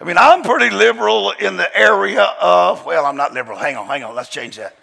I 0.00 0.04
mean, 0.04 0.16
I'm 0.18 0.42
pretty 0.42 0.74
liberal 0.74 1.30
in 1.30 1.56
the 1.56 1.78
area 1.78 2.22
of, 2.40 2.84
well, 2.84 3.06
I'm 3.06 3.16
not 3.16 3.32
liberal. 3.32 3.56
Hang 3.56 3.76
on, 3.76 3.86
hang 3.86 4.02
on, 4.02 4.16
let's 4.16 4.28
change 4.28 4.56
that. 4.56 4.76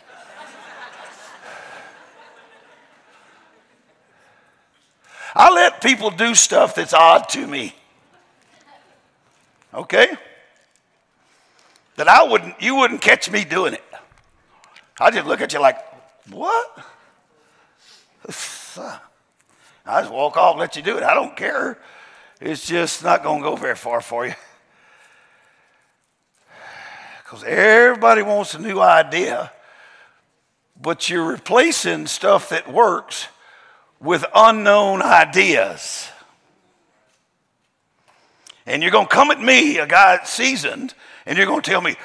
I 5.35 5.51
let 5.53 5.81
people 5.81 6.09
do 6.09 6.35
stuff 6.35 6.75
that's 6.75 6.93
odd 6.93 7.27
to 7.29 7.45
me. 7.45 7.75
Okay? 9.73 10.07
That 11.97 12.07
I 12.07 12.23
wouldn't, 12.23 12.61
you 12.61 12.75
wouldn't 12.75 13.01
catch 13.01 13.29
me 13.29 13.43
doing 13.43 13.73
it. 13.73 13.83
I 14.99 15.11
just 15.11 15.25
look 15.25 15.41
at 15.41 15.51
you 15.51 15.59
like, 15.59 15.77
what? 16.29 16.90
I 18.27 20.01
just 20.01 20.13
walk 20.13 20.37
off, 20.37 20.57
let 20.57 20.75
you 20.75 20.81
do 20.81 20.97
it. 20.97 21.03
I 21.03 21.13
don't 21.13 21.35
care. 21.35 21.79
It's 22.39 22.67
just 22.67 23.03
not 23.03 23.23
going 23.23 23.41
to 23.41 23.49
go 23.49 23.55
very 23.55 23.75
far 23.75 24.01
for 24.01 24.25
you. 24.25 24.33
Because 27.23 27.43
everybody 27.43 28.21
wants 28.21 28.53
a 28.53 28.59
new 28.59 28.79
idea, 28.79 29.51
but 30.79 31.09
you're 31.09 31.25
replacing 31.25 32.07
stuff 32.07 32.49
that 32.49 32.71
works 32.71 33.27
with 33.99 34.25
unknown 34.35 35.01
ideas. 35.01 36.09
And 38.65 38.81
you're 38.81 38.91
going 38.91 39.07
to 39.07 39.13
come 39.13 39.31
at 39.31 39.41
me, 39.41 39.77
a 39.77 39.87
guy 39.87 40.19
seasoned, 40.23 40.93
and 41.25 41.37
you're 41.37 41.47
going 41.47 41.61
to 41.61 41.69
tell 41.69 41.81
me, 41.81 41.95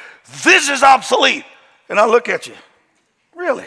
this 0.43 0.69
is 0.69 0.83
obsolete. 0.83 1.45
And 1.89 1.99
I 1.99 2.07
look 2.07 2.29
at 2.29 2.47
you, 2.47 2.55
really? 3.35 3.67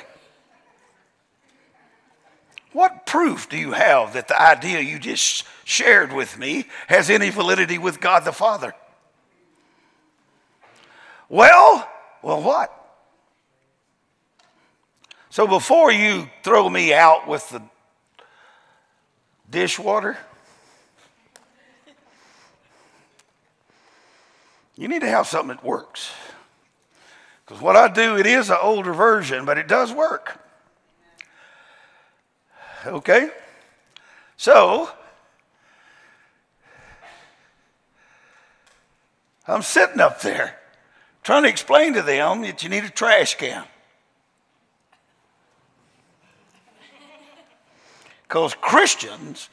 What 2.72 3.06
proof 3.06 3.50
do 3.50 3.58
you 3.58 3.72
have 3.72 4.14
that 4.14 4.28
the 4.28 4.40
idea 4.40 4.80
you 4.80 5.00
just 5.00 5.46
shared 5.64 6.14
with 6.14 6.38
me 6.38 6.66
has 6.88 7.10
any 7.10 7.30
validity 7.30 7.78
with 7.78 8.00
God 8.00 8.26
the 8.26 8.32
Father? 8.32 8.74
Well, 11.28 11.88
well, 12.22 12.42
what? 12.42 12.76
So 15.32 15.48
before 15.48 15.92
you 15.92 16.30
throw 16.44 16.70
me 16.70 16.94
out 16.94 17.28
with 17.28 17.48
the 17.50 17.62
dishwater, 19.50 20.18
you 24.76 24.88
need 24.88 25.02
to 25.02 25.10
have 25.10 25.28
something 25.28 25.56
that 25.56 25.64
works. 25.64 26.12
Because 27.46 27.62
what 27.62 27.76
I 27.76 27.88
do, 27.88 28.18
it 28.18 28.28
is 28.28 28.50
an 28.50 28.58
older 28.62 28.94
version, 28.94 29.46
but 29.46 29.58
it 29.58 29.68
does 29.68 29.92
work. 29.92 30.40
Okay? 32.86 33.30
So, 34.38 34.90
I'm 39.48 39.62
sitting 39.62 40.00
up 40.00 40.22
there 40.22 40.56
trying 41.24 41.44
to 41.44 41.50
explain 41.50 41.94
to 41.94 42.02
them 42.02 42.42
that 42.44 42.64
you 42.64 42.70
need 42.70 42.84
a 42.84 42.90
trash 42.90 43.36
can. 43.36 43.66
Because 48.24 48.54
Christians 48.54 49.50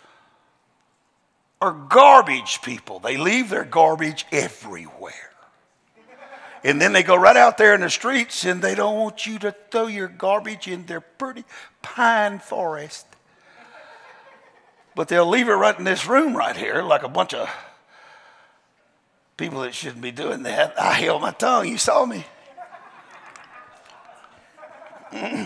are 1.62 1.72
garbage 1.72 2.60
people. 2.62 2.98
They 3.00 3.16
leave 3.16 3.48
their 3.48 3.64
garbage 3.64 4.26
everywhere. 4.30 5.30
And 6.62 6.80
then 6.80 6.92
they 6.92 7.02
go 7.02 7.16
right 7.16 7.36
out 7.36 7.58
there 7.58 7.74
in 7.74 7.80
the 7.80 7.88
streets 7.88 8.44
and 8.44 8.60
they 8.60 8.74
don't 8.74 8.96
want 8.96 9.24
you 9.26 9.38
to 9.38 9.54
throw 9.70 9.86
your 9.86 10.08
garbage 10.08 10.68
in 10.68 10.84
their 10.86 11.00
pretty 11.00 11.44
pine 11.80 12.38
forest. 12.38 13.06
But 14.96 15.08
they'll 15.08 15.28
leave 15.28 15.48
it 15.48 15.52
right 15.52 15.78
in 15.78 15.84
this 15.84 16.06
room 16.06 16.34
right 16.34 16.56
here 16.56 16.82
like 16.82 17.02
a 17.02 17.08
bunch 17.08 17.34
of 17.34 17.50
people 19.36 19.60
that 19.60 19.74
shouldn't 19.74 20.00
be 20.00 20.10
doing 20.10 20.42
that. 20.44 20.74
I 20.80 20.94
held 20.94 21.20
my 21.20 21.32
tongue. 21.32 21.68
You 21.68 21.76
saw 21.76 22.06
me. 22.06 22.24
Mm-hmm. 25.12 25.42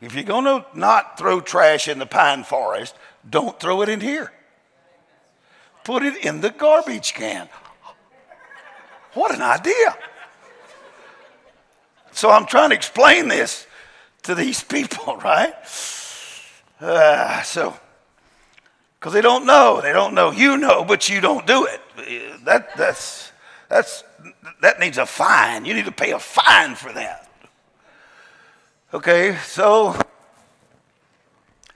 If 0.00 0.14
you're 0.14 0.24
going 0.24 0.44
to 0.44 0.64
not 0.74 1.18
throw 1.18 1.42
trash 1.42 1.88
in 1.88 1.98
the 1.98 2.06
pine 2.06 2.42
forest, 2.42 2.94
don't 3.28 3.60
throw 3.60 3.82
it 3.82 3.90
in 3.90 4.00
here. 4.00 4.32
Put 5.84 6.04
it 6.04 6.24
in 6.24 6.40
the 6.40 6.50
garbage 6.50 7.12
can. 7.12 7.50
What 9.12 9.34
an 9.34 9.42
idea. 9.42 9.94
So 12.12 12.30
I'm 12.30 12.46
trying 12.46 12.70
to 12.70 12.76
explain 12.76 13.28
this 13.28 13.66
to 14.22 14.34
these 14.34 14.64
people, 14.64 15.18
right? 15.18 15.52
Uh, 16.80 17.42
so, 17.42 17.78
because 18.98 19.12
they 19.12 19.20
don't 19.20 19.46
know. 19.46 19.80
They 19.80 19.92
don't 19.92 20.14
know. 20.14 20.30
You 20.30 20.56
know, 20.56 20.84
but 20.84 21.08
you 21.08 21.20
don't 21.20 21.46
do 21.46 21.66
it. 21.66 22.44
That, 22.44 22.76
that's, 22.76 23.32
that's, 23.68 24.04
that 24.60 24.80
needs 24.80 24.98
a 24.98 25.06
fine. 25.06 25.64
You 25.64 25.74
need 25.74 25.86
to 25.86 25.92
pay 25.92 26.12
a 26.12 26.18
fine 26.18 26.74
for 26.74 26.92
that. 26.92 27.28
Okay, 28.94 29.36
so 29.44 29.98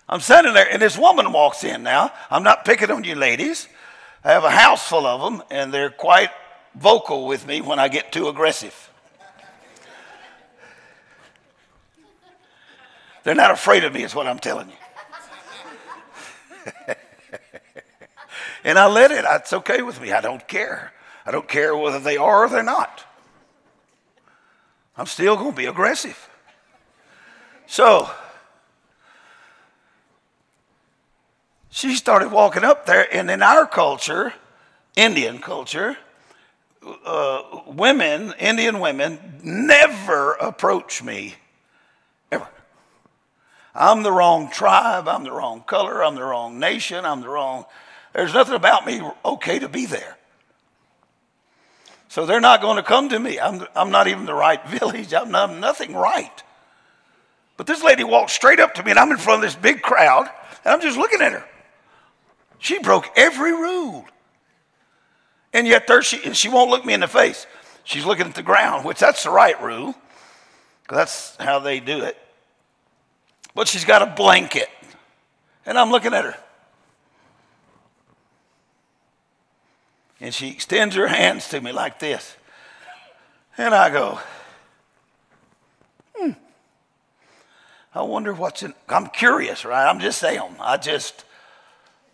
I'm 0.08 0.20
sitting 0.20 0.54
there, 0.54 0.68
and 0.70 0.80
this 0.80 0.96
woman 0.96 1.32
walks 1.32 1.64
in 1.64 1.82
now. 1.82 2.12
I'm 2.30 2.42
not 2.42 2.64
picking 2.64 2.90
on 2.90 3.04
you 3.04 3.14
ladies. 3.14 3.68
I 4.24 4.32
have 4.32 4.44
a 4.44 4.50
house 4.50 4.86
full 4.86 5.06
of 5.06 5.20
them, 5.20 5.42
and 5.50 5.72
they're 5.72 5.90
quite 5.90 6.30
vocal 6.74 7.26
with 7.26 7.46
me 7.46 7.60
when 7.60 7.78
I 7.78 7.88
get 7.88 8.12
too 8.12 8.28
aggressive. 8.28 8.90
They're 13.22 13.34
not 13.34 13.50
afraid 13.50 13.84
of 13.84 13.92
me, 13.92 14.02
is 14.02 14.14
what 14.14 14.26
I'm 14.26 14.38
telling 14.38 14.68
you. 14.68 14.74
and 18.64 18.78
I 18.78 18.86
let 18.86 19.10
it. 19.10 19.24
It's 19.28 19.52
okay 19.52 19.82
with 19.82 20.00
me. 20.00 20.12
I 20.12 20.20
don't 20.20 20.46
care. 20.46 20.92
I 21.26 21.30
don't 21.30 21.48
care 21.48 21.76
whether 21.76 22.00
they 22.00 22.16
are 22.16 22.44
or 22.44 22.48
they're 22.48 22.62
not. 22.62 23.04
I'm 24.96 25.06
still 25.06 25.36
going 25.36 25.52
to 25.52 25.56
be 25.56 25.66
aggressive. 25.66 26.28
So 27.66 28.10
she 31.70 31.94
started 31.94 32.32
walking 32.32 32.64
up 32.64 32.86
there, 32.86 33.06
and 33.14 33.30
in 33.30 33.42
our 33.42 33.66
culture, 33.66 34.34
Indian 34.96 35.38
culture, 35.38 35.96
uh, 37.04 37.42
women, 37.66 38.34
Indian 38.38 38.80
women, 38.80 39.40
never 39.42 40.32
approach 40.32 41.02
me. 41.02 41.34
I'm 43.74 44.02
the 44.02 44.12
wrong 44.12 44.50
tribe, 44.50 45.08
I'm 45.08 45.24
the 45.24 45.32
wrong 45.32 45.62
color, 45.62 46.02
I'm 46.02 46.14
the 46.14 46.24
wrong 46.24 46.58
nation, 46.58 47.04
I'm 47.04 47.20
the 47.20 47.28
wrong. 47.28 47.64
There's 48.12 48.34
nothing 48.34 48.54
about 48.54 48.86
me 48.86 49.00
okay 49.24 49.58
to 49.60 49.68
be 49.68 49.86
there. 49.86 50.16
So 52.08 52.26
they're 52.26 52.40
not 52.40 52.60
going 52.60 52.76
to 52.76 52.82
come 52.82 53.08
to 53.10 53.18
me. 53.18 53.38
I'm, 53.38 53.64
I'm 53.76 53.90
not 53.90 54.08
even 54.08 54.26
the 54.26 54.34
right 54.34 54.64
village, 54.68 55.14
I'm, 55.14 55.30
not, 55.30 55.50
I'm 55.50 55.60
nothing 55.60 55.94
right. 55.94 56.42
But 57.56 57.66
this 57.66 57.84
lady 57.84 58.04
walked 58.04 58.30
straight 58.30 58.58
up 58.58 58.74
to 58.74 58.82
me, 58.82 58.90
and 58.90 58.98
I'm 58.98 59.10
in 59.12 59.18
front 59.18 59.44
of 59.44 59.48
this 59.48 59.60
big 59.60 59.82
crowd, 59.82 60.28
and 60.64 60.74
I'm 60.74 60.80
just 60.80 60.98
looking 60.98 61.20
at 61.20 61.32
her. 61.32 61.44
She 62.58 62.78
broke 62.78 63.06
every 63.16 63.52
rule. 63.52 64.06
And 65.52 65.66
yet 65.66 65.86
there 65.86 66.02
she 66.02 66.22
and 66.24 66.36
she 66.36 66.48
won't 66.48 66.70
look 66.70 66.84
me 66.84 66.94
in 66.94 67.00
the 67.00 67.08
face. 67.08 67.46
She's 67.84 68.04
looking 68.04 68.26
at 68.26 68.34
the 68.34 68.42
ground, 68.42 68.84
which 68.84 68.98
that's 68.98 69.24
the 69.24 69.30
right 69.30 69.60
rule. 69.62 69.94
Because 70.82 70.96
that's 70.96 71.36
how 71.36 71.58
they 71.58 71.80
do 71.80 72.04
it. 72.04 72.16
But 73.60 73.68
she's 73.68 73.84
got 73.84 74.00
a 74.00 74.06
blanket. 74.06 74.70
And 75.66 75.78
I'm 75.78 75.90
looking 75.90 76.14
at 76.14 76.24
her. 76.24 76.34
And 80.18 80.32
she 80.32 80.48
extends 80.48 80.96
her 80.96 81.06
hands 81.06 81.46
to 81.50 81.60
me 81.60 81.70
like 81.70 81.98
this. 81.98 82.38
And 83.58 83.74
I 83.74 83.90
go, 83.90 84.18
hmm. 86.14 86.30
I 87.94 88.00
wonder 88.00 88.32
what's 88.32 88.62
in. 88.62 88.72
I'm 88.88 89.08
curious, 89.08 89.66
right? 89.66 89.86
I'm 89.86 90.00
just 90.00 90.20
saying. 90.20 90.56
I 90.58 90.78
just 90.78 91.26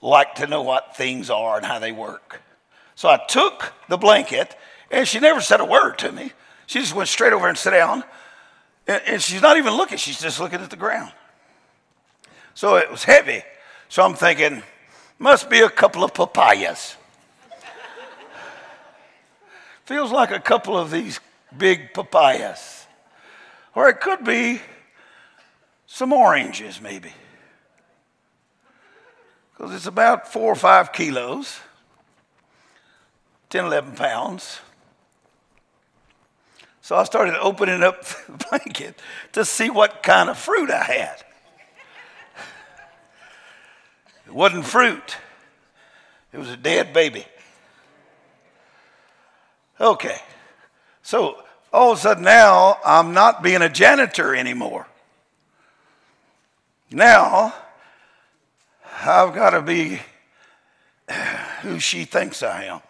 like 0.02 0.34
to 0.34 0.48
know 0.48 0.62
what 0.62 0.96
things 0.96 1.30
are 1.30 1.58
and 1.58 1.64
how 1.64 1.78
they 1.78 1.92
work. 1.92 2.42
So 2.96 3.08
I 3.08 3.20
took 3.28 3.72
the 3.88 3.96
blanket, 3.96 4.56
and 4.90 5.06
she 5.06 5.20
never 5.20 5.40
said 5.40 5.60
a 5.60 5.64
word 5.64 5.96
to 5.98 6.10
me. 6.10 6.32
She 6.66 6.80
just 6.80 6.96
went 6.96 7.08
straight 7.08 7.32
over 7.32 7.46
and 7.46 7.56
sat 7.56 7.70
down, 7.70 8.02
and, 8.88 9.00
and 9.06 9.22
she's 9.22 9.42
not 9.42 9.58
even 9.58 9.74
looking. 9.74 9.96
She's 9.96 10.20
just 10.20 10.40
looking 10.40 10.60
at 10.60 10.70
the 10.70 10.76
ground. 10.76 11.12
So 12.56 12.76
it 12.76 12.90
was 12.90 13.04
heavy. 13.04 13.42
So 13.90 14.02
I'm 14.02 14.14
thinking, 14.14 14.62
must 15.18 15.50
be 15.50 15.60
a 15.60 15.68
couple 15.68 16.02
of 16.02 16.14
papayas. 16.14 16.96
Feels 19.84 20.10
like 20.10 20.30
a 20.30 20.40
couple 20.40 20.76
of 20.76 20.90
these 20.90 21.20
big 21.56 21.92
papayas. 21.92 22.86
Or 23.74 23.90
it 23.90 24.00
could 24.00 24.24
be 24.24 24.62
some 25.86 26.14
oranges, 26.14 26.80
maybe. 26.80 27.12
Because 29.52 29.74
it's 29.74 29.86
about 29.86 30.32
four 30.32 30.50
or 30.50 30.56
five 30.56 30.94
kilos, 30.94 31.60
10, 33.50 33.66
11 33.66 33.96
pounds. 33.96 34.60
So 36.80 36.96
I 36.96 37.04
started 37.04 37.38
opening 37.38 37.82
up 37.82 38.02
the 38.26 38.46
blanket 38.48 38.98
to 39.32 39.44
see 39.44 39.68
what 39.68 40.02
kind 40.02 40.30
of 40.30 40.38
fruit 40.38 40.70
I 40.70 40.82
had. 40.82 41.22
It 44.25 44.25
wasn't 44.36 44.66
fruit, 44.66 45.16
it 46.30 46.38
was 46.38 46.50
a 46.50 46.56
dead 46.58 46.92
baby. 46.92 47.24
Okay, 49.80 50.18
so 51.02 51.42
all 51.72 51.92
of 51.92 51.98
a 51.98 52.00
sudden 52.00 52.24
now 52.24 52.76
I'm 52.84 53.14
not 53.14 53.42
being 53.42 53.62
a 53.62 53.68
janitor 53.70 54.34
anymore. 54.34 54.86
Now, 56.90 57.54
I've 59.02 59.34
got 59.34 59.50
to 59.50 59.62
be 59.62 60.00
who 61.62 61.80
she 61.80 62.04
thinks 62.04 62.42
I 62.42 62.64
am. 62.64 62.80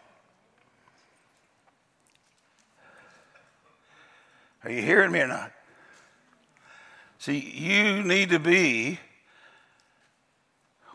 Are 4.65 4.71
you 4.71 4.83
hearing 4.83 5.13
me 5.13 5.21
or 5.21 5.29
not? 5.29 5.53
See, 7.21 7.39
you 7.39 8.03
need 8.03 8.31
to 8.31 8.41
be 8.41 8.99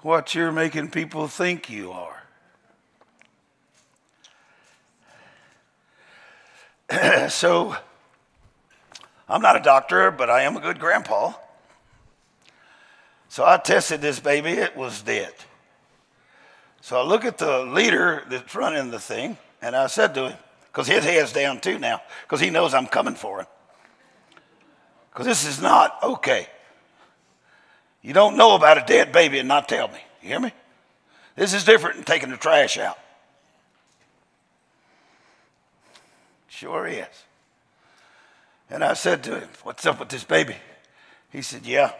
what 0.02 0.34
you're 0.34 0.52
making 0.52 0.89
people 0.89 1.28
think 1.28 1.70
you 1.70 1.91
are. 1.91 2.24
so, 7.30 7.76
I'm 9.30 9.41
not 9.41 9.56
a 9.56 9.62
doctor, 9.62 10.12
but 10.12 10.30
I 10.30 10.41
am 10.41 10.58
a 10.58 10.60
good 10.60 10.80
grandpa. 10.80 11.34
So 13.30 13.45
I 13.45 13.58
tested 13.58 14.02
this 14.02 14.20
baby, 14.20 14.49
it 14.49 14.76
was 14.76 15.02
dead. 15.02 15.34
So 16.82 16.99
I 16.99 17.04
look 17.04 17.24
at 17.24 17.38
the 17.38 17.64
leader 17.64 18.24
that's 18.30 18.54
running 18.56 18.91
the 18.91 18.99
thing, 18.99 19.38
and 19.62 19.76
I 19.76 19.88
said 19.88 20.14
to 20.16 20.30
him, 20.30 20.38
because 20.72 20.88
his 20.88 21.04
head's 21.04 21.32
down 21.32 21.62
too 21.62 21.80
now, 21.80 22.02
because 22.24 22.41
he 22.41 22.49
knows 22.49 22.74
I'm 22.74 22.88
coming 22.88 23.16
for 23.16 23.41
him. 23.41 23.47
Because 25.12 25.28
this 25.28 25.45
is 25.45 25.62
not 25.62 25.97
okay. 26.02 26.47
You 28.02 28.14
don't 28.14 28.38
know 28.38 28.56
about 28.56 28.78
a 28.78 28.84
dead 28.86 29.12
baby 29.12 29.39
and 29.39 29.47
not 29.47 29.70
tell 29.70 29.88
me. 29.88 29.99
You 30.22 30.30
hear 30.30 30.39
me? 30.39 30.52
This 31.36 31.54
is 31.54 31.64
different 31.64 31.97
than 31.97 32.06
taking 32.06 32.30
the 32.30 32.38
trash 32.38 32.78
out. 32.78 32.97
Sure 36.47 36.86
is. 36.88 37.06
And 38.70 38.84
I 38.84 38.93
said 38.93 39.24
to 39.24 39.39
him, 39.39 39.49
What's 39.64 39.86
up 39.86 39.99
with 39.99 40.10
this 40.10 40.24
baby? 40.24 40.56
He 41.32 41.41
said, 41.41 41.66
Yeah. 41.66 41.93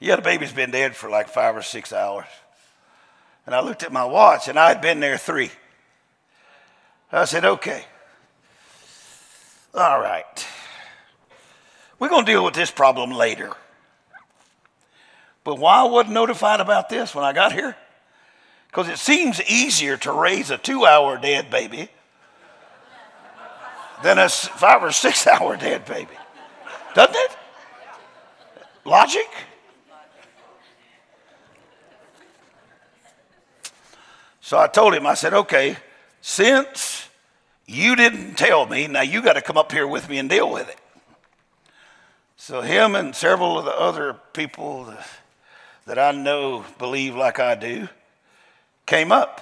Yeah, 0.00 0.16
the 0.16 0.22
baby's 0.22 0.52
been 0.52 0.70
dead 0.70 0.96
for 0.96 1.08
like 1.08 1.28
five 1.28 1.56
or 1.56 1.62
six 1.62 1.92
hours. 1.92 2.26
And 3.46 3.54
I 3.54 3.60
looked 3.60 3.82
at 3.82 3.92
my 3.92 4.04
watch 4.04 4.48
and 4.48 4.58
I 4.58 4.68
had 4.68 4.80
been 4.80 5.00
there 5.00 5.18
three. 5.18 5.50
I 7.12 7.26
said, 7.26 7.44
okay. 7.44 7.84
All 9.74 10.00
right. 10.00 10.46
We're 11.98 12.08
going 12.08 12.24
to 12.24 12.32
deal 12.32 12.44
with 12.44 12.54
this 12.54 12.70
problem 12.70 13.10
later. 13.10 13.52
But 15.44 15.58
why 15.58 15.80
I 15.80 15.84
wasn't 15.84 16.14
notified 16.14 16.60
about 16.60 16.88
this 16.88 17.14
when 17.14 17.24
I 17.24 17.32
got 17.32 17.52
here? 17.52 17.76
Because 18.68 18.88
it 18.88 18.98
seems 18.98 19.42
easier 19.42 19.96
to 19.98 20.12
raise 20.12 20.50
a 20.50 20.58
two 20.58 20.86
hour 20.86 21.18
dead 21.18 21.50
baby 21.50 21.88
than 24.02 24.18
a 24.18 24.28
five 24.28 24.82
or 24.82 24.92
six 24.92 25.26
hour 25.26 25.56
dead 25.56 25.84
baby. 25.84 26.14
Doesn't 26.94 27.16
it? 27.16 27.36
Logic? 28.84 29.28
So 34.40 34.58
I 34.58 34.66
told 34.66 34.92
him, 34.94 35.06
I 35.06 35.14
said, 35.14 35.32
okay, 35.32 35.76
since 36.20 37.08
you 37.66 37.96
didn't 37.96 38.34
tell 38.34 38.66
me, 38.66 38.86
now 38.86 39.00
you 39.00 39.22
got 39.22 39.34
to 39.34 39.40
come 39.40 39.56
up 39.56 39.72
here 39.72 39.86
with 39.86 40.08
me 40.08 40.18
and 40.18 40.28
deal 40.28 40.50
with 40.50 40.68
it. 40.68 40.78
So 42.36 42.60
him 42.60 42.94
and 42.94 43.14
several 43.14 43.58
of 43.58 43.64
the 43.64 43.70
other 43.70 44.14
people 44.32 44.92
that 45.86 45.98
I 45.98 46.12
know 46.12 46.64
believe 46.78 47.14
like 47.14 47.38
I 47.38 47.54
do 47.54 47.88
came 48.86 49.12
up. 49.12 49.40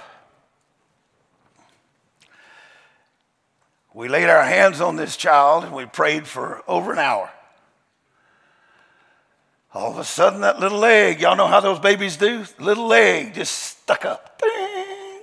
We 3.92 4.08
laid 4.08 4.30
our 4.30 4.44
hands 4.44 4.80
on 4.80 4.96
this 4.96 5.16
child 5.16 5.64
and 5.64 5.74
we 5.74 5.86
prayed 5.86 6.26
for 6.26 6.62
over 6.68 6.92
an 6.92 6.98
hour. 6.98 7.30
All 9.72 9.92
of 9.92 9.98
a 9.98 10.04
sudden, 10.04 10.40
that 10.40 10.58
little 10.58 10.78
leg, 10.78 11.20
y'all 11.20 11.36
know 11.36 11.46
how 11.46 11.60
those 11.60 11.78
babies 11.78 12.16
do? 12.16 12.44
Little 12.58 12.86
leg 12.86 13.34
just 13.34 13.54
stuck 13.54 14.04
up. 14.04 14.40
Ding. 14.40 15.20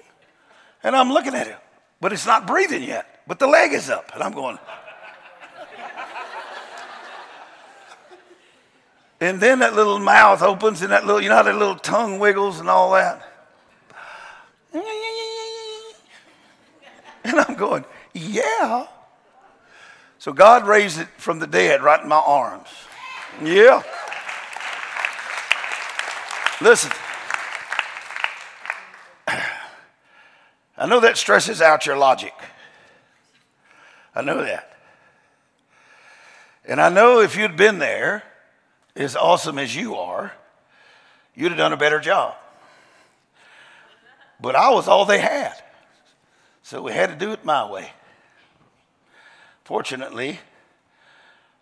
And 0.83 0.95
I'm 0.95 1.11
looking 1.11 1.33
at 1.33 1.47
it, 1.47 1.57
but 1.99 2.13
it's 2.13 2.25
not 2.25 2.47
breathing 2.47 2.83
yet, 2.83 3.21
but 3.27 3.39
the 3.39 3.47
leg 3.47 3.73
is 3.73 3.89
up. 3.89 4.11
And 4.13 4.23
I'm 4.23 4.31
going, 4.31 4.57
And 9.19 9.39
then 9.39 9.59
that 9.59 9.73
little 9.73 9.99
mouth 9.99 10.41
opens 10.41 10.81
and 10.81 10.91
that 10.91 11.05
little, 11.05 11.21
you 11.21 11.29
know 11.29 11.35
how 11.35 11.43
that 11.43 11.55
little 11.55 11.75
tongue 11.75 12.19
wiggles 12.19 12.59
and 12.59 12.69
all 12.69 12.91
that? 12.93 13.23
And 17.23 17.39
I'm 17.39 17.55
going, 17.55 17.83
yeah. 18.13 18.87
So 20.19 20.33
God 20.33 20.67
raised 20.67 20.99
it 20.99 21.07
from 21.17 21.39
the 21.39 21.47
dead 21.47 21.81
right 21.81 22.01
in 22.01 22.07
my 22.07 22.21
arms. 22.25 22.69
Yeah. 23.43 23.83
Listen, 26.61 26.91
I 30.77 30.85
know 30.87 30.99
that 30.99 31.17
stresses 31.17 31.61
out 31.61 31.85
your 31.85 31.97
logic. 31.97 32.33
I 34.15 34.21
know 34.21 34.43
that. 34.43 34.77
And 36.65 36.81
I 36.81 36.89
know 36.89 37.19
if 37.19 37.35
you'd 37.35 37.55
been 37.57 37.79
there, 37.79 38.23
as 38.97 39.15
awesome 39.15 39.59
as 39.59 39.75
you 39.75 39.95
are, 39.95 40.33
you'd 41.35 41.49
have 41.49 41.57
done 41.57 41.73
a 41.73 41.77
better 41.77 41.99
job. 41.99 42.35
But 44.41 44.55
I 44.55 44.71
was 44.71 44.87
all 44.87 45.05
they 45.05 45.19
had. 45.19 45.53
So 46.63 46.81
we 46.81 46.91
had 46.91 47.09
to 47.09 47.15
do 47.15 47.31
it 47.31 47.45
my 47.45 47.69
way. 47.69 47.91
Fortunately, 49.63 50.39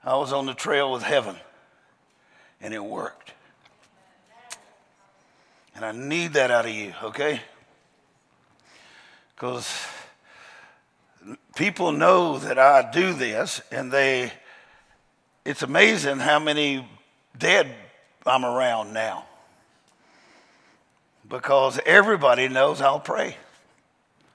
I 0.04 0.16
was 0.16 0.32
on 0.32 0.46
the 0.46 0.54
trail 0.54 0.92
with 0.92 1.04
heaven, 1.04 1.36
and 2.62 2.74
it 2.74 2.84
worked. 2.84 3.34
And 5.76 5.84
I 5.84 5.92
need 5.92 6.34
that 6.34 6.52
out 6.52 6.66
of 6.66 6.72
you, 6.72 6.94
okay? 7.04 7.42
Because 9.36 9.86
people 11.56 11.92
know 11.92 12.40
that 12.40 12.58
I 12.58 12.90
do 12.92 13.14
this, 13.14 13.62
and 13.72 13.92
they, 13.92 14.32
it's 15.44 15.64
amazing 15.64 16.20
how 16.20 16.40
many 16.40 16.88
dead 17.38 17.74
I'm 18.26 18.44
around 18.44 18.94
now. 18.94 19.26
Because 21.28 21.80
everybody 21.86 22.48
knows 22.48 22.82
I'll 22.82 23.00
pray. 23.00 23.28
Isn't 23.28 23.38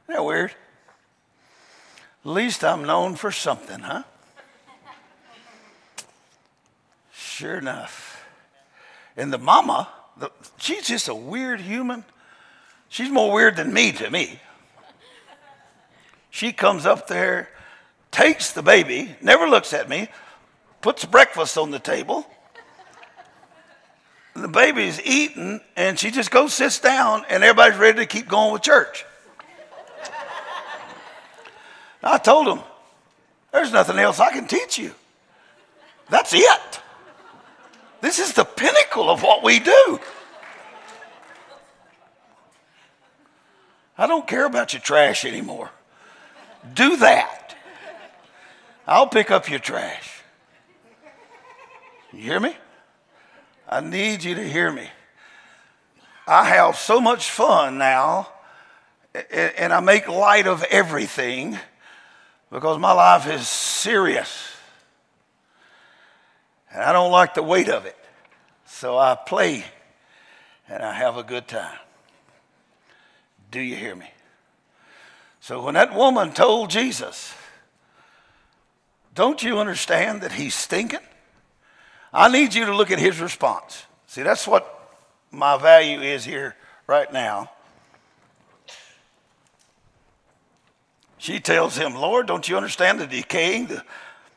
that 0.08 0.24
weird? 0.24 0.52
At 2.24 2.30
least 2.30 2.64
I'm 2.64 2.84
known 2.84 3.16
for 3.16 3.30
something, 3.30 3.80
huh? 3.80 4.02
Sure 7.12 7.56
enough. 7.56 8.24
And 9.16 9.32
the 9.32 9.38
mama, 9.38 9.88
the, 10.18 10.30
she's 10.58 10.86
just 10.86 11.08
a 11.08 11.14
weird 11.14 11.60
human. 11.60 12.04
She's 12.88 13.10
more 13.10 13.32
weird 13.32 13.56
than 13.56 13.72
me 13.72 13.92
to 13.92 14.10
me. 14.10 14.38
She 16.30 16.52
comes 16.52 16.86
up 16.86 17.08
there, 17.08 17.48
takes 18.10 18.52
the 18.52 18.62
baby, 18.62 19.16
never 19.20 19.48
looks 19.48 19.72
at 19.72 19.88
me, 19.88 20.08
puts 20.80 21.04
breakfast 21.04 21.58
on 21.58 21.70
the 21.70 21.78
table 21.78 22.26
the 24.42 24.48
baby's 24.48 25.00
eating, 25.02 25.60
and 25.76 25.98
she 25.98 26.10
just 26.10 26.30
goes, 26.30 26.52
sits 26.52 26.78
down, 26.78 27.24
and 27.28 27.42
everybody's 27.42 27.78
ready 27.78 27.98
to 27.98 28.06
keep 28.06 28.28
going 28.28 28.52
with 28.52 28.62
church. 28.62 29.04
I 32.02 32.18
told 32.18 32.46
them, 32.46 32.60
there's 33.52 33.72
nothing 33.72 33.98
else 33.98 34.20
I 34.20 34.30
can 34.30 34.46
teach 34.46 34.78
you. 34.78 34.94
That's 36.08 36.32
it. 36.34 36.80
This 38.00 38.18
is 38.18 38.32
the 38.32 38.44
pinnacle 38.44 39.10
of 39.10 39.22
what 39.22 39.42
we 39.42 39.58
do. 39.58 40.00
I 43.98 44.06
don't 44.06 44.26
care 44.26 44.46
about 44.46 44.72
your 44.72 44.80
trash 44.80 45.24
anymore. 45.26 45.70
Do 46.72 46.96
that. 46.96 47.54
I'll 48.86 49.06
pick 49.06 49.30
up 49.30 49.50
your 49.50 49.58
trash. 49.58 50.22
You 52.12 52.22
hear 52.22 52.40
me? 52.40 52.56
I 53.72 53.80
need 53.80 54.24
you 54.24 54.34
to 54.34 54.46
hear 54.46 54.72
me. 54.72 54.90
I 56.26 56.44
have 56.44 56.76
so 56.76 57.00
much 57.00 57.30
fun 57.30 57.78
now, 57.78 58.28
and 59.30 59.72
I 59.72 59.78
make 59.78 60.08
light 60.08 60.48
of 60.48 60.64
everything 60.64 61.56
because 62.50 62.80
my 62.80 62.90
life 62.90 63.28
is 63.28 63.46
serious. 63.46 64.52
And 66.72 66.82
I 66.82 66.92
don't 66.92 67.12
like 67.12 67.34
the 67.34 67.44
weight 67.44 67.68
of 67.68 67.86
it. 67.86 67.96
So 68.66 68.98
I 68.98 69.14
play 69.14 69.64
and 70.68 70.82
I 70.82 70.92
have 70.92 71.16
a 71.16 71.22
good 71.22 71.46
time. 71.46 71.78
Do 73.52 73.60
you 73.60 73.76
hear 73.76 73.94
me? 73.94 74.10
So 75.40 75.62
when 75.62 75.74
that 75.74 75.94
woman 75.94 76.32
told 76.32 76.70
Jesus, 76.70 77.34
Don't 79.14 79.42
you 79.42 79.58
understand 79.58 80.22
that 80.22 80.32
he's 80.32 80.54
stinking? 80.54 81.00
I 82.12 82.30
need 82.30 82.54
you 82.54 82.66
to 82.66 82.74
look 82.74 82.90
at 82.90 82.98
his 82.98 83.20
response. 83.20 83.84
See, 84.06 84.22
that's 84.22 84.46
what 84.46 84.98
my 85.30 85.56
value 85.56 86.00
is 86.00 86.24
here 86.24 86.56
right 86.86 87.12
now. 87.12 87.50
She 91.18 91.38
tells 91.38 91.76
him, 91.76 91.94
Lord, 91.94 92.26
don't 92.26 92.48
you 92.48 92.56
understand 92.56 92.98
the 92.98 93.06
decaying, 93.06 93.66
the, 93.66 93.84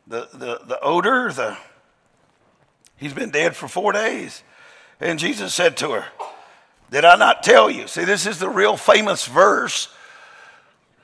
the, 0.06 0.28
the, 0.34 0.60
the 0.66 0.80
odor, 0.82 1.32
the 1.32 1.58
he's 2.98 3.14
been 3.14 3.32
dead 3.32 3.56
for 3.56 3.68
four 3.68 3.94
days. 3.94 4.44
And 5.00 5.18
Jesus 5.18 5.54
said 5.54 5.78
to 5.78 5.92
her, 5.92 6.06
Did 6.92 7.06
I 7.06 7.16
not 7.16 7.42
tell 7.42 7.72
you? 7.72 7.88
See, 7.88 8.04
this 8.04 8.26
is 8.26 8.38
the 8.38 8.50
real 8.50 8.78
famous 8.78 9.26
verse. 9.26 9.88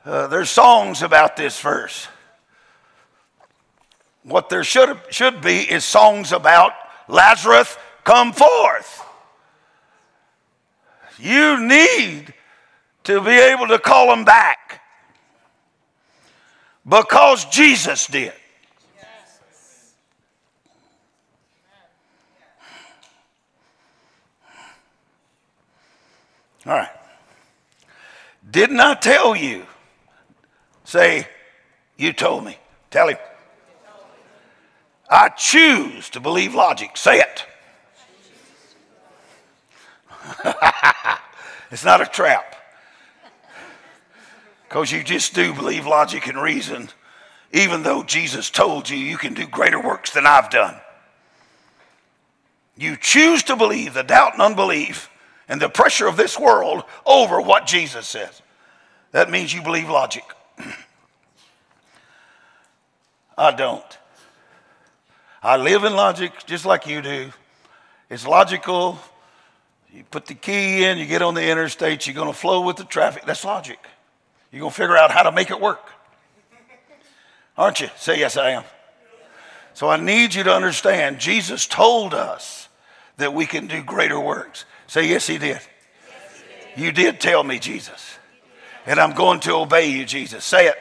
Uh, 0.06 0.28
there's 0.28 0.50
songs 0.50 1.02
about 1.02 1.38
this 1.38 1.60
verse. 1.60 2.08
What 4.24 4.50
there 4.50 4.64
should, 4.64 4.98
should 5.10 5.42
be 5.42 5.60
is 5.60 5.86
songs 5.86 6.32
about 6.32 6.74
Lazarus, 7.08 7.78
come 8.04 8.34
forth. 8.34 9.06
You 11.18 11.60
need 11.60 12.34
to 13.06 13.22
be 13.22 13.32
able 13.32 13.68
to 13.68 13.80
call 13.80 14.08
them 14.08 14.26
back 14.26 14.82
because 16.88 17.46
Jesus 17.46 18.08
did. 18.08 18.34
All 26.66 26.74
right. 26.74 26.90
Didn't 28.50 28.80
I 28.80 28.94
tell 28.96 29.36
you? 29.36 29.66
Say, 30.84 31.28
you 31.98 32.14
told 32.14 32.44
me. 32.44 32.58
Tell 32.92 33.08
him. 33.08 33.18
I 35.10 35.30
choose 35.30 36.10
to 36.12 36.20
believe 36.20 36.54
logic. 36.54 36.96
Say 36.96 37.20
it. 37.20 37.46
it's 41.72 41.84
not 41.84 42.02
a 42.02 42.06
trap. 42.06 42.56
Because 44.68 44.92
you 44.92 45.04
just 45.04 45.34
do 45.34 45.54
believe 45.54 45.88
logic 45.88 46.28
and 46.28 46.40
reason, 46.40 46.90
even 47.52 47.82
though 47.82 48.04
Jesus 48.04 48.52
told 48.52 48.88
you 48.88 48.98
you 48.98 49.18
can 49.18 49.34
do 49.34 49.48
greater 49.48 49.82
works 49.82 50.12
than 50.12 50.28
I've 50.28 50.52
done. 50.52 50.76
You 52.78 52.96
choose 52.96 53.42
to 53.44 53.56
believe 53.56 53.96
the 53.96 54.04
doubt 54.04 54.34
and 54.34 54.42
unbelief 54.42 55.10
and 55.50 55.60
the 55.60 55.70
pressure 55.70 56.08
of 56.08 56.18
this 56.18 56.40
world 56.40 56.84
over 57.06 57.42
what 57.42 57.66
Jesus 57.66 58.08
says. 58.08 58.42
That 59.12 59.32
means 59.32 59.54
you 59.54 59.64
believe 59.64 59.90
logic. 59.90 60.24
I 63.38 63.52
don't. 63.52 63.99
I 65.42 65.58
live 65.58 65.84
in 65.84 65.94
logic 65.96 66.32
just 66.46 66.66
like 66.66 66.86
you 66.86 67.02
do. 67.02 67.32
It's 68.10 68.28
logical. 68.28 69.00
You 69.94 70.04
put 70.04 70.26
the 70.26 70.36
key 70.36 70.84
in, 70.84 70.98
you 70.98 71.06
get 71.06 71.22
on 71.22 71.34
the 71.34 71.50
interstate, 71.50 72.06
you're 72.06 72.16
going 72.16 72.28
to 72.28 72.38
flow 72.38 72.62
with 72.62 72.76
the 72.76 72.84
traffic. 72.84 73.24
That's 73.26 73.44
logic. 73.44 73.80
You're 74.52 74.62
going 74.62 74.72
to 74.72 74.76
figure 74.76 74.98
out 74.98 75.12
how 75.12 75.24
to 75.24 75.32
make 75.32 75.50
it 75.50 75.60
work. 75.60 75.90
Aren't 77.58 77.80
you? 77.82 77.90
Say, 77.98 78.20
yes, 78.20 78.38
I 78.38 78.52
am. 78.52 78.64
So 79.74 79.90
I 79.90 79.98
need 79.98 80.34
you 80.34 80.44
to 80.44 80.54
understand 80.54 81.20
Jesus 81.20 81.66
told 81.68 82.14
us 82.14 82.68
that 83.18 83.34
we 83.34 83.46
can 83.46 83.68
do 83.68 83.84
greater 83.84 84.20
works. 84.20 84.66
Say, 84.88 85.08
yes, 85.08 85.28
he 85.28 85.38
did. 85.38 85.60
You 86.76 86.92
did 86.92 87.20
tell 87.20 87.44
me, 87.44 87.60
Jesus. 87.60 88.18
And 88.86 89.00
I'm 89.00 89.14
going 89.14 89.40
to 89.42 89.54
obey 89.54 89.90
you, 89.90 90.06
Jesus. 90.06 90.44
Say 90.46 90.68
it. 90.68 90.76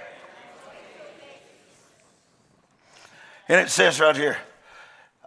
And 3.48 3.61
it 3.61 3.70
says 3.70 3.98
right 3.98 4.16
here, 4.16 4.36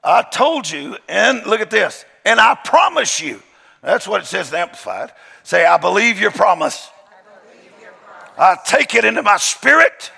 I 0.03 0.23
told 0.23 0.69
you, 0.69 0.97
and 1.07 1.45
look 1.45 1.61
at 1.61 1.69
this, 1.69 2.05
and 2.25 2.39
I 2.39 2.55
promise 2.55 3.21
you. 3.21 3.41
That's 3.81 4.07
what 4.07 4.21
it 4.21 4.25
says 4.25 4.49
in 4.49 4.55
Amplified. 4.55 5.11
Say, 5.43 5.65
I 5.65 5.77
believe 5.77 6.19
your 6.19 6.31
promise. 6.31 6.89
I, 6.89 7.53
believe 7.53 7.81
your 7.81 7.91
promise. 7.91 8.33
I 8.37 8.57
take 8.65 8.95
it 8.95 9.05
into 9.05 9.21
my 9.21 9.37
spirit. 9.37 10.11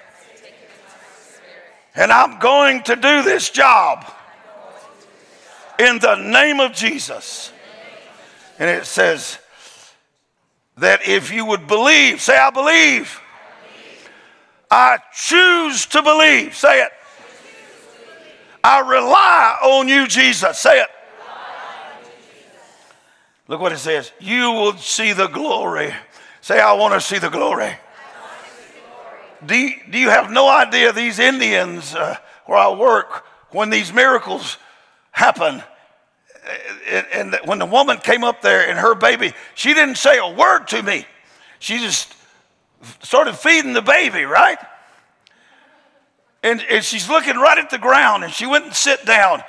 And 1.96 2.12
I'm 2.12 2.40
going 2.40 2.82
to 2.84 2.96
do 2.96 3.22
this 3.22 3.50
job 3.50 4.06
in 5.80 6.00
the 6.00 6.16
name 6.16 6.60
of 6.60 6.74
Jesus. 6.74 7.52
And 8.60 8.70
it 8.70 8.86
says 8.86 9.38
that 10.78 11.08
if 11.08 11.32
you 11.32 11.46
would 11.46 11.68
believe, 11.68 12.22
say, 12.22 12.38
I 12.38 12.50
believe. 12.50 13.20
I 14.72 14.98
choose 15.14 15.86
to 15.88 16.02
believe. 16.02 16.56
Say 16.56 16.84
it. 16.84 16.92
I 18.64 18.80
rely 18.80 19.58
on 19.62 19.88
you, 19.88 20.08
Jesus. 20.08 20.58
Say 20.58 20.82
it. 20.82 20.88
Look 23.48 23.60
what 23.60 23.74
it 23.74 23.80
says. 23.80 24.12
You 24.20 24.52
will 24.52 24.78
see 24.78 25.12
the 25.12 25.28
glory. 25.28 25.94
Say, 26.40 26.60
I 26.60 26.74
want 26.74 26.94
to 26.94 27.02
see 27.02 27.18
the 27.20 27.30
glory. 27.30 27.74
Do 29.46 29.56
you, 29.58 29.76
do 29.90 29.98
you 29.98 30.10
have 30.10 30.32
no 30.32 30.48
idea 30.48 30.94
these 30.94 31.20
Indians 31.20 31.94
uh, 31.94 32.16
where 32.46 32.58
I 32.58 32.74
work, 32.74 33.26
when 33.52 33.70
these 33.70 33.92
miracles 33.92 34.58
happen, 35.12 35.62
and, 36.90 37.06
and 37.14 37.40
when 37.46 37.60
the 37.60 37.66
woman 37.66 37.98
came 37.98 38.24
up 38.24 38.42
there 38.42 38.70
and 38.70 38.80
her 38.80 38.96
baby, 38.96 39.34
she 39.56 39.74
didn't 39.74 39.96
say 39.96 40.18
a 40.18 40.34
word 40.34 40.68
to 40.70 40.82
me. 40.82 41.06
She 41.60 41.80
just 41.80 42.14
started 43.02 43.34
feeding 43.36 43.74
the 43.74 43.82
baby, 43.82 44.24
right? 44.24 44.58
And, 46.44 46.62
and 46.70 46.84
she's 46.84 47.10
looking 47.10 47.38
right 47.38 47.58
at 47.58 47.70
the 47.70 47.78
ground, 47.78 48.24
and 48.24 48.32
she 48.32 48.46
wouldn't 48.46 48.76
sit 48.76 49.06
down. 49.06 49.42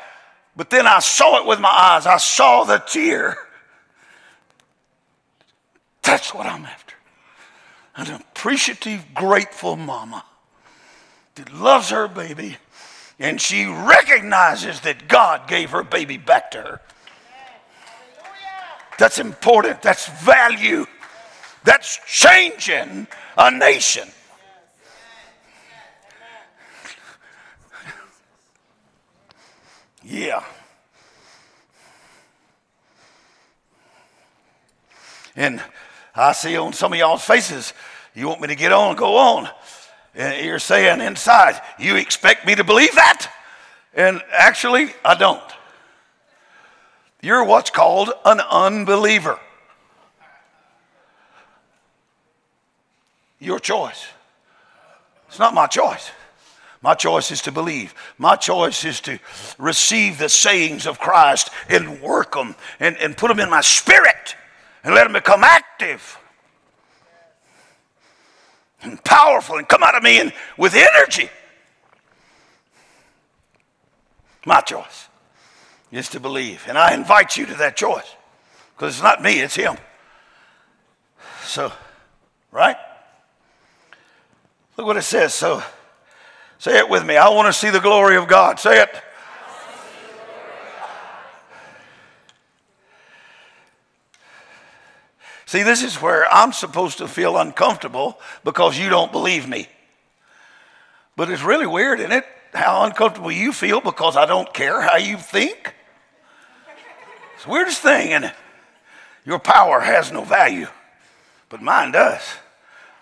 But 0.57 0.71
then 0.71 0.87
I 0.87 1.01
saw 1.01 1.41
it 1.41 1.47
with 1.47 1.61
my 1.61 1.69
eyes. 1.69 2.07
I 2.07 2.17
saw 2.17 2.65
the 2.65 2.79
tear. 2.79 3.37
That's 6.03 6.33
what 6.33 6.47
I'm 6.47 6.65
after. 6.65 6.95
An 7.97 8.11
appreciative, 8.13 9.05
grateful 9.15 9.77
mama 9.77 10.25
that 11.35 11.53
loves 11.53 11.91
her 11.91 12.07
baby 12.07 12.59
and 13.19 13.41
she 13.41 13.65
recognizes 13.67 14.81
that 14.81 15.09
God 15.09 15.47
gave 15.49 15.71
her 15.71 15.83
baby 15.83 16.17
back 16.17 16.51
to 16.53 16.59
her. 16.59 16.81
That's 18.99 19.19
important. 19.19 19.83
That's 19.83 20.09
value. 20.23 20.87
That's 21.65 22.01
changing 22.07 23.07
a 23.37 23.51
nation. 23.51 24.09
Yeah. 30.05 30.45
And 35.35 35.63
I 36.15 36.33
see 36.33 36.57
on 36.57 36.73
some 36.73 36.93
of 36.93 36.99
y'all's 36.99 37.25
faces, 37.25 37.73
you 38.15 38.29
want 38.29 38.41
me 38.41 38.49
to 38.49 38.55
get 38.55 38.71
on, 38.71 38.95
go 38.97 39.17
on. 39.17 39.49
And 40.15 40.45
you're 40.45 40.61
saying 40.61 41.01
inside, 41.01 41.61
you 41.79 41.97
expect 41.97 42.47
me 42.47 42.55
to 42.55 42.63
believe 42.63 42.95
that? 42.95 43.29
And 43.95 44.23
actually, 44.33 44.93
I 45.05 45.15
don't. 45.17 45.43
You're 47.21 47.45
what's 47.45 47.71
called 47.71 48.13
an 48.25 48.41
unbeliever. 48.41 49.41
Your 53.41 53.59
choice. 53.59 54.07
It's 55.29 55.39
not 55.39 55.55
my 55.55 55.67
choice. 55.67 56.11
My 56.85 56.93
choice 56.93 57.31
is 57.31 57.41
to 57.41 57.51
believe. 57.51 57.95
My 58.19 58.37
choice 58.37 58.85
is 58.85 59.01
to 59.01 59.19
receive 59.57 60.19
the 60.19 60.29
sayings 60.29 60.87
of 60.87 60.99
Christ 60.99 61.49
and 61.71 62.03
work 62.03 62.35
them 62.35 62.57
and, 62.79 62.99
and 62.99 63.17
put 63.17 63.29
them 63.29 63.41
in 63.41 63.49
my 63.49 63.63
spirit 63.63 64.37
and 64.83 64.95
let 64.95 65.05
them 65.05 65.15
become 65.15 65.45
active 65.45 66.19
and 68.83 69.03
powerful 69.03 69.57
and 69.57 69.67
come 69.67 69.83
out 69.83 69.95
of 69.95 70.03
me 70.03 70.21
and 70.21 70.31
with 70.59 70.75
energy. 70.75 71.31
My 74.45 74.61
choice 74.61 75.09
is 75.91 76.11
to 76.11 76.21
believe. 76.21 76.67
And 76.69 76.77
I 76.77 76.93
invite 76.93 77.39
you 77.39 77.47
to 77.47 77.55
that 77.55 77.79
choice 77.79 78.15
because 78.77 78.97
it's 78.97 79.03
not 79.03 79.23
me, 79.23 79.41
it's 79.41 79.57
Him. 79.57 79.79
So, 81.45 81.73
right? 82.53 82.77
Look 84.77 84.87
what 84.87 84.99
it 84.99 85.03
says. 85.03 85.33
So, 85.33 85.63
Say 86.65 86.79
it 86.79 86.89
with 86.89 87.05
me. 87.05 87.19
I 87.19 87.29
want 87.29 87.47
to 87.47 87.53
see 87.53 87.69
the 87.69 87.79
glory 87.79 88.17
of 88.17 88.27
God. 88.27 88.59
Say 88.59 88.81
it. 88.81 88.89
See, 95.45 95.63
this 95.63 95.83
is 95.83 96.01
where 96.01 96.27
I'm 96.33 96.55
supposed 96.55 96.97
to 96.99 97.07
feel 97.07 97.37
uncomfortable 97.37 98.19
because 98.45 98.79
you 98.79 98.89
don't 98.89 99.13
believe 99.13 99.47
me. 99.47 99.69
But 101.17 101.31
it's 101.31 101.43
really 101.43 101.67
weird, 101.67 102.01
isn't 102.01 102.13
it? 102.13 102.25
How 102.55 102.85
uncomfortable 102.85 103.31
you 103.31 103.53
feel 103.53 103.83
because 103.83 104.17
I 104.17 104.25
don't 104.25 104.55
care 104.55 104.81
how 104.81 104.97
you 104.97 105.19
think. 105.19 105.75
It's 107.35 107.45
the 107.45 107.51
weirdest 107.51 107.83
thing, 107.83 108.13
isn't? 108.13 108.33
Your 109.27 109.39
power 109.39 109.81
has 109.81 110.11
no 110.11 110.25
value, 110.25 110.69
but 111.51 111.61
mine 111.61 111.93
does. 111.93 112.23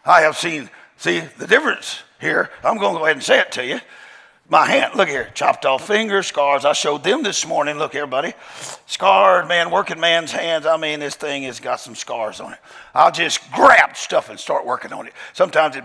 I 0.04 0.22
have 0.22 0.36
seen, 0.36 0.68
see, 1.02 1.20
the 1.38 1.46
difference 1.48 2.00
here. 2.20 2.48
I'm 2.62 2.78
going 2.78 2.92
to 2.92 2.98
go 2.98 3.04
ahead 3.04 3.16
and 3.16 3.24
say 3.24 3.40
it 3.40 3.52
to 3.52 3.66
you. 3.66 3.80
My 4.48 4.66
hand, 4.66 4.94
look 4.94 5.08
here, 5.08 5.30
chopped 5.34 5.66
off 5.66 5.86
fingers, 5.86 6.26
scars. 6.26 6.64
I 6.64 6.74
showed 6.74 7.02
them 7.02 7.22
this 7.22 7.46
morning. 7.46 7.78
Look 7.78 7.92
here, 7.92 8.06
buddy. 8.06 8.34
Scarred, 8.86 9.48
man, 9.48 9.70
working 9.70 9.98
man's 9.98 10.30
hands. 10.30 10.66
I 10.66 10.76
mean, 10.76 11.00
this 11.00 11.14
thing 11.14 11.44
has 11.44 11.58
got 11.58 11.80
some 11.80 11.94
scars 11.94 12.40
on 12.40 12.52
it. 12.52 12.58
I'll 12.94 13.10
just 13.10 13.50
grab 13.52 13.96
stuff 13.96 14.30
and 14.30 14.38
start 14.38 14.64
working 14.64 14.92
on 14.92 15.06
it. 15.06 15.12
Sometimes 15.32 15.74
it 15.74 15.84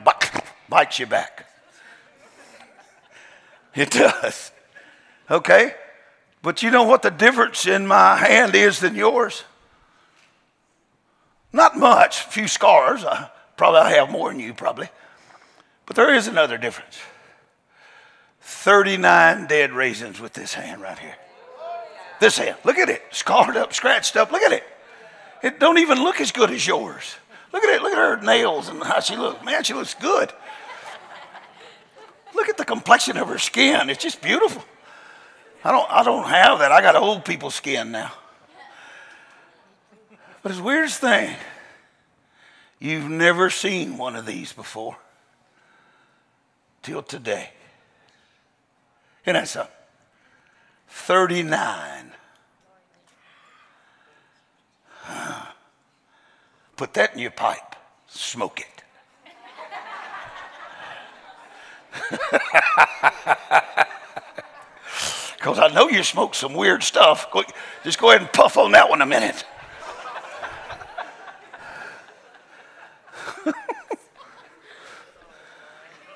bites 0.69 0.99
you 0.99 1.05
back. 1.05 1.47
It 3.73 3.91
does. 3.91 4.51
Okay? 5.31 5.73
But 6.41 6.61
you 6.61 6.69
know 6.69 6.83
what 6.83 7.01
the 7.01 7.11
difference 7.11 7.65
in 7.65 7.87
my 7.87 8.17
hand 8.17 8.53
is 8.53 8.79
than 8.79 8.95
yours? 8.95 9.43
Not 11.53 11.77
much, 11.77 12.25
a 12.25 12.29
few 12.29 12.47
scars. 12.47 13.03
I, 13.05 13.29
probably 13.55 13.79
I 13.79 13.91
have 13.91 14.11
more 14.11 14.29
than 14.29 14.39
you, 14.39 14.53
probably. 14.53 14.89
But 15.87 15.95
there 15.95 16.13
is 16.13 16.27
another 16.27 16.59
difference 16.59 16.99
39 18.41 19.47
dead 19.47 19.71
raisins 19.71 20.19
with 20.19 20.33
this 20.33 20.53
hand 20.53 20.81
right 20.81 20.99
here. 20.99 21.15
This 22.19 22.37
hand, 22.37 22.57
look 22.63 22.77
at 22.77 22.89
it, 22.89 23.01
scarred 23.11 23.57
up, 23.57 23.73
scratched 23.73 24.15
up. 24.15 24.31
Look 24.31 24.41
at 24.41 24.51
it. 24.51 24.63
It 25.41 25.59
don't 25.59 25.77
even 25.77 26.03
look 26.03 26.19
as 26.21 26.31
good 26.31 26.51
as 26.51 26.65
yours. 26.65 27.15
Look 27.53 27.63
at 27.63 27.73
it. 27.73 27.81
Look 27.81 27.93
at 27.93 27.97
her 27.97 28.21
nails 28.21 28.69
and 28.69 28.83
how 28.83 28.99
she 28.99 29.15
looks. 29.15 29.43
Man, 29.45 29.63
she 29.63 29.73
looks 29.73 29.93
good. 29.93 30.33
Look 32.35 32.49
at 32.49 32.57
the 32.57 32.65
complexion 32.65 33.17
of 33.17 33.27
her 33.29 33.37
skin. 33.37 33.89
It's 33.89 34.03
just 34.03 34.21
beautiful. 34.21 34.63
I 35.63 35.71
don't, 35.71 35.89
I 35.91 36.03
don't 36.03 36.27
have 36.27 36.59
that. 36.59 36.71
I 36.71 36.81
got 36.81 36.95
old 36.95 37.23
people's 37.23 37.55
skin 37.55 37.91
now. 37.91 38.11
But 40.41 40.51
it's 40.51 40.59
the 40.59 40.65
weirdest 40.65 40.99
thing. 40.99 41.35
You've 42.79 43.09
never 43.09 43.49
seen 43.49 43.97
one 43.97 44.15
of 44.15 44.25
these 44.25 44.53
before 44.53 44.97
till 46.87 47.03
today. 47.03 47.49
Isn't 49.25 49.33
that 49.33 49.47
something? 49.49 49.73
39. 50.87 52.13
Put 56.77 56.93
that 56.93 57.13
in 57.13 57.19
your 57.19 57.31
pipe, 57.31 57.75
smoke 58.07 58.61
it. 58.61 58.83
Because 65.37 65.59
I 65.59 65.67
know 65.73 65.87
you 65.87 66.03
smoke 66.03 66.33
some 66.35 66.53
weird 66.55 66.83
stuff. 66.83 67.27
Just 67.83 67.99
go 67.99 68.09
ahead 68.09 68.21
and 68.21 68.33
puff 68.33 68.57
on 68.57 68.71
that 68.71 68.89
one 68.89 69.01
a 69.01 69.05
minute. 69.05 69.45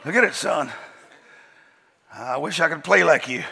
Look 0.04 0.16
at 0.16 0.24
it, 0.24 0.34
son. 0.34 0.72
I 2.14 2.38
wish 2.38 2.60
I 2.60 2.70
could 2.70 2.84
play 2.84 3.04
like 3.04 3.28
you. 3.28 3.44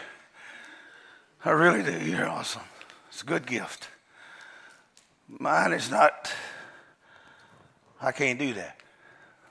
I 1.44 1.50
really 1.50 1.82
do. 1.82 1.98
You're 2.04 2.28
awesome. 2.28 2.62
It's 3.08 3.22
a 3.22 3.24
good 3.24 3.46
gift. 3.46 3.88
Mine 5.28 5.72
is 5.72 5.90
not, 5.90 6.32
I 8.02 8.10
can't 8.12 8.38
do 8.38 8.52
that. 8.54 8.76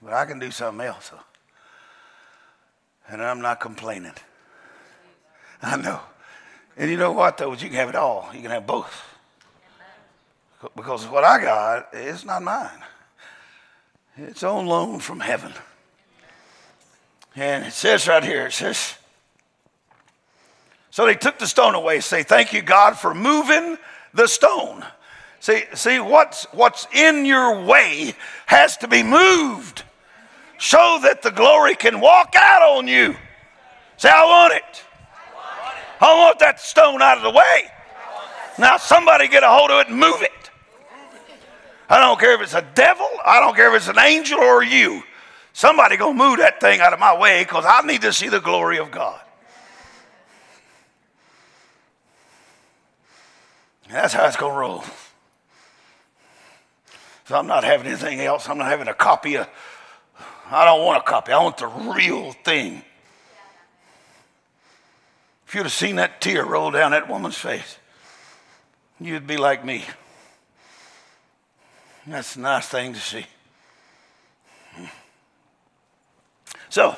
But 0.01 0.13
I 0.13 0.25
can 0.25 0.39
do 0.39 0.51
something 0.51 0.85
else. 0.85 1.11
And 3.07 3.21
I'm 3.21 3.41
not 3.41 3.59
complaining. 3.59 4.13
I 5.61 5.77
know. 5.77 6.01
And 6.77 6.91
you 6.91 6.97
know 6.97 7.13
what, 7.13 7.37
though? 7.37 7.51
You 7.53 7.57
can 7.57 7.73
have 7.73 7.89
it 7.89 7.95
all. 7.95 8.29
You 8.33 8.41
can 8.41 8.51
have 8.51 8.67
both. 8.67 9.05
Because 10.75 11.07
what 11.07 11.23
I 11.23 11.41
got 11.41 11.93
is 11.93 12.25
not 12.25 12.43
mine. 12.43 12.83
It's 14.17 14.43
on 14.43 14.67
loan 14.67 14.99
from 14.99 15.21
heaven. 15.21 15.53
And 17.35 17.65
it 17.65 17.73
says 17.73 18.07
right 18.07 18.23
here, 18.23 18.47
it 18.47 18.53
says, 18.53 18.95
so 20.91 21.05
they 21.05 21.15
took 21.15 21.39
the 21.39 21.47
stone 21.47 21.75
away. 21.75 21.99
Say, 21.99 22.23
thank 22.23 22.51
you, 22.51 22.61
God, 22.61 22.97
for 22.97 23.13
moving 23.13 23.77
the 24.13 24.27
stone. 24.27 24.85
See, 25.39 25.63
see 25.73 25.99
what's, 25.99 26.45
what's 26.51 26.87
in 26.93 27.25
your 27.25 27.63
way 27.63 28.13
has 28.47 28.75
to 28.77 28.87
be 28.87 29.03
moved 29.03 29.83
so 30.57 30.99
that 31.03 31.21
the 31.21 31.31
glory 31.31 31.75
can 31.75 32.01
walk 32.01 32.33
out 32.35 32.77
on 32.77 32.87
you. 32.87 33.15
Say, 33.97 34.09
I 34.09 34.25
want 34.25 34.53
it. 34.53 34.83
I 36.01 36.17
want 36.17 36.39
that 36.39 36.59
stone 36.59 37.01
out 37.01 37.17
of 37.17 37.23
the 37.23 37.31
way. 37.31 37.71
Now, 38.57 38.77
somebody 38.77 39.27
get 39.27 39.43
a 39.43 39.47
hold 39.47 39.71
of 39.71 39.81
it 39.81 39.87
and 39.89 39.97
move 39.97 40.21
it. 40.21 40.31
I 41.89 41.99
don't 41.99 42.19
care 42.19 42.33
if 42.35 42.41
it's 42.41 42.53
a 42.53 42.65
devil, 42.75 43.07
I 43.25 43.39
don't 43.39 43.55
care 43.55 43.73
if 43.73 43.75
it's 43.75 43.87
an 43.87 43.97
angel 43.97 44.39
or 44.39 44.63
you. 44.63 45.03
Somebody 45.53 45.97
gonna 45.97 46.13
move 46.13 46.37
that 46.39 46.59
thing 46.59 46.79
out 46.79 46.93
of 46.93 46.99
my 46.99 47.17
way 47.17 47.43
because 47.43 47.65
I 47.67 47.81
need 47.81 48.01
to 48.03 48.13
see 48.13 48.29
the 48.29 48.39
glory 48.39 48.77
of 48.79 48.91
God. 48.91 49.19
That's 53.89 54.13
how 54.13 54.25
it's 54.27 54.37
gonna 54.37 54.57
roll. 54.57 54.83
So 57.25 57.35
I'm 57.35 57.47
not 57.47 57.63
having 57.63 57.87
anything 57.87 58.21
else. 58.21 58.47
I'm 58.49 58.57
not 58.57 58.67
having 58.67 58.87
a 58.87 58.93
copy 58.93 59.35
of. 59.35 59.47
I 60.51 60.65
don't 60.65 60.83
want 60.83 60.99
a 60.99 61.03
copy. 61.03 61.31
I 61.31 61.41
want 61.43 61.57
the 61.57 61.67
real 61.67 62.31
thing. 62.31 62.83
If 65.45 65.55
you'd 65.55 65.63
have 65.63 65.71
seen 65.71 65.95
that 65.95 66.21
tear 66.21 66.45
roll 66.45 66.71
down 66.71 66.91
that 66.91 67.09
woman's 67.09 67.37
face, 67.37 67.77
you'd 68.99 69.27
be 69.27 69.37
like 69.37 69.65
me. 69.65 69.85
That's 72.05 72.35
a 72.35 72.39
nice 72.39 72.67
thing 72.67 72.93
to 72.93 72.99
see. 72.99 73.25
So, 76.69 76.95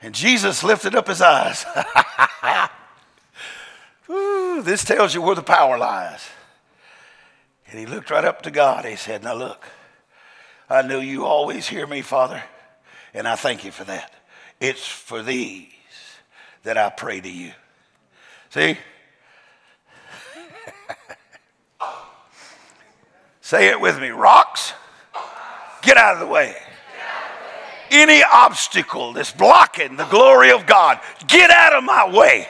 and 0.00 0.14
Jesus 0.14 0.64
lifted 0.64 0.94
up 0.94 1.08
his 1.08 1.20
eyes. 1.20 1.66
Ooh, 4.10 4.62
this 4.62 4.84
tells 4.84 5.14
you 5.14 5.22
where 5.22 5.34
the 5.34 5.42
power 5.42 5.78
lies. 5.78 6.28
And 7.68 7.78
he 7.78 7.86
looked 7.86 8.10
right 8.10 8.24
up 8.24 8.42
to 8.42 8.50
God. 8.50 8.84
He 8.84 8.96
said, 8.96 9.22
Now 9.22 9.34
look, 9.34 9.64
I 10.68 10.82
know 10.82 11.00
you 11.00 11.24
always 11.24 11.68
hear 11.68 11.86
me, 11.86 12.02
Father, 12.02 12.42
and 13.14 13.28
I 13.28 13.36
thank 13.36 13.64
you 13.64 13.70
for 13.70 13.84
that. 13.84 14.12
It's 14.60 14.86
for 14.86 15.22
these 15.22 15.68
that 16.62 16.76
I 16.76 16.90
pray 16.90 17.20
to 17.20 17.30
you. 17.30 17.52
See? 18.50 18.76
Say 23.40 23.68
it 23.68 23.80
with 23.80 24.00
me. 24.00 24.10
Rocks, 24.10 24.74
get 25.82 25.96
out 25.96 26.14
of 26.14 26.20
the 26.20 26.26
way. 26.26 26.56
Any 27.90 28.22
obstacle 28.22 29.12
that's 29.12 29.32
blocking 29.32 29.96
the 29.96 30.06
glory 30.06 30.50
of 30.50 30.64
God, 30.64 30.98
get 31.26 31.50
out 31.50 31.74
of 31.74 31.84
my 31.84 32.10
way. 32.10 32.48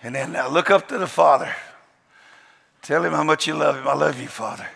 And 0.00 0.14
then 0.14 0.32
now 0.32 0.48
look 0.48 0.70
up 0.70 0.86
to 0.88 0.98
the 0.98 1.08
Father. 1.08 1.52
Tell 2.82 3.04
him 3.04 3.12
how 3.12 3.24
much 3.24 3.46
you 3.46 3.54
love 3.54 3.76
him. 3.76 3.88
I 3.88 3.94
love 3.94 4.20
you, 4.20 4.28
Father. 4.28 4.68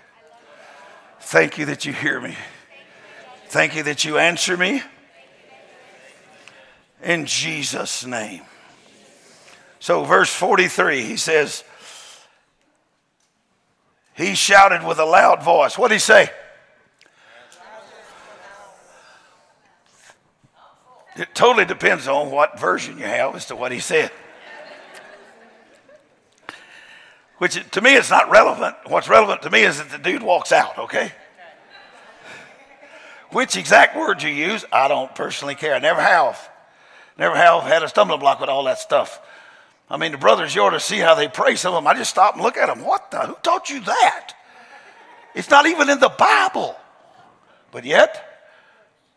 Thank 1.20 1.58
you 1.58 1.66
that 1.66 1.84
you 1.84 1.92
hear 1.92 2.20
me. 2.20 2.36
Thank 3.46 3.76
you 3.76 3.84
that 3.84 4.04
you 4.04 4.18
answer 4.18 4.56
me 4.56 4.82
in 7.02 7.26
Jesus' 7.26 8.04
name. 8.04 8.42
So, 9.82 10.04
verse 10.04 10.32
43, 10.32 11.02
he 11.02 11.16
says, 11.16 11.64
He 14.14 14.36
shouted 14.36 14.86
with 14.86 15.00
a 15.00 15.04
loud 15.04 15.42
voice. 15.42 15.76
What 15.76 15.88
did 15.88 15.96
he 15.96 15.98
say? 15.98 16.30
It 21.16 21.34
totally 21.34 21.64
depends 21.64 22.06
on 22.06 22.30
what 22.30 22.60
version 22.60 22.96
you 22.96 23.06
have 23.06 23.34
as 23.34 23.46
to 23.46 23.56
what 23.56 23.72
he 23.72 23.80
said. 23.80 24.12
Which 27.38 27.68
to 27.72 27.80
me 27.80 27.94
is 27.94 28.08
not 28.08 28.30
relevant. 28.30 28.76
What's 28.86 29.08
relevant 29.08 29.42
to 29.42 29.50
me 29.50 29.62
is 29.62 29.78
that 29.78 29.90
the 29.90 29.98
dude 29.98 30.22
walks 30.22 30.52
out, 30.52 30.78
okay? 30.78 31.10
Which 33.30 33.56
exact 33.56 33.96
words 33.96 34.22
you 34.22 34.30
use, 34.30 34.64
I 34.70 34.86
don't 34.86 35.12
personally 35.16 35.56
care. 35.56 35.74
I 35.74 35.80
never 35.80 36.00
have. 36.00 36.48
Never 37.18 37.34
have 37.34 37.64
had 37.64 37.82
a 37.82 37.88
stumbling 37.88 38.20
block 38.20 38.38
with 38.38 38.48
all 38.48 38.62
that 38.62 38.78
stuff. 38.78 39.20
I 39.90 39.96
mean, 39.96 40.12
the 40.12 40.18
brothers, 40.18 40.54
you 40.54 40.62
ought 40.62 40.70
to 40.70 40.80
see 40.80 40.98
how 40.98 41.14
they 41.14 41.28
pray. 41.28 41.54
Some 41.56 41.74
of 41.74 41.82
them, 41.82 41.86
I 41.86 41.94
just 41.94 42.10
stop 42.10 42.34
and 42.34 42.42
look 42.42 42.56
at 42.56 42.66
them. 42.66 42.84
What 42.84 43.10
the? 43.10 43.20
Who 43.20 43.36
taught 43.42 43.68
you 43.68 43.80
that? 43.80 44.34
It's 45.34 45.50
not 45.50 45.66
even 45.66 45.90
in 45.90 46.00
the 46.00 46.08
Bible. 46.08 46.76
But 47.70 47.84
yet, 47.84 48.48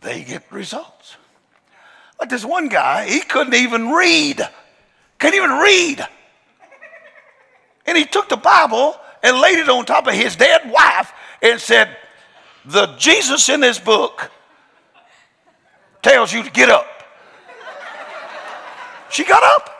they 0.01 0.23
get 0.23 0.43
results. 0.51 1.17
Like 2.19 2.29
this 2.29 2.45
one 2.45 2.69
guy, 2.69 3.07
he 3.07 3.21
couldn't 3.21 3.53
even 3.53 3.89
read. 3.89 4.41
Can't 5.19 5.35
even 5.35 5.51
read. 5.51 6.05
And 7.85 7.97
he 7.97 8.05
took 8.05 8.29
the 8.29 8.37
Bible 8.37 8.95
and 9.21 9.39
laid 9.39 9.59
it 9.59 9.69
on 9.69 9.85
top 9.85 10.07
of 10.07 10.13
his 10.13 10.35
dead 10.35 10.69
wife 10.69 11.11
and 11.41 11.59
said, 11.59 11.95
The 12.65 12.87
Jesus 12.97 13.49
in 13.49 13.59
this 13.59 13.79
book 13.79 14.31
tells 16.01 16.31
you 16.31 16.43
to 16.43 16.51
get 16.51 16.69
up. 16.69 16.87
She 19.09 19.23
got 19.23 19.43
up. 19.43 19.74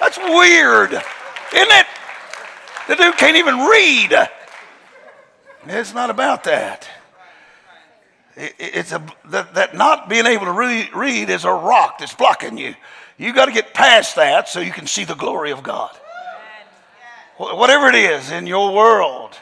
That's 0.00 0.18
weird, 0.18 0.92
isn't 0.92 1.04
it? 1.54 1.86
The 2.88 2.96
dude 2.96 3.16
can't 3.18 3.36
even 3.36 3.58
read. 3.58 4.28
It's 5.66 5.94
not 5.94 6.10
about 6.10 6.44
that. 6.44 6.88
It's 8.36 8.92
a, 8.92 9.04
that, 9.26 9.54
that 9.54 9.74
not 9.74 10.08
being 10.08 10.24
able 10.24 10.46
to 10.46 10.52
read, 10.52 10.94
read 10.94 11.28
is 11.28 11.44
a 11.44 11.52
rock 11.52 11.98
that's 11.98 12.14
blocking 12.14 12.56
you. 12.56 12.74
You 13.18 13.34
got 13.34 13.46
to 13.46 13.52
get 13.52 13.74
past 13.74 14.16
that 14.16 14.48
so 14.48 14.60
you 14.60 14.72
can 14.72 14.86
see 14.86 15.04
the 15.04 15.14
glory 15.14 15.50
of 15.50 15.62
God. 15.62 15.94
Whatever 17.36 17.88
it 17.88 17.94
is 17.94 18.30
in 18.30 18.46
your 18.46 18.74
world, 18.74 19.36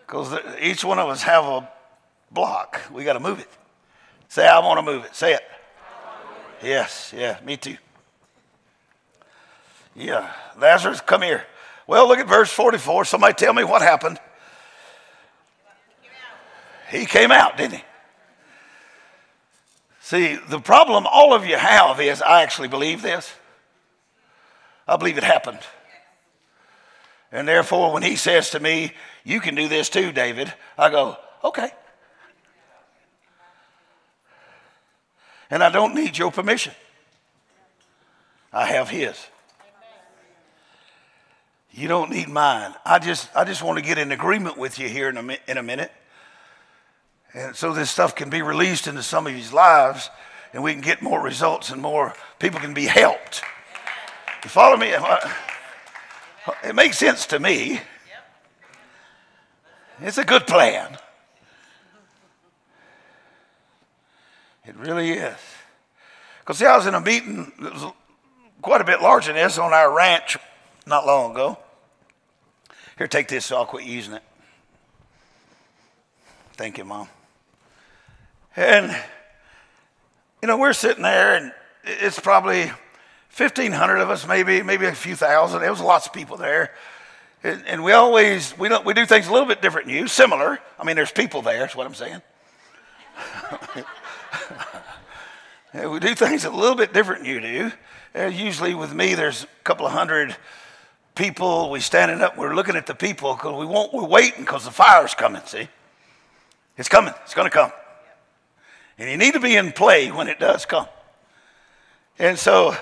because 0.00 0.38
each 0.60 0.84
one 0.84 0.98
of 0.98 1.08
us 1.08 1.22
have 1.22 1.44
a 1.44 1.68
block. 2.30 2.80
We 2.92 3.04
got 3.04 3.14
to 3.14 3.20
move 3.20 3.40
it. 3.40 3.48
Say, 4.28 4.46
I 4.46 4.58
want 4.58 4.78
to 4.78 4.82
move 4.82 5.04
it. 5.04 5.14
Say 5.14 5.34
it. 5.34 5.42
Yes, 6.62 7.12
yeah, 7.16 7.38
me 7.44 7.56
too. 7.56 7.76
Yeah, 9.94 10.32
Lazarus, 10.58 11.00
come 11.00 11.22
here. 11.22 11.44
Well, 11.86 12.08
look 12.08 12.18
at 12.18 12.28
verse 12.28 12.50
44. 12.50 13.04
Somebody 13.04 13.34
tell 13.34 13.52
me 13.52 13.64
what 13.64 13.82
happened. 13.82 14.18
He 16.90 17.06
came 17.06 17.30
out, 17.30 17.56
didn't 17.56 17.74
he? 17.78 17.84
See, 20.00 20.36
the 20.48 20.60
problem 20.60 21.06
all 21.06 21.32
of 21.32 21.46
you 21.46 21.56
have 21.56 22.00
is 22.00 22.20
I 22.20 22.42
actually 22.42 22.68
believe 22.68 23.02
this. 23.02 23.32
I 24.86 24.96
believe 24.96 25.16
it 25.16 25.24
happened. 25.24 25.60
And 27.30 27.48
therefore, 27.48 27.92
when 27.92 28.02
he 28.02 28.16
says 28.16 28.50
to 28.50 28.60
me, 28.60 28.92
You 29.24 29.40
can 29.40 29.54
do 29.54 29.68
this 29.68 29.88
too, 29.88 30.12
David, 30.12 30.52
I 30.76 30.90
go, 30.90 31.16
Okay. 31.42 31.70
And 35.50 35.62
I 35.62 35.70
don't 35.70 35.94
need 35.94 36.16
your 36.16 36.30
permission, 36.30 36.74
I 38.52 38.66
have 38.66 38.88
his. 38.88 39.16
You 41.72 41.88
don't 41.88 42.10
need 42.10 42.28
mine. 42.28 42.74
I 42.84 42.98
just, 42.98 43.34
I 43.34 43.44
just 43.44 43.62
want 43.62 43.78
to 43.78 43.84
get 43.84 43.96
in 43.96 44.12
agreement 44.12 44.58
with 44.58 44.78
you 44.78 44.88
here 44.88 45.08
in 45.08 45.16
a, 45.16 45.38
in 45.48 45.56
a 45.56 45.62
minute. 45.62 45.90
And 47.32 47.56
so 47.56 47.72
this 47.72 47.90
stuff 47.90 48.14
can 48.14 48.28
be 48.28 48.42
released 48.42 48.86
into 48.86 49.02
some 49.02 49.26
of 49.26 49.32
his 49.32 49.52
lives 49.52 50.10
and 50.52 50.62
we 50.62 50.72
can 50.72 50.82
get 50.82 51.00
more 51.00 51.20
results 51.20 51.70
and 51.70 51.80
more 51.80 52.14
people 52.38 52.60
can 52.60 52.74
be 52.74 52.84
helped. 52.84 53.42
You 54.44 54.50
follow 54.50 54.76
me? 54.76 54.92
It 56.62 56.74
makes 56.74 56.98
sense 56.98 57.26
to 57.26 57.38
me. 57.38 57.80
It's 60.00 60.18
a 60.18 60.24
good 60.24 60.46
plan. 60.46 60.98
It 64.66 64.76
really 64.76 65.10
is. 65.10 65.38
Because, 66.40 66.58
see, 66.58 66.66
I 66.66 66.76
was 66.76 66.86
in 66.86 66.94
a 66.94 67.00
meeting 67.00 67.52
that 67.60 67.72
was 67.72 67.92
quite 68.60 68.80
a 68.80 68.84
bit 68.84 69.00
larger 69.00 69.32
than 69.32 69.42
this 69.42 69.58
on 69.58 69.72
our 69.72 69.94
ranch 69.94 70.36
not 70.86 71.06
long 71.06 71.32
ago. 71.32 71.58
Here, 73.02 73.08
take 73.08 73.26
this 73.26 73.46
so 73.46 73.56
I'll 73.56 73.66
quit 73.66 73.84
using 73.84 74.14
it. 74.14 74.22
Thank 76.52 76.78
you, 76.78 76.84
Mom. 76.84 77.08
And, 78.54 78.96
you 80.40 80.46
know, 80.46 80.56
we're 80.56 80.72
sitting 80.72 81.02
there, 81.02 81.34
and 81.34 81.52
it's 81.82 82.20
probably 82.20 82.66
1,500 83.36 83.96
of 83.96 84.08
us, 84.08 84.24
maybe, 84.28 84.62
maybe 84.62 84.86
a 84.86 84.94
few 84.94 85.16
thousand. 85.16 85.62
There 85.62 85.70
was 85.72 85.80
lots 85.80 86.06
of 86.06 86.12
people 86.12 86.36
there. 86.36 86.74
And, 87.42 87.66
and 87.66 87.82
we 87.82 87.90
always, 87.90 88.56
we, 88.56 88.68
don't, 88.68 88.86
we 88.86 88.94
do 88.94 89.04
things 89.04 89.26
a 89.26 89.32
little 89.32 89.48
bit 89.48 89.60
different 89.60 89.88
than 89.88 89.96
you, 89.96 90.06
similar. 90.06 90.60
I 90.78 90.84
mean, 90.84 90.94
there's 90.94 91.10
people 91.10 91.42
there, 91.42 91.58
that's 91.58 91.74
what 91.74 91.88
I'm 91.88 91.96
saying. 91.96 92.22
We 95.90 95.98
do 96.00 96.14
things 96.14 96.44
a 96.44 96.50
little 96.50 96.76
bit 96.76 96.92
different 96.92 97.22
than 97.22 97.30
you 97.30 97.40
do. 97.40 97.72
Uh, 98.14 98.26
usually 98.26 98.74
with 98.74 98.94
me, 98.94 99.14
there's 99.14 99.42
a 99.42 99.46
couple 99.64 99.86
of 99.86 99.92
hundred 99.92 100.36
people. 101.14 101.70
We 101.70 101.80
standing 101.80 102.20
up, 102.20 102.36
we're 102.36 102.54
looking 102.54 102.76
at 102.76 102.86
the 102.86 102.94
people 102.94 103.34
because 103.34 103.58
we 103.58 103.66
won't, 103.66 103.92
we're 103.92 104.04
waiting 104.04 104.40
because 104.40 104.64
the 104.64 104.70
fire's 104.70 105.14
coming, 105.14 105.42
see? 105.44 105.68
It's 106.76 106.88
coming, 106.88 107.14
it's 107.24 107.34
going 107.34 107.46
to 107.46 107.50
come. 107.50 107.72
And 108.98 109.10
you 109.10 109.16
need 109.16 109.34
to 109.34 109.40
be 109.40 109.56
in 109.56 109.72
play 109.72 110.10
when 110.10 110.28
it 110.28 110.38
does 110.38 110.64
come. 110.64 110.86
And 112.18 112.38
so, 112.38 112.76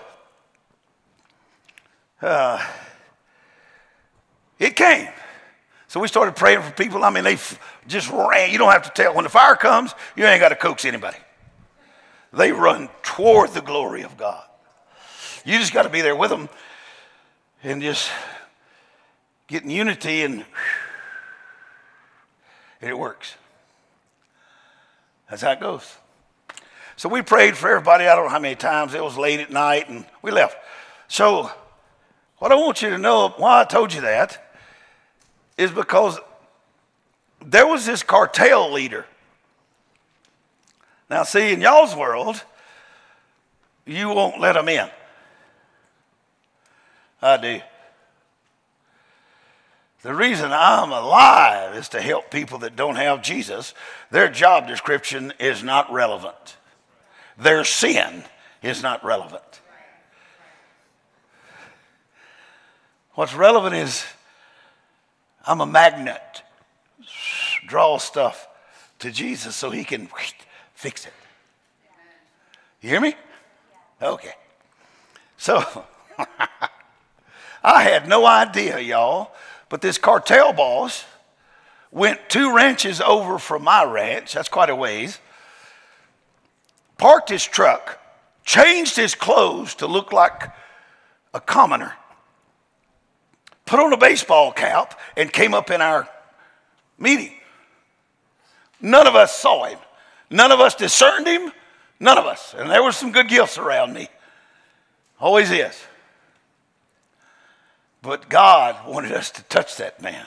uh, 2.21 2.65
it 4.59 4.77
came. 4.77 5.09
So 5.89 5.99
we 5.99 6.09
started 6.09 6.37
praying 6.37 6.63
for 6.63 6.71
people. 6.73 7.03
I 7.03 7.11
mean, 7.11 7.25
they 7.25 7.35
f- 7.35 7.59
just 7.89 8.11
ran. 8.11 8.53
You 8.53 8.59
don't 8.59 8.71
have 8.71 8.83
to 8.83 8.91
tell. 8.91 9.15
When 9.15 9.25
the 9.25 9.31
fire 9.31 9.57
comes, 9.57 9.95
you 10.15 10.25
ain't 10.25 10.41
got 10.41 10.51
to 10.51 10.57
coax 10.57 10.85
anybody. 10.85 11.17
They 12.33 12.53
run 12.53 12.89
toward 13.03 13.51
the 13.51 13.61
glory 13.61 14.03
of 14.03 14.17
God. 14.17 14.45
You 15.45 15.59
just 15.59 15.73
got 15.73 15.83
to 15.83 15.89
be 15.89 16.01
there 16.01 16.15
with 16.15 16.31
them 16.31 16.49
and 17.63 17.83
just 17.83 18.11
getting 19.47 19.71
unity, 19.71 20.23
and, 20.23 20.45
and 22.81 22.91
it 22.91 22.99
works. 22.99 23.35
That's 25.29 25.43
how 25.43 25.53
it 25.53 25.61
goes. 25.61 25.97
So 26.97 27.09
we 27.09 27.23
prayed 27.23 27.57
for 27.57 27.71
everybody. 27.71 28.07
I 28.07 28.15
don't 28.15 28.25
know 28.25 28.31
how 28.31 28.39
many 28.39 28.57
times. 28.57 28.95
It 28.95 29.03
was 29.03 29.17
late 29.17 29.41
at 29.41 29.51
night, 29.51 29.89
and 29.89 30.05
we 30.23 30.31
left. 30.31 30.57
So, 31.09 31.51
what 32.39 32.53
I 32.53 32.55
want 32.55 32.83
you 32.83 32.91
to 32.91 32.99
know, 32.99 33.31
why 33.37 33.61
I 33.61 33.65
told 33.65 33.93
you 33.93 34.03
that, 34.03 34.55
is 35.57 35.71
because 35.71 36.19
there 37.45 37.67
was 37.67 37.87
this 37.87 38.03
cartel 38.03 38.73
leader. 38.73 39.07
Now, 41.09 41.25
see, 41.25 41.53
in 41.53 41.61
y'all's 41.61 41.97
world, 41.97 42.43
you 43.85 44.09
won't 44.09 44.41
let 44.41 44.53
them 44.53 44.69
in. 44.69 44.89
I 47.23 47.37
do. 47.37 47.61
The 50.03 50.15
reason 50.15 50.51
I'm 50.53 50.93
alive 50.93 51.77
is 51.77 51.91
to 51.91 52.01
help 52.01 52.31
people 52.31 52.59
that 52.61 52.75
don't 52.75 52.97
have 52.97 53.23
Jesus. 53.23 53.75
Their 54.11 54.29
job 54.29 54.67
description 54.67 55.33
is 55.39 55.63
not 55.63 55.93
relevant, 55.93 56.57
their 57.39 57.65
sin 57.65 58.25
is 58.63 58.83
not 58.83 59.05
relevant. 59.05 59.43
What's 63.15 63.35
relevant 63.35 63.75
is 63.75 64.05
I'm 65.47 65.61
a 65.61 65.67
magnet, 65.67 66.43
draw 67.67 67.99
stuff 67.99 68.49
to 69.01 69.11
Jesus 69.11 69.57
so 69.57 69.71
he 69.71 69.85
can 69.85 70.09
fix 70.75 71.05
it. 71.05 71.13
You 72.81 72.89
hear 72.89 73.01
me? 73.01 73.15
Okay. 74.01 74.33
So, 75.37 75.85
I 77.63 77.83
had 77.83 78.09
no 78.09 78.27
idea, 78.27 78.79
y'all, 78.79 79.33
but 79.69 79.81
this 79.81 79.99
cartel 79.99 80.53
boss 80.53 81.05
went 81.91 82.29
two 82.29 82.55
ranches 82.55 83.01
over 83.01 83.39
from 83.39 83.65
my 83.65 83.85
ranch, 83.85 84.35
that's 84.35 84.49
quite 84.49 84.71
a 84.71 84.77
ways, 84.77 85.19
parked 86.99 87.29
his 87.29 87.45
truck, 87.45 87.99
changed 88.45 88.97
his 88.97 89.15
clothes 89.15 89.75
to 89.77 89.87
look 89.87 90.13
like 90.13 90.51
a 91.35 91.41
commoner, 91.41 91.95
put 93.67 93.81
on 93.81 93.93
a 93.93 93.97
baseball 93.97 94.53
cap, 94.53 94.99
and 95.17 95.33
came 95.33 95.55
up 95.55 95.71
in 95.71 95.81
our 95.81 96.09
meeting. 96.99 97.33
None 98.81 99.07
of 99.07 99.15
us 99.15 99.37
saw 99.37 99.65
him. 99.65 99.79
None 100.31 100.53
of 100.53 100.61
us 100.61 100.75
discerned 100.75 101.27
him. 101.27 101.53
None 101.99 102.17
of 102.17 102.25
us. 102.25 102.55
And 102.57 102.71
there 102.71 102.83
were 102.83 102.93
some 102.93 103.13
good 103.13 103.29
gifts 103.29 103.59
around 103.59 103.93
me. 103.93 104.09
Always 105.21 105.51
is. 105.51 105.79
But 108.03 108.29
God 108.29 108.87
wanted 108.87 109.13
us 109.13 109.31
to 109.33 109.43
touch 109.45 109.77
that 109.77 110.01
man. 110.01 110.27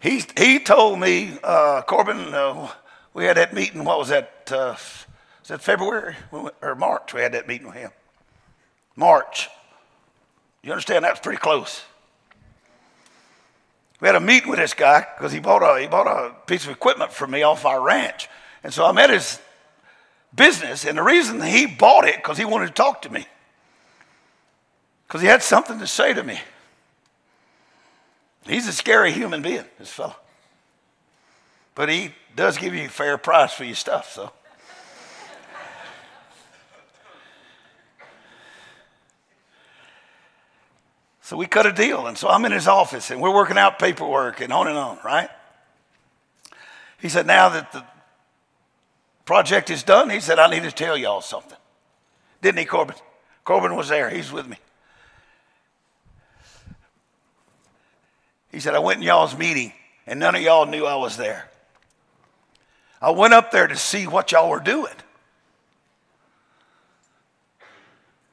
He, 0.00 0.22
he 0.36 0.58
told 0.58 1.00
me, 1.00 1.38
uh, 1.42 1.80
Corban, 1.82 2.34
uh, 2.34 2.70
we 3.14 3.24
had 3.24 3.38
that 3.38 3.54
meeting, 3.54 3.84
what 3.84 3.98
was 3.98 4.08
that? 4.08 4.50
Uh, 4.52 4.76
was 4.76 5.48
that 5.48 5.62
February 5.62 6.16
or 6.60 6.74
March? 6.74 7.14
We 7.14 7.20
had 7.20 7.32
that 7.32 7.48
meeting 7.48 7.66
with 7.66 7.76
him. 7.76 7.90
March. 8.96 9.48
You 10.62 10.72
understand? 10.72 11.04
That's 11.04 11.20
pretty 11.20 11.38
close. 11.38 11.82
We 14.00 14.08
had 14.08 14.16
a 14.16 14.20
meeting 14.20 14.50
with 14.50 14.58
this 14.58 14.74
guy 14.74 15.06
because 15.16 15.32
he 15.32 15.40
bought 15.40 15.62
a 15.62 15.80
he 15.80 15.86
bought 15.86 16.06
a 16.06 16.34
piece 16.46 16.64
of 16.64 16.70
equipment 16.70 17.12
for 17.12 17.26
me 17.26 17.42
off 17.42 17.64
our 17.64 17.80
ranch, 17.80 18.28
and 18.62 18.72
so 18.72 18.84
I'm 18.84 18.98
at 18.98 19.08
his 19.08 19.40
business, 20.34 20.84
and 20.84 20.98
the 20.98 21.02
reason 21.02 21.40
he 21.40 21.66
bought 21.66 22.06
it 22.06 22.16
because 22.16 22.36
he 22.36 22.44
wanted 22.44 22.66
to 22.66 22.72
talk 22.72 23.02
to 23.02 23.10
me 23.10 23.26
because 25.06 25.20
he 25.20 25.26
had 25.26 25.42
something 25.42 25.78
to 25.78 25.86
say 25.86 26.12
to 26.14 26.22
me. 26.22 26.40
He's 28.46 28.68
a 28.68 28.72
scary 28.72 29.12
human 29.12 29.42
being, 29.42 29.64
this 29.78 29.90
fellow, 29.90 30.16
but 31.74 31.88
he 31.88 32.12
does 32.36 32.58
give 32.58 32.74
you 32.74 32.86
a 32.86 32.88
fair 32.88 33.16
price 33.16 33.52
for 33.52 33.64
your 33.64 33.74
stuff, 33.74 34.12
so. 34.12 34.30
So 41.22 41.38
we 41.38 41.46
cut 41.46 41.64
a 41.64 41.72
deal. 41.72 42.06
And 42.06 42.18
so 42.18 42.28
I'm 42.28 42.44
in 42.44 42.52
his 42.52 42.68
office 42.68 43.10
and 43.10 43.18
we're 43.18 43.32
working 43.32 43.56
out 43.56 43.78
paperwork 43.78 44.42
and 44.42 44.52
on 44.52 44.68
and 44.68 44.76
on, 44.76 44.98
right? 45.02 45.30
He 47.00 47.08
said, 47.08 47.26
Now 47.26 47.48
that 47.48 47.72
the 47.72 47.82
project 49.24 49.70
is 49.70 49.82
done, 49.82 50.10
he 50.10 50.20
said, 50.20 50.38
I 50.38 50.50
need 50.50 50.64
to 50.64 50.70
tell 50.70 50.98
y'all 50.98 51.22
something. 51.22 51.56
Didn't 52.42 52.58
he, 52.58 52.66
Corban? 52.66 52.96
Corban 53.42 53.74
was 53.74 53.88
there. 53.88 54.10
He's 54.10 54.30
with 54.30 54.46
me. 54.46 54.58
He 58.54 58.60
said, 58.60 58.76
I 58.76 58.78
went 58.78 58.98
in 58.98 59.02
y'all's 59.02 59.36
meeting 59.36 59.72
and 60.06 60.20
none 60.20 60.36
of 60.36 60.40
y'all 60.40 60.64
knew 60.64 60.86
I 60.86 60.94
was 60.94 61.16
there. 61.16 61.50
I 63.02 63.10
went 63.10 63.34
up 63.34 63.50
there 63.50 63.66
to 63.66 63.74
see 63.74 64.06
what 64.06 64.30
y'all 64.30 64.48
were 64.48 64.60
doing. 64.60 64.94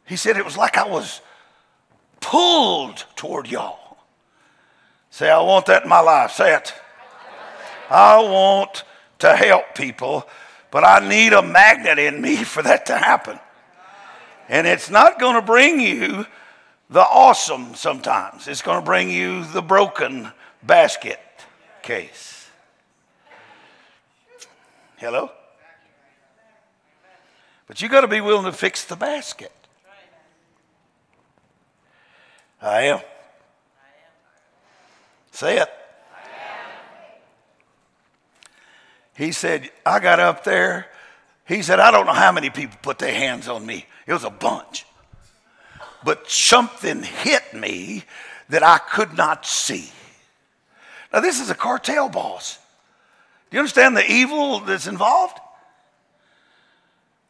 He 0.06 0.16
said, 0.16 0.38
It 0.38 0.46
was 0.46 0.56
like 0.56 0.78
I 0.78 0.88
was 0.88 1.22
pulled 2.20 3.04
toward 3.16 3.50
y'all. 3.50 3.98
Say, 5.10 5.28
I 5.30 5.42
want 5.42 5.66
that 5.66 5.84
in 5.84 5.90
my 5.90 6.02
life. 6.02 6.32
Say 6.32 6.56
it. 6.56 6.72
I 7.90 8.20
want 8.20 8.84
to 9.20 9.36
help 9.36 9.74
people, 9.74 10.28
but 10.70 10.84
I 10.84 11.06
need 11.06 11.34
a 11.34 11.42
magnet 11.42 11.98
in 11.98 12.22
me 12.22 12.36
for 12.44 12.62
that 12.62 12.86
to 12.86 12.98
happen. 12.98 13.40
And 14.48 14.68
it's 14.68 14.92
not 14.92 15.20
going 15.20 15.36
to 15.36 15.42
bring 15.42 15.80
you 15.80 16.28
the 16.92 17.02
awesome 17.02 17.74
sometimes, 17.74 18.48
it's 18.48 18.62
going 18.62 18.80
to 18.80 18.86
bring 18.86 19.10
you 19.10 19.46
the 19.46 19.62
broken 19.62 20.32
basket 20.62 21.20
case. 21.82 22.50
Hello? 24.98 25.32
But 27.66 27.82
you 27.82 27.88
got 27.88 28.02
to 28.02 28.08
be 28.08 28.20
willing 28.20 28.44
to 28.44 28.52
fix 28.52 28.84
the 28.84 28.98
basket. 28.98 29.54
I 32.62 32.82
am. 32.82 33.00
Say 35.32 35.58
it. 35.58 35.70
He 39.16 39.32
said, 39.32 39.70
I 39.86 40.00
got 40.00 40.20
up 40.20 40.44
there. 40.44 40.88
He 41.48 41.62
said, 41.62 41.80
I 41.80 41.92
don't 41.92 42.06
know 42.06 42.14
how 42.14 42.32
many 42.32 42.50
people 42.50 42.78
put 42.82 43.00
their 43.00 43.14
hands 43.14 43.48
on 43.48 43.66
me. 43.66 43.86
It 44.06 44.14
was 44.14 44.24
a 44.24 44.30
bunch. 44.30 44.86
But 46.04 46.30
something 46.30 47.04
hit 47.04 47.54
me 47.54 48.04
that 48.50 48.64
I 48.64 48.78
could 48.78 49.16
not 49.16 49.46
see. 49.46 49.92
Now, 51.14 51.20
this 51.20 51.40
is 51.40 51.50
a 51.50 51.56
cartel 51.56 52.10
boss. 52.10 52.58
Do 53.50 53.58
you 53.58 53.60
understand 53.60 53.98
the 53.98 54.10
evil 54.10 54.60
that's 54.62 54.88
involved? 54.88 55.38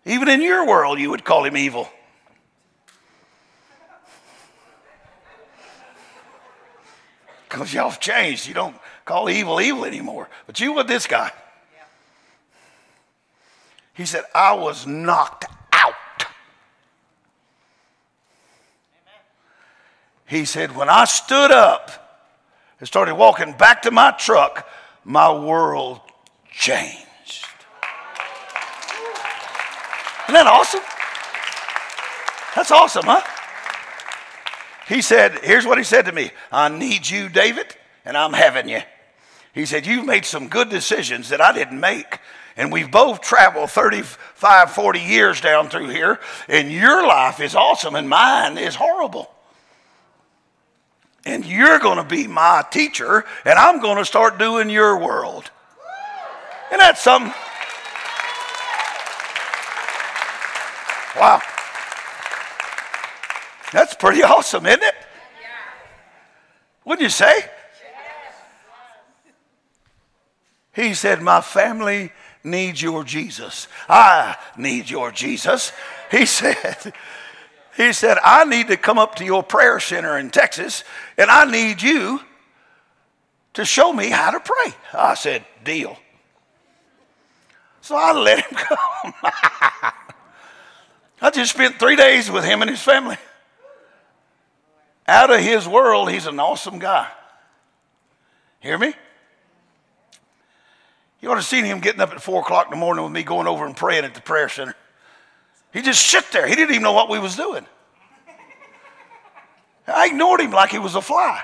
Even 0.06 0.30
in 0.30 0.42
your 0.42 0.68
world, 0.68 1.00
you 1.00 1.10
would 1.10 1.24
call 1.24 1.44
him 1.46 1.58
evil. 1.58 1.90
Because 7.50 7.74
y'all 7.74 7.90
have 7.90 8.00
changed. 8.00 8.48
You 8.48 8.54
don't 8.54 8.76
call 9.04 9.30
evil 9.30 9.60
evil 9.60 9.86
anymore. 9.86 10.30
But 10.48 10.60
you 10.60 10.74
with 10.74 10.88
this 10.88 11.06
guy. 11.06 11.32
He 13.94 14.06
said, 14.06 14.24
I 14.34 14.54
was 14.54 14.88
knocked 14.88 15.46
out. 15.74 15.94
He 20.32 20.46
said, 20.46 20.78
when 20.78 20.88
I 20.88 21.04
stood 21.04 21.52
up 21.52 21.92
and 22.80 22.88
started 22.88 23.16
walking 23.16 23.52
back 23.52 23.82
to 23.82 23.92
my 23.92 24.12
truck, 24.12 24.66
my 25.04 25.30
world 25.30 26.00
changed. 26.50 27.46
Isn't 30.24 30.36
that 30.36 30.48
awesome? 30.48 30.80
That's 32.56 32.72
awesome, 32.72 33.04
huh? 33.08 33.22
He 34.88 35.02
said, 35.02 35.40
Here's 35.44 35.66
what 35.66 35.78
he 35.78 35.84
said 35.84 36.06
to 36.06 36.14
me 36.14 36.32
I 36.50 36.70
need 36.70 37.10
you, 37.10 37.28
David, 37.28 37.76
and 38.06 38.16
I'm 38.16 38.32
having 38.32 38.70
you. 38.70 38.80
He 39.54 39.66
said, 39.66 39.86
You've 39.86 40.06
made 40.06 40.24
some 40.24 40.48
good 40.48 40.70
decisions 40.70 41.28
that 41.28 41.42
I 41.42 41.52
didn't 41.52 41.82
make. 41.82 42.20
And 42.56 42.72
we've 42.72 42.90
both 42.90 43.20
traveled 43.20 43.70
35, 43.70 44.72
40 44.72 45.00
years 45.00 45.42
down 45.42 45.68
through 45.68 45.90
here, 45.90 46.22
and 46.48 46.72
your 46.72 47.06
life 47.06 47.42
is 47.42 47.54
awesome 47.54 47.96
and 47.96 48.08
mine 48.08 48.58
is 48.58 48.76
horrible. 48.76 49.30
And 51.26 51.46
you're 51.46 51.80
going 51.80 51.98
to 51.98 52.04
be 52.04 52.28
my 52.28 52.64
teacher, 52.72 53.26
and 53.46 53.60
I'm 53.60 53.80
going 53.80 53.98
to 53.98 54.06
start 54.06 54.40
doing 54.40 54.70
your 54.70 54.98
world. 54.98 55.52
And 56.72 56.80
that's 56.80 57.02
something. 57.02 57.34
Wow. 61.20 61.42
That's 63.72 63.94
pretty 63.94 64.24
awesome, 64.24 64.66
isn't 64.66 64.84
it? 64.84 64.96
Wouldn't 66.86 67.04
you 67.04 67.10
say? 67.10 67.46
He 70.74 70.94
said, 70.94 71.22
My 71.22 71.42
family 71.42 72.12
needs 72.44 72.82
your 72.82 73.04
Jesus. 73.04 73.68
I 73.88 74.38
need 74.58 74.90
your 74.90 75.12
Jesus. 75.12 75.72
He 76.10 76.26
said, 76.26 76.94
he 77.78 77.94
said, 77.94 78.18
I 78.24 78.44
need 78.46 78.68
to 78.68 78.78
come 78.78 78.98
up 78.98 79.16
to 79.16 79.26
your 79.26 79.44
prayer 79.44 79.80
center 79.80 80.18
in 80.18 80.30
Texas 80.30 80.84
and 81.18 81.30
I 81.30 81.50
need 81.50 81.82
you 81.82 82.20
to 83.54 83.66
show 83.66 83.94
me 83.94 84.10
how 84.10 84.32
to 84.32 84.40
pray. 84.40 84.74
I 84.94 85.14
said, 85.16 85.46
Deal. 85.64 85.98
So 87.82 87.96
I 87.96 88.14
let 88.14 88.46
him 88.46 88.58
come. 88.58 89.14
I 91.22 91.30
just 91.32 91.54
spent 91.54 91.80
three 91.80 91.96
days 91.96 92.32
with 92.32 92.44
him 92.44 92.62
and 92.62 92.70
his 92.70 92.82
family. 92.82 93.18
Out 95.08 95.32
of 95.32 95.40
his 95.40 95.68
world, 95.68 96.12
he's 96.12 96.26
an 96.26 96.40
awesome 96.40 96.80
guy. 96.80 97.08
Hear 98.60 98.78
me? 98.78 98.94
You 101.20 101.30
ought 101.30 101.36
to 101.36 101.40
have 101.40 101.46
seen 101.46 101.66
him 101.66 101.80
getting 101.80 102.02
up 102.02 102.12
at 102.12 102.22
four 102.22 102.42
o'clock 102.42 102.68
in 102.68 102.72
the 102.72 102.78
morning 102.78 103.04
with 103.04 103.14
me 103.14 103.24
going 103.24 103.48
over 103.48 103.66
and 103.66 103.76
praying 103.76 104.06
at 104.06 104.16
the 104.16 104.22
prayer 104.22 104.50
center. 104.50 104.76
He 105.74 105.82
just 105.82 106.06
sit 106.06 106.32
there. 106.32 106.48
He 106.48 106.56
didn't 106.56 106.72
even 106.72 106.84
know 106.84 106.94
what 106.94 107.10
we 107.10 107.20
was 107.20 107.36
doing. 107.36 107.66
I 109.88 110.08
ignored 110.08 110.42
him 110.42 110.52
like 110.52 110.72
he 110.72 110.80
was 110.80 110.96
a 110.96 111.02
fly. 111.02 111.42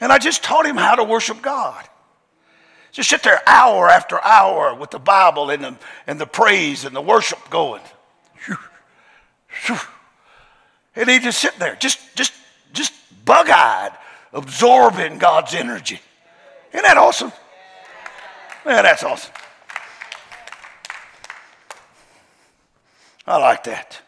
And 0.00 0.12
I 0.12 0.18
just 0.18 0.42
taught 0.42 0.66
him 0.66 0.76
how 0.76 0.94
to 0.94 1.04
worship 1.04 1.40
God. 1.42 1.84
Just 2.92 3.10
sit 3.10 3.22
there 3.22 3.42
hour 3.46 3.88
after 3.88 4.22
hour 4.22 4.74
with 4.74 4.90
the 4.90 4.98
Bible 4.98 5.50
and 5.50 5.64
the, 5.64 5.76
and 6.06 6.18
the 6.20 6.26
praise 6.26 6.84
and 6.84 6.94
the 6.94 7.00
worship 7.00 7.38
going. 7.50 7.82
And 10.94 11.10
he 11.10 11.18
just 11.18 11.38
sit 11.38 11.58
there, 11.58 11.76
just, 11.76 11.98
just, 12.16 12.32
just 12.72 12.92
bug-eyed, 13.24 13.92
absorbing 14.32 15.18
God's 15.18 15.54
energy. 15.54 16.00
Isn't 16.72 16.84
that 16.84 16.96
awesome? 16.96 17.32
Man, 18.64 18.82
that's 18.82 19.02
awesome. 19.04 19.32
I 23.26 23.38
like 23.38 23.64
that. 23.64 24.00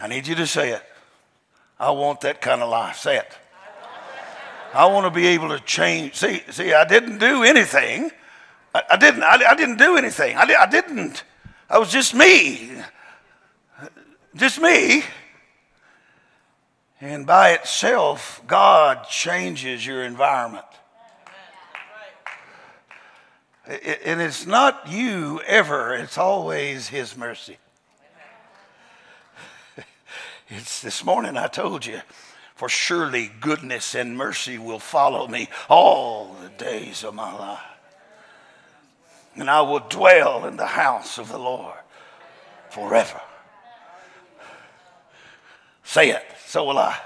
I 0.00 0.06
need 0.06 0.26
you 0.26 0.34
to 0.34 0.46
say 0.46 0.72
it. 0.72 0.82
I 1.80 1.90
want 1.90 2.20
that 2.20 2.40
kind 2.40 2.62
of 2.62 2.68
life. 2.68 2.96
Say 2.98 3.16
it. 3.16 3.38
I 4.72 4.86
want 4.86 5.06
to 5.06 5.10
be 5.10 5.28
able 5.28 5.48
to 5.48 5.60
change. 5.60 6.16
See, 6.16 6.42
see, 6.50 6.72
I 6.72 6.84
didn't 6.84 7.18
do 7.18 7.42
anything. 7.42 8.10
I, 8.74 8.82
I 8.90 8.96
didn't. 8.96 9.22
I, 9.22 9.40
I, 9.50 9.54
didn't 9.54 9.78
do 9.78 9.96
anything. 9.96 10.36
I, 10.36 10.42
I 10.42 10.66
didn't. 10.66 11.22
I 11.70 11.78
was 11.78 11.90
just 11.90 12.14
me. 12.14 12.72
Just 14.34 14.60
me. 14.60 15.04
And 17.04 17.26
by 17.26 17.50
itself, 17.50 18.40
God 18.46 19.06
changes 19.10 19.86
your 19.86 20.04
environment. 20.04 20.64
And 23.66 24.22
it's 24.22 24.46
not 24.46 24.88
you 24.88 25.42
ever, 25.46 25.94
it's 25.94 26.16
always 26.16 26.88
His 26.88 27.14
mercy. 27.14 27.58
It's 30.48 30.80
this 30.80 31.04
morning 31.04 31.36
I 31.36 31.48
told 31.48 31.84
you, 31.84 32.00
for 32.54 32.70
surely 32.70 33.30
goodness 33.38 33.94
and 33.94 34.16
mercy 34.16 34.56
will 34.56 34.78
follow 34.78 35.28
me 35.28 35.50
all 35.68 36.36
the 36.42 36.48
days 36.48 37.04
of 37.04 37.14
my 37.14 37.34
life. 37.34 37.60
And 39.36 39.50
I 39.50 39.60
will 39.60 39.80
dwell 39.80 40.46
in 40.46 40.56
the 40.56 40.64
house 40.64 41.18
of 41.18 41.28
the 41.28 41.38
Lord 41.38 41.76
forever. 42.70 43.20
Say 45.82 46.10
it. 46.10 46.22
So 46.54 46.62
will 46.62 46.78
I. 46.78 46.96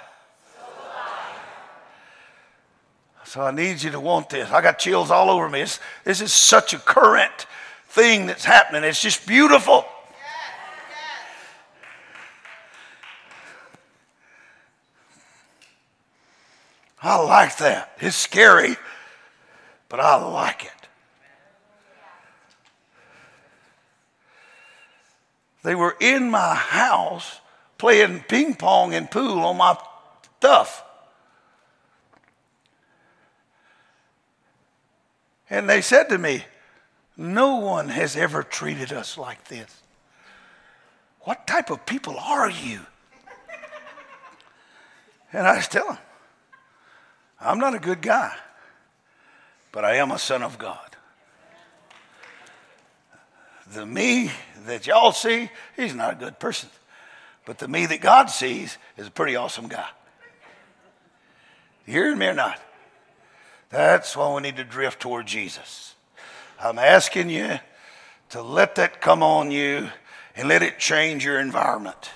So 3.25 3.41
I 3.41 3.51
need 3.51 3.83
you 3.83 3.91
to 3.93 3.99
want 3.99 4.29
this. 4.29 4.51
I 4.51 4.61
got 4.61 4.79
chills 4.79 5.11
all 5.11 5.31
over 5.31 5.49
me. 5.49 5.63
It's, 5.63 5.81
this 6.05 6.21
is 6.21 6.35
such 6.35 6.75
a 6.75 6.79
current 6.79 7.47
thing 7.89 8.27
that's 8.27 8.45
happening. 8.45 8.85
It's 8.85 9.01
just 9.01 9.27
beautiful. 9.27 9.87
I 17.03 17.17
like 17.17 17.57
that. 17.57 17.97
It's 18.03 18.17
scary, 18.17 18.77
but 19.89 19.99
I 19.99 20.17
like 20.17 20.67
it. 20.67 20.89
They 25.63 25.75
were 25.75 25.97
in 26.01 26.31
my 26.31 26.55
house 26.55 27.41
playing 27.79 28.25
ping 28.29 28.55
pong 28.55 28.93
and 28.93 29.11
pool 29.11 29.41
on 29.41 29.57
my 29.57 29.79
stuff. 30.39 30.85
And 35.49 35.69
they 35.69 35.81
said 35.81 36.09
to 36.11 36.19
me, 36.19 36.45
No 37.17 37.57
one 37.57 37.89
has 37.89 38.17
ever 38.17 38.43
treated 38.43 38.93
us 38.93 39.17
like 39.17 39.45
this. 39.45 39.83
What 41.21 41.47
type 41.47 41.71
of 41.71 41.87
people 41.87 42.17
are 42.19 42.51
you? 42.51 42.81
And 45.33 45.47
I 45.47 45.57
was 45.57 45.69
telling 45.69 45.95
them, 45.95 45.99
I'm 47.41 47.59
not 47.59 47.75
a 47.75 47.79
good 47.79 48.01
guy, 48.01 48.35
but 49.73 49.85
I 49.85 49.97
am 49.97 50.11
a 50.11 50.19
son 50.19 50.43
of 50.43 50.59
God. 50.59 50.97
The 53.73 53.85
me 53.85 54.31
that 54.65 54.87
y'all 54.87 55.13
see, 55.13 55.51
he's 55.77 55.95
not 55.95 56.15
a 56.15 56.17
good 56.17 56.39
person. 56.39 56.71
But 57.49 57.57
the 57.57 57.67
me 57.67 57.87
that 57.87 58.03
God 58.03 58.29
sees 58.29 58.77
is 58.99 59.07
a 59.07 59.11
pretty 59.11 59.35
awesome 59.35 59.69
guy. 59.69 59.89
You 61.87 61.95
hearing 61.95 62.19
me 62.19 62.27
or 62.27 62.35
not? 62.35 62.61
That's 63.71 64.15
why 64.15 64.35
we 64.35 64.43
need 64.43 64.57
to 64.57 64.65
drift 64.65 65.01
toward 65.01 65.27
Jesus. 65.27 65.95
I'm 66.63 66.79
asking 66.79 67.31
you 67.31 67.59
to 68.29 68.43
let 68.43 68.75
that 68.75 69.01
come 69.01 69.23
on 69.23 69.51
you 69.51 69.89
and 70.37 70.47
let 70.47 70.63
it 70.63 70.79
change 70.79 71.25
your 71.25 71.41
environment. 71.41 72.11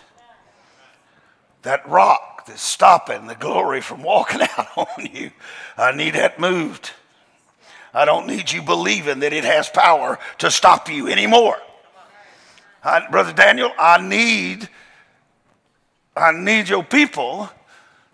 That 1.62 1.88
rock 1.88 2.44
that's 2.44 2.60
stopping 2.60 3.26
the 3.26 3.34
glory 3.34 3.80
from 3.80 4.02
walking 4.02 4.42
out 4.59 4.68
on 4.76 5.06
you, 5.10 5.30
I 5.78 5.92
need 5.92 6.12
that 6.12 6.40
moved. 6.40 6.90
I 7.94 8.04
don't 8.04 8.26
need 8.26 8.52
you 8.52 8.60
believing 8.60 9.20
that 9.20 9.32
it 9.32 9.44
has 9.44 9.70
power 9.70 10.18
to 10.38 10.50
stop 10.50 10.90
you 10.90 11.09
anymore. 11.09 11.56
I, 12.84 13.09
Brother 13.10 13.32
Daniel, 13.32 13.72
I 13.78 14.06
need 14.06 14.68
I 16.14 16.32
need 16.32 16.68
your 16.68 16.84
people 16.84 17.48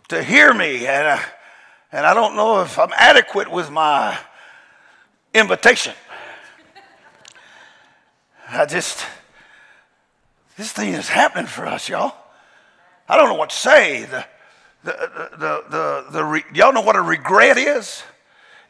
to 0.08 0.22
hear 0.22 0.54
me. 0.54 0.86
And, 0.86 1.08
uh, 1.08 1.18
and 1.90 2.06
I 2.06 2.14
don't 2.14 2.36
know 2.36 2.62
if 2.62 2.78
I'm 2.78 2.92
adequate 2.96 3.50
with 3.50 3.70
my 3.70 4.16
invitation. 5.34 5.94
I 8.50 8.66
just, 8.66 9.04
this 10.56 10.72
thing 10.72 10.94
is 10.94 11.08
happening 11.08 11.46
for 11.46 11.66
us, 11.66 11.88
y'all. 11.88 12.14
I 13.08 13.16
don't 13.16 13.28
know 13.28 13.34
what 13.34 13.50
to 13.50 13.56
say. 13.56 14.04
The, 14.04 14.24
the, 14.84 14.92
the, 15.38 15.64
the, 15.68 16.04
the, 16.10 16.42
y'all 16.54 16.72
know 16.72 16.80
what 16.80 16.96
a 16.96 17.02
regret 17.02 17.58
is? 17.58 18.02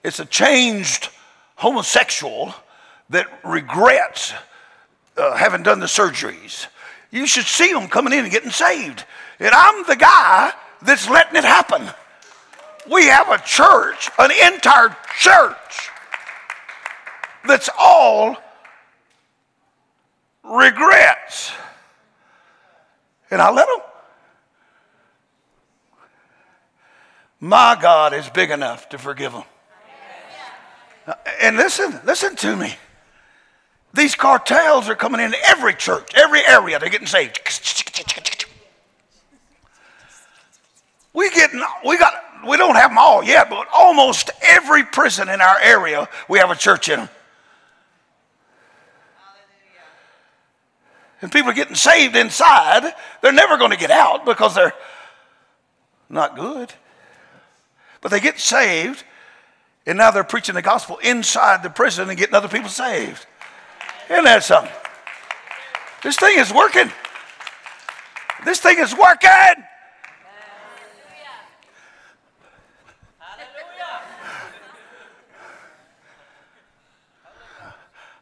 It's 0.03 0.21
a 0.21 0.25
changed 0.25 1.11
homosexual 1.57 2.55
that 3.11 3.27
regrets 3.45 4.33
uh, 5.17 5.37
having 5.37 5.63
done 5.63 5.81
the 5.81 5.87
surgeries. 5.87 6.67
You 7.11 7.27
should 7.27 7.47
see 7.47 7.73
them 7.73 7.89
coming 7.89 8.13
in 8.13 8.21
and 8.21 8.31
getting 8.31 8.51
saved. 8.51 9.05
And 9.39 9.51
I'm 9.55 9.85
the 9.87 9.97
guy 9.97 10.53
that's 10.83 11.09
letting 11.09 11.37
it 11.37 11.45
happen. 11.45 11.89
We 12.91 13.07
have 13.07 13.29
a 13.29 13.39
church, 13.39 14.11
an 14.19 14.31
entire 14.53 14.97
church, 15.19 15.91
that's 17.47 17.69
all 17.79 18.37
regrets. 20.43 21.53
And 23.31 23.43
I 23.43 23.51
let 23.51 23.67
them. 23.67 23.81
My 27.41 27.79
God 27.81 28.15
is 28.15 28.29
big 28.31 28.51
enough 28.51 28.89
to 28.91 28.99
forgive 28.99 29.33
them. 29.33 29.45
And 31.41 31.57
listen, 31.57 32.01
listen 32.05 32.37
to 32.37 32.57
me. 32.57 32.75
These 33.95 34.15
cartels 34.15 34.89
are 34.89 34.95
coming 34.95 35.21
into 35.21 35.39
every 35.49 35.75
church, 35.75 36.11
every 36.15 36.47
area. 36.47 36.79
They're 36.79 36.91
getting 36.91 37.07
saved. 37.07 37.41
We 41.13 41.31
getting 41.31 41.63
we 41.85 41.99
got 41.99 42.15
we 42.47 42.57
don't 42.57 42.77
have 42.77 42.91
them 42.91 42.99
all 42.99 43.25
yet, 43.25 43.51
but 43.51 43.67
almost 43.73 44.31
every 44.43 44.85
prison 44.85 45.29
in 45.29 45.41
our 45.41 45.59
area 45.61 46.09
we 46.29 46.39
have 46.39 46.51
a 46.51 46.55
church 46.55 46.89
in 46.89 47.01
them. 47.01 47.09
And 51.21 51.33
people 51.33 51.51
are 51.51 51.55
getting 51.55 51.75
saved 51.75 52.15
inside. 52.15 52.93
They're 53.23 53.33
never 53.33 53.57
going 53.57 53.73
to 53.73 53.77
get 53.77 53.91
out 53.91 54.25
because 54.25 54.55
they're 54.55 54.75
not 56.09 56.37
good. 56.37 56.73
But 58.01 58.13
they 58.13 58.21
get 58.21 58.39
saved, 58.39 59.03
and 59.85 59.99
now 59.99 60.13
they're 60.13 60.23
preaching 60.23 60.55
the 60.55 60.63
gospel 60.63 60.99
inside 60.99 61.65
the 61.65 61.71
prison 61.71 62.09
and 62.09 62.17
getting 62.17 62.37
other 62.37 62.47
people 62.47 62.69
saved. 62.69 63.27
Isn't 64.11 64.25
that 64.25 64.43
something? 64.43 64.73
This 66.03 66.17
thing 66.17 66.39
is 66.39 66.53
working. 66.53 66.91
This 68.45 68.61
thing 68.61 68.79
is 68.79 68.97
working. 68.97 69.65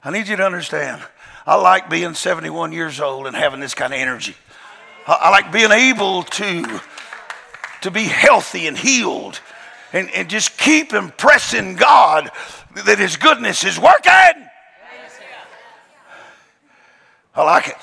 I 0.02 0.10
need 0.10 0.28
you 0.28 0.36
to 0.36 0.44
understand. 0.44 1.02
I 1.46 1.56
like 1.56 1.90
being 1.90 2.14
71 2.14 2.70
years 2.72 3.00
old 3.00 3.26
and 3.26 3.34
having 3.34 3.58
this 3.58 3.74
kind 3.74 3.92
of 3.92 3.98
energy. 3.98 4.36
I, 5.06 5.30
like 5.30 5.52
being 5.52 5.72
able 5.72 6.22
to, 6.22 6.80
to 7.82 7.90
be 7.90 8.04
healthy 8.04 8.68
and 8.68 8.78
healed 8.78 9.40
and, 9.92 10.10
and 10.10 10.28
just 10.28 10.58
keep 10.58 10.92
impressing 10.92 11.74
God 11.74 12.30
that 12.84 12.98
His 12.98 13.16
goodness 13.16 13.64
is 13.64 13.78
working. 13.78 14.48
I 17.36 17.44
like 17.44 17.68
it. 17.68 17.76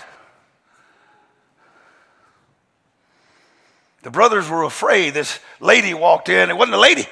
The 4.02 4.12
brothers 4.12 4.50
were 4.50 4.64
afraid. 4.64 5.14
This 5.14 5.40
lady 5.60 5.94
walked 5.94 6.28
in. 6.28 6.50
It 6.50 6.58
wasn't 6.58 6.76
a 6.76 6.80
lady. 6.80 7.06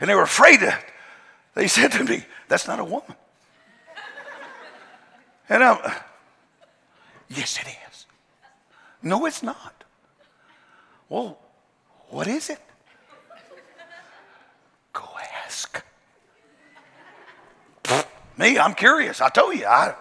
And 0.00 0.10
they 0.10 0.14
were 0.14 0.22
afraid. 0.22 0.62
Of, 0.62 0.74
they 1.54 1.68
said 1.68 1.92
to 1.92 2.04
me, 2.04 2.24
That's 2.48 2.66
not 2.66 2.78
a 2.80 2.84
woman. 2.84 3.14
And 5.48 5.64
I'm, 5.64 5.78
Yes, 7.28 7.58
it 7.60 7.68
is. 7.68 8.06
No, 9.02 9.26
it's 9.26 9.42
not. 9.42 9.84
Well, 11.08 11.38
what 12.08 12.26
is 12.26 12.50
it? 12.50 12.60
Go 14.92 15.04
ask. 15.44 15.84
Me, 18.38 18.56
I'm 18.56 18.74
curious. 18.74 19.20
I 19.20 19.28
told 19.30 19.56
you, 19.56 19.66
I, 19.66 19.94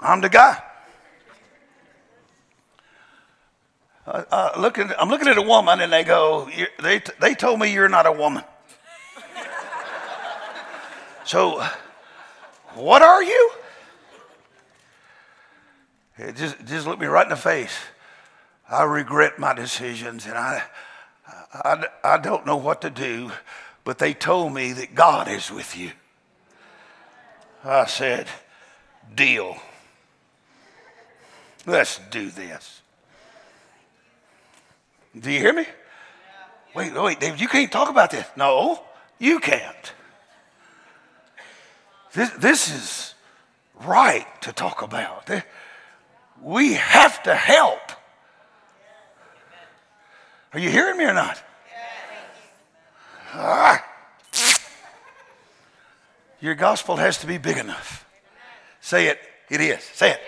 I'm 0.00 0.20
the 0.20 0.28
guy. 0.28 0.62
Uh, 4.06 4.24
uh, 4.30 4.50
looking, 4.58 4.90
I'm 4.98 5.08
looking 5.08 5.28
at 5.28 5.38
a 5.38 5.42
woman, 5.42 5.80
and 5.80 5.90
they 5.90 6.04
go, 6.04 6.48
they, 6.82 7.02
they 7.20 7.34
told 7.34 7.58
me 7.58 7.72
you're 7.72 7.88
not 7.88 8.06
a 8.06 8.12
woman. 8.12 8.44
so, 11.24 11.64
what 12.74 13.00
are 13.00 13.22
you? 13.22 13.50
It 16.18 16.36
just, 16.36 16.62
just 16.66 16.86
look 16.86 17.00
me 17.00 17.06
right 17.06 17.24
in 17.24 17.30
the 17.30 17.36
face. 17.36 17.76
I 18.68 18.82
regret 18.82 19.38
my 19.38 19.54
decisions, 19.54 20.26
and 20.26 20.36
I, 20.36 20.62
I, 21.52 21.86
I 22.04 22.18
don't 22.18 22.44
know 22.44 22.56
what 22.56 22.82
to 22.82 22.90
do, 22.90 23.32
but 23.84 23.98
they 23.98 24.12
told 24.12 24.52
me 24.52 24.72
that 24.74 24.94
God 24.94 25.28
is 25.28 25.50
with 25.50 25.78
you. 25.78 25.92
I 27.64 27.86
said, 27.86 28.28
deal. 29.14 29.56
Let's 31.66 32.00
do 32.10 32.30
this. 32.30 32.82
Do 35.18 35.30
you 35.30 35.40
hear 35.40 35.52
me? 35.52 35.66
Wait, 36.74 36.94
wait, 36.94 37.20
David, 37.20 37.40
you 37.40 37.48
can't 37.48 37.72
talk 37.72 37.90
about 37.90 38.10
this. 38.10 38.26
No, 38.36 38.82
you 39.18 39.40
can't. 39.40 39.92
This, 42.12 42.30
this 42.30 42.74
is 42.74 43.14
right 43.84 44.26
to 44.42 44.52
talk 44.52 44.82
about. 44.82 45.28
We 46.40 46.74
have 46.74 47.22
to 47.24 47.34
help. 47.34 47.80
Are 50.52 50.58
you 50.58 50.70
hearing 50.70 50.96
me 50.96 51.04
or 51.04 51.14
not? 51.14 51.42
Ah. 53.34 53.84
Your 56.40 56.54
gospel 56.54 56.96
has 56.96 57.18
to 57.18 57.26
be 57.26 57.38
big 57.38 57.56
enough. 57.56 58.06
Say 58.80 59.06
it. 59.06 59.18
It 59.50 59.60
is. 59.60 59.82
Say 59.82 60.12
it. 60.12 60.20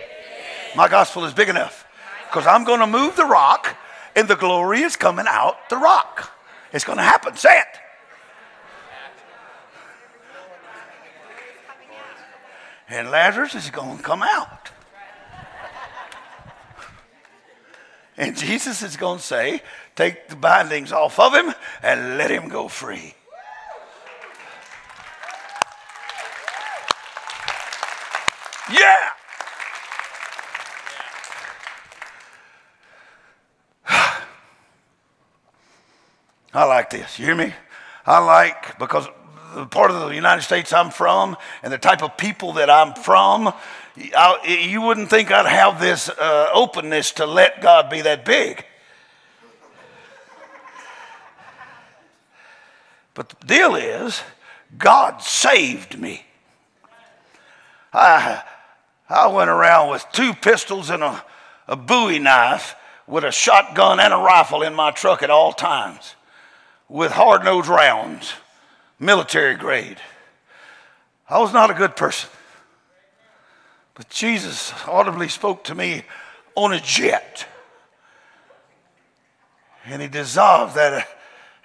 My 0.75 0.89
gospel 0.89 1.25
is 1.25 1.35
big 1.35 1.49
enough 1.49 1.87
because 2.29 2.47
I'm 2.47 2.65
going 2.65 2.81
to 2.81 2.87
move 2.87 3.17
the 3.17 3.25
rock 3.25 3.77
and 4.17 4.27
the 4.27 4.37
glory 4.37 4.81
is 4.81 4.97
coming 4.97 5.27
out 5.29 5.69
the 5.69 5.77
rock. 5.77 6.33
It's 6.73 6.85
going 6.85 6.99
to 6.99 7.05
happen. 7.05 7.37
Say 7.37 7.59
it. 7.59 7.67
And 12.89 13.11
Lazarus 13.11 13.55
is 13.55 13.71
going 13.71 13.99
to 13.99 14.03
come 14.03 14.23
out. 14.23 14.71
And 18.17 18.37
Jesus 18.37 18.83
is 18.83 18.97
going 18.97 19.19
to 19.19 19.25
say, 19.25 19.63
Take 19.97 20.29
the 20.29 20.37
bindings 20.37 20.93
off 20.93 21.19
of 21.19 21.35
him 21.35 21.55
and 21.83 22.19
let 22.19 22.31
him 22.31 22.49
go 22.49 22.69
free. 22.69 23.15
Yeah. 28.73 28.95
I 36.53 36.65
like 36.65 36.91
this. 36.91 37.19
You 37.19 37.27
hear 37.27 37.37
me? 37.37 37.55
I 38.05 38.19
like 38.19 38.79
because 38.79 39.07
the 39.55 39.67
part 39.67 39.91
of 39.91 40.01
the 40.01 40.15
United 40.15 40.43
States 40.43 40.73
I'm 40.73 40.91
from 40.91 41.37
and 41.63 41.73
the 41.73 41.79
type 41.79 42.03
of 42.03 42.17
people 42.17 42.55
that 42.55 42.69
I'm 42.69 42.95
from, 42.95 43.53
I, 44.17 44.67
you 44.69 44.81
wouldn't 44.81 45.11
think 45.11 45.31
I'd 45.31 45.47
have 45.47 45.81
this 45.81 46.09
uh, 46.09 46.49
openness 46.53 47.13
to 47.13 47.27
let 47.27 47.61
God 47.61 47.89
be 47.89 48.01
that 48.01 48.25
big. 48.25 48.65
But 53.15 53.29
the 53.29 53.47
deal 53.47 53.75
is, 53.77 54.23
God 54.77 55.23
saved 55.23 55.99
me. 55.99 56.25
I, 57.93 58.43
I 59.09 59.27
went 59.29 59.51
around 59.51 59.91
with 59.91 60.05
two 60.13 60.33
pistols 60.33 60.91
and 60.91 61.03
a, 61.03 61.25
a 61.69 61.77
bowie 61.77 62.19
knife 62.19 62.75
with 63.07 63.25
a 63.25 63.33
shotgun 63.33 64.01
and 64.01 64.13
a 64.13 64.17
rifle 64.17 64.63
in 64.63 64.75
my 64.75 64.91
truck 64.91 65.23
at 65.23 65.31
all 65.31 65.53
times 65.53 66.15
with 66.91 67.13
hard 67.13 67.45
nosed 67.45 67.69
rounds, 67.69 68.35
military 68.99 69.55
grade. 69.55 69.99
I 71.29 71.39
was 71.39 71.53
not 71.53 71.71
a 71.71 71.75
good 71.75 71.95
person. 71.95 72.29
But 73.95 74.11
Jesus 74.11 74.75
audibly 74.89 75.29
spoke 75.29 75.63
to 75.65 75.75
me 75.75 76.03
on 76.57 76.73
a 76.73 76.81
jet. 76.81 77.47
And 79.87 80.03
he 80.03 80.09
dissolved 80.09 80.75
that 80.75 81.07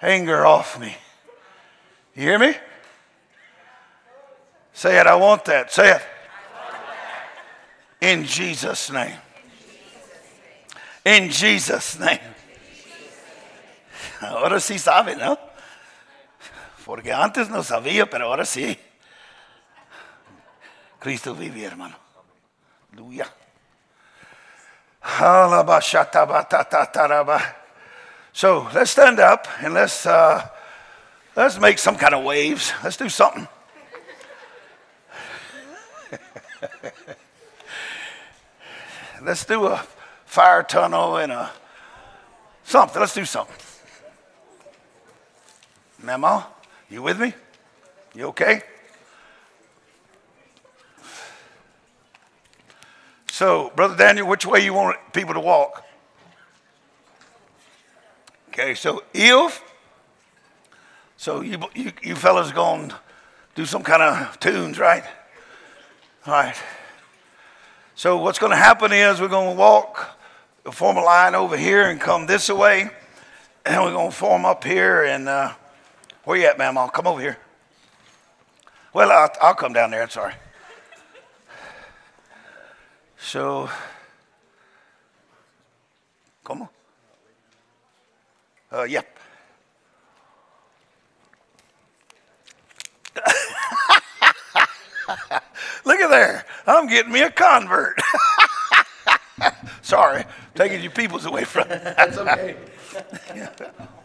anger 0.00 0.46
off 0.46 0.78
me. 0.78 0.96
You 2.14 2.22
hear 2.22 2.38
me? 2.38 2.54
Say 4.72 4.98
it, 5.00 5.06
I 5.06 5.16
want 5.16 5.44
that. 5.46 5.72
Say 5.72 5.90
it. 5.96 6.02
In 8.00 8.24
Jesus' 8.24 8.92
name. 8.92 9.16
In 11.04 11.30
Jesus' 11.30 11.98
name. 11.98 12.20
Ahora 14.20 14.60
sí 14.60 14.78
sabe, 14.78 15.16
¿no? 15.16 15.38
Porque 16.84 17.12
antes 17.12 17.48
no 17.48 17.62
sabía, 17.64 18.08
pero 18.08 18.26
ahora 18.26 18.44
sí. 18.44 18.80
Cristo 21.00 21.34
vive, 21.34 21.64
hermano. 21.64 21.96
Aleluya. 22.92 23.26
So 28.32 28.68
let's 28.72 28.90
stand 28.90 29.18
up 29.18 29.48
and 29.62 29.74
let's 29.74 30.06
uh, 30.06 30.48
let's 31.34 31.58
make 31.58 31.78
some 31.78 31.96
kind 31.96 32.14
of 32.14 32.22
waves. 32.24 32.72
Let's 32.84 32.96
do 32.96 33.08
something. 33.08 33.48
let's 39.22 39.44
do 39.44 39.66
a 39.66 39.84
fire 40.24 40.62
tunnel 40.62 41.16
and 41.16 41.32
a 41.32 41.50
something. 42.62 43.00
Let's 43.00 43.14
do 43.14 43.24
something. 43.24 43.65
Memo, 46.02 46.44
you 46.90 47.02
with 47.02 47.18
me? 47.18 47.34
You 48.14 48.26
okay? 48.28 48.62
So, 53.30 53.70
Brother 53.76 53.96
Daniel, 53.96 54.26
which 54.26 54.46
way 54.46 54.64
you 54.64 54.72
want 54.72 54.96
people 55.12 55.34
to 55.34 55.40
walk? 55.40 55.84
Okay, 58.48 58.74
so 58.74 59.02
if, 59.12 59.62
so 61.18 61.42
you, 61.42 61.58
you, 61.74 61.92
you 62.02 62.14
fellas 62.14 62.52
going 62.52 62.88
to 62.88 62.96
do 63.54 63.66
some 63.66 63.82
kind 63.82 64.02
of 64.02 64.40
tunes, 64.40 64.78
right? 64.78 65.04
All 66.26 66.32
right. 66.32 66.56
So 67.94 68.18
what's 68.18 68.38
going 68.38 68.52
to 68.52 68.56
happen 68.56 68.92
is 68.92 69.20
we're 69.20 69.28
going 69.28 69.54
to 69.54 69.60
walk, 69.60 70.18
form 70.70 70.96
a 70.96 71.02
line 71.02 71.34
over 71.34 71.56
here 71.56 71.88
and 71.88 72.00
come 72.00 72.26
this 72.26 72.48
way 72.48 72.90
and 73.66 73.82
we're 73.82 73.92
going 73.92 74.10
to 74.10 74.16
form 74.16 74.44
up 74.44 74.64
here. 74.64 75.04
And 75.04 75.28
uh, 75.28 75.52
where 76.26 76.36
you 76.36 76.46
at, 76.46 76.58
Mama? 76.58 76.90
Come 76.92 77.06
over 77.06 77.20
here. 77.20 77.38
Well, 78.92 79.10
I'll, 79.12 79.30
I'll 79.40 79.54
come 79.54 79.72
down 79.72 79.92
there. 79.92 80.08
Sorry. 80.10 80.34
So, 83.16 83.70
come 86.44 86.62
on. 86.62 86.68
Uh, 88.72 88.82
yep. 88.82 89.06
Look 95.84 96.00
at 96.00 96.10
there. 96.10 96.44
I'm 96.66 96.88
getting 96.88 97.12
me 97.12 97.22
a 97.22 97.30
convert. 97.30 98.00
Sorry, 99.82 100.24
taking 100.56 100.82
your 100.82 100.90
peoples 100.90 101.24
away 101.24 101.44
from. 101.44 101.68
That's 101.68 102.18
okay. 102.18 102.56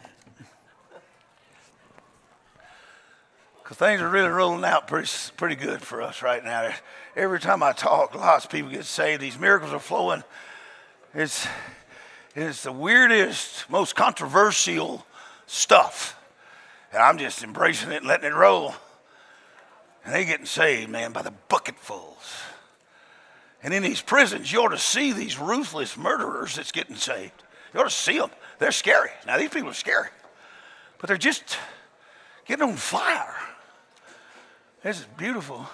Because 3.71 3.87
things 3.87 4.01
are 4.01 4.09
really 4.09 4.27
rolling 4.27 4.65
out 4.65 4.89
pretty, 4.89 5.07
pretty 5.37 5.55
good 5.55 5.81
for 5.81 6.01
us 6.01 6.21
right 6.21 6.43
now. 6.43 6.73
Every 7.15 7.39
time 7.39 7.63
I 7.63 7.71
talk, 7.71 8.13
lots 8.13 8.43
of 8.43 8.51
people 8.51 8.69
get 8.69 8.83
saved. 8.83 9.21
These 9.21 9.39
miracles 9.39 9.71
are 9.71 9.79
flowing. 9.79 10.25
It's, 11.13 11.47
it's 12.35 12.63
the 12.63 12.73
weirdest, 12.73 13.69
most 13.69 13.95
controversial 13.95 15.05
stuff. 15.47 16.21
And 16.91 17.01
I'm 17.01 17.17
just 17.17 17.45
embracing 17.45 17.93
it 17.93 17.99
and 17.99 18.07
letting 18.07 18.29
it 18.29 18.33
roll. 18.33 18.75
And 20.03 20.13
they're 20.13 20.25
getting 20.25 20.45
saved, 20.45 20.89
man, 20.89 21.13
by 21.13 21.21
the 21.21 21.33
bucketfuls. 21.47 22.41
And 23.63 23.73
in 23.73 23.83
these 23.83 24.01
prisons, 24.01 24.51
you 24.51 24.63
ought 24.63 24.71
to 24.71 24.77
see 24.77 25.13
these 25.13 25.39
ruthless 25.39 25.95
murderers 25.95 26.57
that's 26.57 26.73
getting 26.73 26.97
saved. 26.97 27.41
You 27.73 27.79
ought 27.79 27.83
to 27.85 27.89
see 27.89 28.17
them. 28.17 28.31
They're 28.59 28.73
scary. 28.73 29.11
Now, 29.25 29.37
these 29.37 29.49
people 29.49 29.69
are 29.69 29.73
scary, 29.73 30.09
but 30.99 31.07
they're 31.07 31.15
just 31.15 31.57
getting 32.45 32.67
on 32.67 32.75
fire. 32.75 33.33
This 34.83 34.99
is 34.99 35.05
beautiful. 35.15 35.67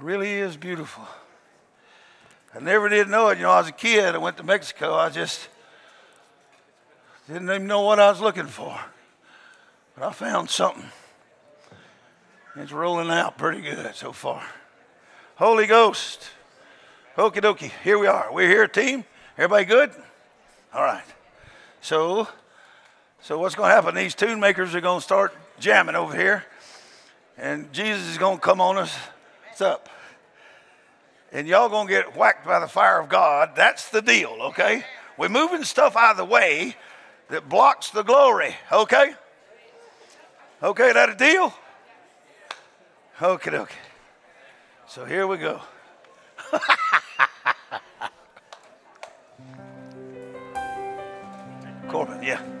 Really 0.00 0.32
is 0.32 0.56
beautiful. 0.56 1.06
I 2.54 2.60
never 2.60 2.88
did 2.88 3.08
know 3.08 3.28
it. 3.28 3.36
You 3.36 3.44
know, 3.44 3.50
I 3.50 3.58
was 3.58 3.68
a 3.68 3.72
kid. 3.72 4.14
I 4.14 4.18
went 4.18 4.38
to 4.38 4.42
Mexico. 4.42 4.94
I 4.94 5.10
just 5.10 5.48
didn't 7.26 7.50
even 7.50 7.66
know 7.66 7.82
what 7.82 8.00
I 8.00 8.08
was 8.08 8.20
looking 8.20 8.46
for. 8.46 8.78
But 9.94 10.04
I 10.04 10.12
found 10.12 10.48
something. 10.48 10.90
It's 12.56 12.72
rolling 12.72 13.10
out 13.10 13.36
pretty 13.36 13.60
good 13.60 13.94
so 13.94 14.12
far. 14.12 14.42
Holy 15.36 15.66
Ghost. 15.66 16.30
Okie 17.18 17.42
dokie. 17.42 17.72
Here 17.82 17.98
we 17.98 18.06
are. 18.06 18.32
We're 18.32 18.48
here, 18.48 18.66
team. 18.66 19.04
Everybody 19.36 19.66
good? 19.66 19.90
All 20.72 20.82
right. 20.82 21.04
So, 21.82 22.28
so 23.20 23.38
what's 23.38 23.54
going 23.54 23.68
to 23.68 23.74
happen? 23.74 23.94
These 23.94 24.14
tune 24.14 24.40
makers 24.40 24.74
are 24.74 24.80
going 24.80 25.00
to 25.00 25.04
start 25.04 25.34
jamming 25.58 25.96
over 25.96 26.16
here, 26.16 26.44
and 27.36 27.72
Jesus 27.72 28.08
is 28.08 28.18
going 28.18 28.36
to 28.38 28.42
come 28.42 28.60
on 28.60 28.76
us. 28.76 28.96
It's 29.50 29.60
up. 29.60 29.88
And 31.32 31.48
y'all 31.48 31.68
going 31.68 31.88
to 31.88 31.92
get 31.92 32.16
whacked 32.16 32.46
by 32.46 32.60
the 32.60 32.68
fire 32.68 33.00
of 33.00 33.08
God. 33.08 33.56
That's 33.56 33.90
the 33.90 34.00
deal, 34.00 34.36
okay? 34.40 34.84
We're 35.18 35.28
moving 35.28 35.64
stuff 35.64 35.96
out 35.96 36.12
of 36.12 36.16
the 36.16 36.24
way 36.24 36.76
that 37.28 37.48
blocks 37.48 37.90
the 37.90 38.02
glory, 38.02 38.54
okay? 38.70 39.14
Okay, 40.62 40.92
that 40.92 41.10
a 41.10 41.14
deal? 41.14 41.52
Okay, 43.20 43.50
okay. 43.50 43.74
So 44.86 45.04
here 45.04 45.26
we 45.26 45.38
go. 45.38 45.60
Corban, 51.88 52.22
yeah. 52.22 52.53